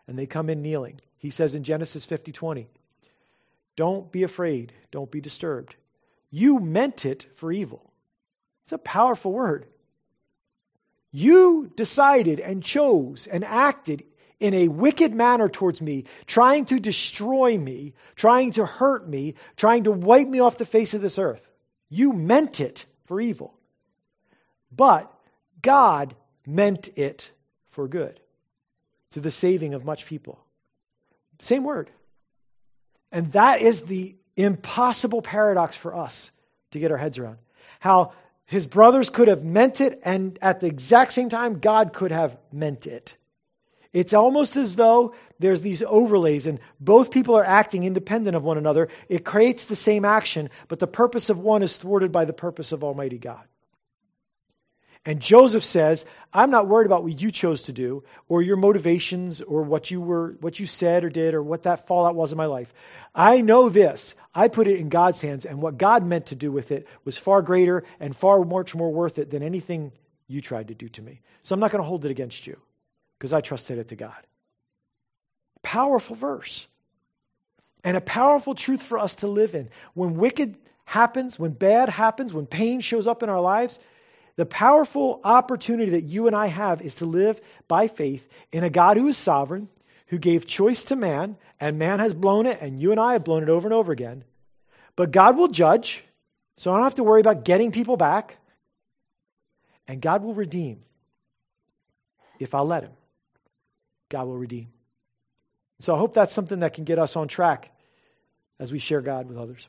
And 0.07 0.19
they 0.19 0.25
come 0.25 0.49
in 0.49 0.61
kneeling. 0.61 0.99
He 1.17 1.29
says 1.29 1.55
in 1.55 1.63
Genesis 1.63 2.03
50 2.03 2.33
20, 2.33 2.67
don't 3.77 4.11
be 4.11 4.23
afraid, 4.23 4.73
don't 4.91 5.09
be 5.09 5.21
disturbed. 5.21 5.75
You 6.29 6.59
meant 6.59 7.05
it 7.05 7.25
for 7.35 7.51
evil. 7.51 7.91
It's 8.65 8.73
a 8.73 8.77
powerful 8.77 9.31
word. 9.31 9.65
You 11.11 11.71
decided 11.75 12.39
and 12.39 12.63
chose 12.63 13.27
and 13.27 13.43
acted 13.45 14.03
in 14.39 14.53
a 14.53 14.67
wicked 14.67 15.13
manner 15.13 15.49
towards 15.49 15.81
me, 15.81 16.03
trying 16.27 16.65
to 16.65 16.79
destroy 16.79 17.57
me, 17.57 17.93
trying 18.15 18.51
to 18.51 18.65
hurt 18.65 19.07
me, 19.07 19.35
trying 19.55 19.85
to 19.85 19.91
wipe 19.91 20.27
me 20.27 20.39
off 20.39 20.57
the 20.57 20.65
face 20.65 20.93
of 20.93 21.01
this 21.01 21.17
earth. 21.17 21.49
You 21.89 22.13
meant 22.13 22.59
it 22.59 22.85
for 23.05 23.19
evil. 23.19 23.53
But 24.71 25.11
God 25.61 26.13
meant 26.45 26.89
it 26.97 27.31
for 27.65 27.87
good, 27.87 28.19
to 29.11 29.21
the 29.21 29.31
saving 29.31 29.73
of 29.73 29.85
much 29.85 30.05
people. 30.05 30.39
Same 31.39 31.63
word. 31.63 31.89
And 33.11 33.31
that 33.31 33.61
is 33.61 33.83
the 33.83 34.16
impossible 34.37 35.21
paradox 35.21 35.75
for 35.75 35.93
us 35.93 36.31
to 36.71 36.79
get 36.79 36.91
our 36.91 36.97
heads 36.97 37.17
around. 37.17 37.37
How 37.79 38.13
his 38.45 38.65
brothers 38.65 39.09
could 39.09 39.27
have 39.27 39.43
meant 39.43 39.81
it, 39.81 39.99
and 40.05 40.39
at 40.41 40.61
the 40.61 40.67
exact 40.67 41.11
same 41.11 41.29
time, 41.29 41.59
God 41.59 41.91
could 41.91 42.11
have 42.11 42.37
meant 42.51 42.87
it. 42.87 43.15
It's 43.93 44.13
almost 44.13 44.55
as 44.57 44.75
though 44.75 45.15
there's 45.39 45.63
these 45.63 45.81
overlays 45.81 46.45
and 46.45 46.59
both 46.79 47.09
people 47.09 47.35
are 47.35 47.43
acting 47.43 47.83
independent 47.83 48.35
of 48.35 48.43
one 48.43 48.57
another. 48.57 48.89
It 49.09 49.25
creates 49.25 49.65
the 49.65 49.75
same 49.75 50.05
action, 50.05 50.49
but 50.67 50.79
the 50.79 50.87
purpose 50.87 51.29
of 51.29 51.39
one 51.39 51.63
is 51.63 51.77
thwarted 51.77 52.11
by 52.11 52.25
the 52.25 52.33
purpose 52.33 52.71
of 52.71 52.83
Almighty 52.83 53.17
God. 53.17 53.43
And 55.07 55.21
Joseph 55.21 55.63
says, 55.63 56.03
I'm 56.33 56.51
not 56.51 56.67
worried 56.67 56.85
about 56.85 57.01
what 57.01 57.21
you 57.21 57.31
chose 57.31 57.63
to 57.63 57.71
do 57.71 58.03
or 58.27 58.41
your 58.41 58.57
motivations 58.57 59.39
or 59.39 59.63
what 59.63 59.89
you 59.89 60.01
were 60.01 60.35
what 60.41 60.59
you 60.59 60.65
said 60.65 61.05
or 61.05 61.09
did 61.09 61.33
or 61.33 61.41
what 61.41 61.63
that 61.63 61.87
fallout 61.87 62.13
was 62.13 62.33
in 62.33 62.37
my 62.37 62.45
life. 62.45 62.73
I 63.15 63.39
know 63.39 63.69
this. 63.69 64.15
I 64.35 64.49
put 64.49 64.67
it 64.67 64.81
in 64.81 64.89
God's 64.89 65.21
hands 65.21 65.45
and 65.45 65.61
what 65.61 65.77
God 65.77 66.05
meant 66.05 66.25
to 66.27 66.35
do 66.35 66.51
with 66.51 66.73
it 66.73 66.89
was 67.05 67.17
far 67.17 67.41
greater 67.41 67.85
and 68.01 68.13
far 68.13 68.43
much 68.43 68.75
more 68.75 68.91
worth 68.91 69.17
it 69.17 69.29
than 69.29 69.43
anything 69.43 69.93
you 70.27 70.41
tried 70.41 70.67
to 70.67 70.75
do 70.75 70.89
to 70.89 71.01
me. 71.01 71.21
So 71.41 71.53
I'm 71.53 71.61
not 71.61 71.71
going 71.71 71.81
to 71.81 71.87
hold 71.87 72.03
it 72.03 72.11
against 72.11 72.45
you 72.45 72.59
because 73.17 73.31
I 73.31 73.39
trusted 73.39 73.77
it 73.77 73.87
to 73.87 73.95
God. 73.95 74.27
Powerful 75.63 76.17
verse. 76.17 76.67
And 77.85 77.95
a 77.95 78.01
powerful 78.01 78.55
truth 78.55 78.83
for 78.83 78.99
us 78.99 79.15
to 79.15 79.27
live 79.27 79.55
in. 79.55 79.69
When 79.93 80.15
wicked 80.15 80.57
happens, 80.83 81.39
when 81.39 81.51
bad 81.51 81.87
happens, 81.87 82.33
when 82.33 82.45
pain 82.45 82.81
shows 82.81 83.07
up 83.07 83.23
in 83.23 83.29
our 83.29 83.39
lives, 83.39 83.79
the 84.37 84.45
powerful 84.45 85.19
opportunity 85.23 85.91
that 85.91 86.03
you 86.03 86.27
and 86.27 86.35
I 86.35 86.45
have 86.45 86.81
is 86.81 86.95
to 86.95 87.05
live 87.05 87.41
by 87.67 87.87
faith 87.87 88.29
in 88.51 88.63
a 88.63 88.69
God 88.69 88.95
who 88.95 89.07
is 89.07 89.17
sovereign, 89.17 89.67
who 90.07 90.19
gave 90.19 90.45
choice 90.45 90.83
to 90.85 90.95
man, 90.95 91.37
and 91.59 91.77
man 91.79 91.99
has 91.99 92.13
blown 92.13 92.45
it, 92.45 92.59
and 92.61 92.79
you 92.79 92.91
and 92.91 92.99
I 92.99 93.13
have 93.13 93.23
blown 93.23 93.43
it 93.43 93.49
over 93.49 93.67
and 93.67 93.73
over 93.73 93.91
again. 93.91 94.23
But 94.95 95.11
God 95.11 95.37
will 95.37 95.47
judge, 95.47 96.03
so 96.55 96.71
I 96.71 96.75
don't 96.75 96.83
have 96.83 96.95
to 96.95 97.03
worry 97.03 97.19
about 97.19 97.45
getting 97.45 97.71
people 97.71 97.97
back. 97.97 98.37
And 99.87 100.01
God 100.01 100.23
will 100.23 100.33
redeem 100.33 100.83
if 102.39 102.53
I'll 102.53 102.65
let 102.65 102.83
Him. 102.83 102.91
God 104.09 104.27
will 104.27 104.37
redeem. 104.37 104.67
So 105.79 105.95
I 105.95 105.97
hope 105.97 106.13
that's 106.13 106.33
something 106.33 106.59
that 106.59 106.73
can 106.73 106.83
get 106.83 106.99
us 106.99 107.15
on 107.15 107.27
track 107.27 107.71
as 108.59 108.71
we 108.71 108.79
share 108.79 109.01
God 109.01 109.27
with 109.27 109.37
others. 109.37 109.67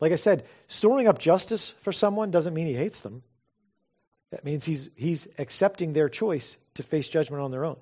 Like 0.00 0.12
I 0.12 0.16
said, 0.16 0.46
storing 0.66 1.06
up 1.06 1.18
justice 1.18 1.68
for 1.80 1.92
someone 1.92 2.30
doesn't 2.30 2.54
mean 2.54 2.66
he 2.66 2.74
hates 2.74 3.00
them. 3.00 3.22
That 4.30 4.44
means 4.44 4.64
he's, 4.64 4.90
he's 4.94 5.26
accepting 5.38 5.92
their 5.92 6.08
choice 6.08 6.56
to 6.74 6.82
face 6.82 7.08
judgment 7.08 7.42
on 7.42 7.50
their 7.50 7.64
own. 7.64 7.76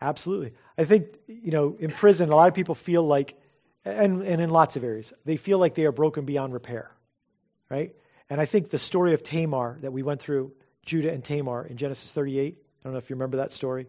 Absolutely. 0.00 0.52
I 0.76 0.84
think, 0.84 1.06
you 1.26 1.50
know, 1.50 1.76
in 1.78 1.90
prison, 1.90 2.30
a 2.30 2.36
lot 2.36 2.48
of 2.48 2.54
people 2.54 2.74
feel 2.74 3.04
like, 3.04 3.34
and, 3.84 4.22
and 4.22 4.40
in 4.40 4.50
lots 4.50 4.76
of 4.76 4.84
areas, 4.84 5.12
they 5.24 5.36
feel 5.36 5.58
like 5.58 5.74
they 5.74 5.84
are 5.86 5.92
broken 5.92 6.24
beyond 6.24 6.52
repair, 6.52 6.90
right? 7.68 7.94
And 8.30 8.40
I 8.40 8.44
think 8.44 8.70
the 8.70 8.78
story 8.78 9.14
of 9.14 9.22
Tamar 9.22 9.78
that 9.80 9.92
we 9.92 10.02
went 10.02 10.20
through, 10.20 10.52
Judah 10.84 11.12
and 11.12 11.24
Tamar 11.24 11.66
in 11.66 11.76
Genesis 11.76 12.12
38, 12.12 12.56
I 12.56 12.82
don't 12.84 12.92
know 12.92 12.98
if 12.98 13.10
you 13.10 13.16
remember 13.16 13.38
that 13.38 13.52
story. 13.52 13.86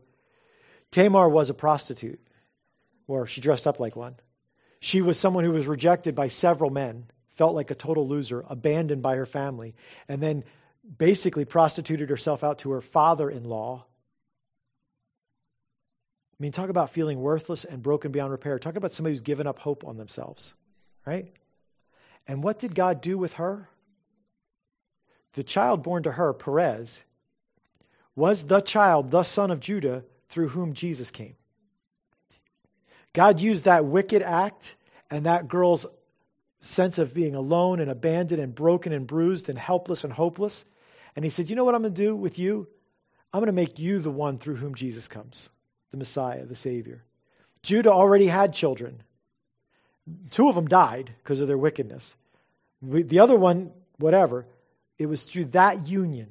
Tamar 0.92 1.30
was 1.30 1.50
a 1.50 1.54
prostitute, 1.54 2.20
or 3.08 3.28
she 3.28 3.42
dressed 3.42 3.68
up 3.68 3.80
like 3.80 3.96
one. 3.96 4.16
She 4.80 5.02
was 5.02 5.20
someone 5.20 5.44
who 5.44 5.52
was 5.52 5.68
rejected 5.68 6.16
by 6.16 6.30
several 6.30 6.70
men, 6.70 7.06
felt 7.36 7.56
like 7.56 7.72
a 7.72 7.76
total 7.76 8.08
loser, 8.08 8.44
abandoned 8.50 9.02
by 9.02 9.16
her 9.16 9.26
family, 9.26 9.76
and 10.08 10.22
then 10.22 10.44
basically 10.98 11.46
prostituted 11.46 12.10
herself 12.10 12.44
out 12.44 12.60
to 12.60 12.72
her 12.72 12.82
father 12.82 13.30
in 13.30 13.44
law. 13.44 13.86
I 16.40 16.44
mean, 16.44 16.52
talk 16.52 16.70
about 16.70 16.90
feeling 16.90 17.20
worthless 17.20 17.66
and 17.66 17.84
broken 17.84 18.12
beyond 18.12 18.32
repair. 18.32 18.58
Talk 18.60 18.76
about 18.76 18.94
somebody 18.94 19.14
who's 19.14 19.22
given 19.22 19.46
up 19.46 19.60
hope 19.60 19.86
on 19.86 19.98
themselves, 19.98 20.54
right? 21.06 21.32
And 22.28 22.44
what 22.44 22.60
did 22.60 22.76
God 22.76 23.02
do 23.02 23.18
with 23.18 23.34
her? 23.34 23.68
The 25.34 25.44
child 25.44 25.84
born 25.84 26.04
to 26.04 26.12
her, 26.12 26.34
Perez, 26.34 27.04
was 28.16 28.46
the 28.46 28.62
child, 28.62 29.12
the 29.12 29.24
son 29.24 29.52
of 29.52 29.60
Judah, 29.60 30.04
through 30.30 30.50
whom 30.50 30.74
Jesus 30.74 31.12
came. 31.12 31.36
God 33.14 33.40
used 33.40 33.66
that 33.66 33.86
wicked 33.86 34.22
act 34.22 34.76
and 35.10 35.26
that 35.26 35.48
girl's 35.48 35.86
sense 36.62 37.00
of 37.00 37.14
being 37.14 37.36
alone 37.36 37.80
and 37.80 37.90
abandoned 37.90 38.42
and 38.42 38.54
broken 38.54 38.92
and 38.94 39.08
bruised 39.08 39.50
and 39.50 39.58
helpless 39.58 40.04
and 40.04 40.14
hopeless. 40.14 40.66
And 41.16 41.26
he 41.26 41.32
said, 41.32 41.50
You 41.50 41.56
know 41.56 41.64
what 41.64 41.76
I'm 41.76 41.82
going 41.82 41.94
to 41.94 42.02
do 42.02 42.16
with 42.16 42.40
you? 42.40 42.68
I'm 43.34 43.40
going 43.40 43.48
to 43.48 43.54
make 43.54 43.80
you 43.80 44.00
the 44.00 44.12
one 44.12 44.38
through 44.38 44.56
whom 44.56 44.76
Jesus 44.76 45.08
comes, 45.08 45.50
the 45.92 45.98
Messiah, 45.98 46.46
the 46.46 46.56
Savior. 46.56 47.04
Judah 47.62 47.92
already 47.92 48.28
had 48.28 48.54
children. 48.54 49.04
Two 50.32 50.50
of 50.50 50.56
them 50.56 50.68
died 50.68 51.12
because 51.24 51.42
of 51.42 51.48
their 51.48 51.58
wickedness. 51.58 52.16
The 52.82 53.20
other 53.20 53.36
one, 53.36 53.72
whatever, 53.98 54.46
it 54.98 55.06
was 55.06 55.24
through 55.24 55.46
that 55.46 55.88
union 55.88 56.30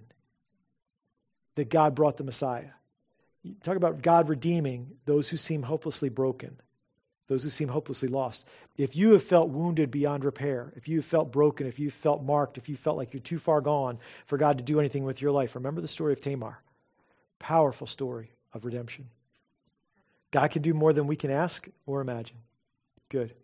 that 1.54 1.68
God 1.68 1.94
brought 1.94 2.16
the 2.16 2.24
Messiah. 2.24 2.70
talk 3.62 3.76
about 3.76 4.02
God 4.02 4.28
redeeming 4.28 4.96
those 5.04 5.28
who 5.28 5.36
seem 5.36 5.62
hopelessly 5.62 6.08
broken 6.08 6.56
those 7.28 7.42
who 7.44 7.50
seem 7.50 7.68
hopelessly 7.68 8.08
lost. 8.08 8.44
If 8.76 8.96
you 8.96 9.12
have 9.12 9.22
felt 9.22 9.50
wounded 9.50 9.90
beyond 9.90 10.24
repair, 10.24 10.72
if 10.76 10.88
you 10.88 10.96
have 10.96 11.04
felt 11.04 11.30
broken, 11.30 11.66
if 11.66 11.78
you 11.78 11.90
felt 11.90 12.22
marked, 12.22 12.58
if 12.58 12.68
you 12.68 12.76
felt 12.76 12.96
like 12.96 13.12
you're 13.12 13.20
too 13.20 13.38
far 13.38 13.60
gone 13.60 13.98
for 14.26 14.36
God 14.36 14.58
to 14.58 14.64
do 14.64 14.80
anything 14.80 15.04
with 15.04 15.22
your 15.22 15.30
life, 15.30 15.54
remember 15.54 15.80
the 15.80 15.88
story 15.88 16.12
of 16.12 16.20
Tamar. 16.20 16.58
Powerful 17.38 17.86
story 17.86 18.32
of 18.52 18.64
redemption. 18.64 19.08
God 20.30 20.50
can 20.50 20.62
do 20.62 20.74
more 20.74 20.92
than 20.92 21.06
we 21.06 21.16
can 21.16 21.30
ask 21.30 21.68
or 21.86 22.00
imagine. 22.00 22.38
Good. 23.08 23.34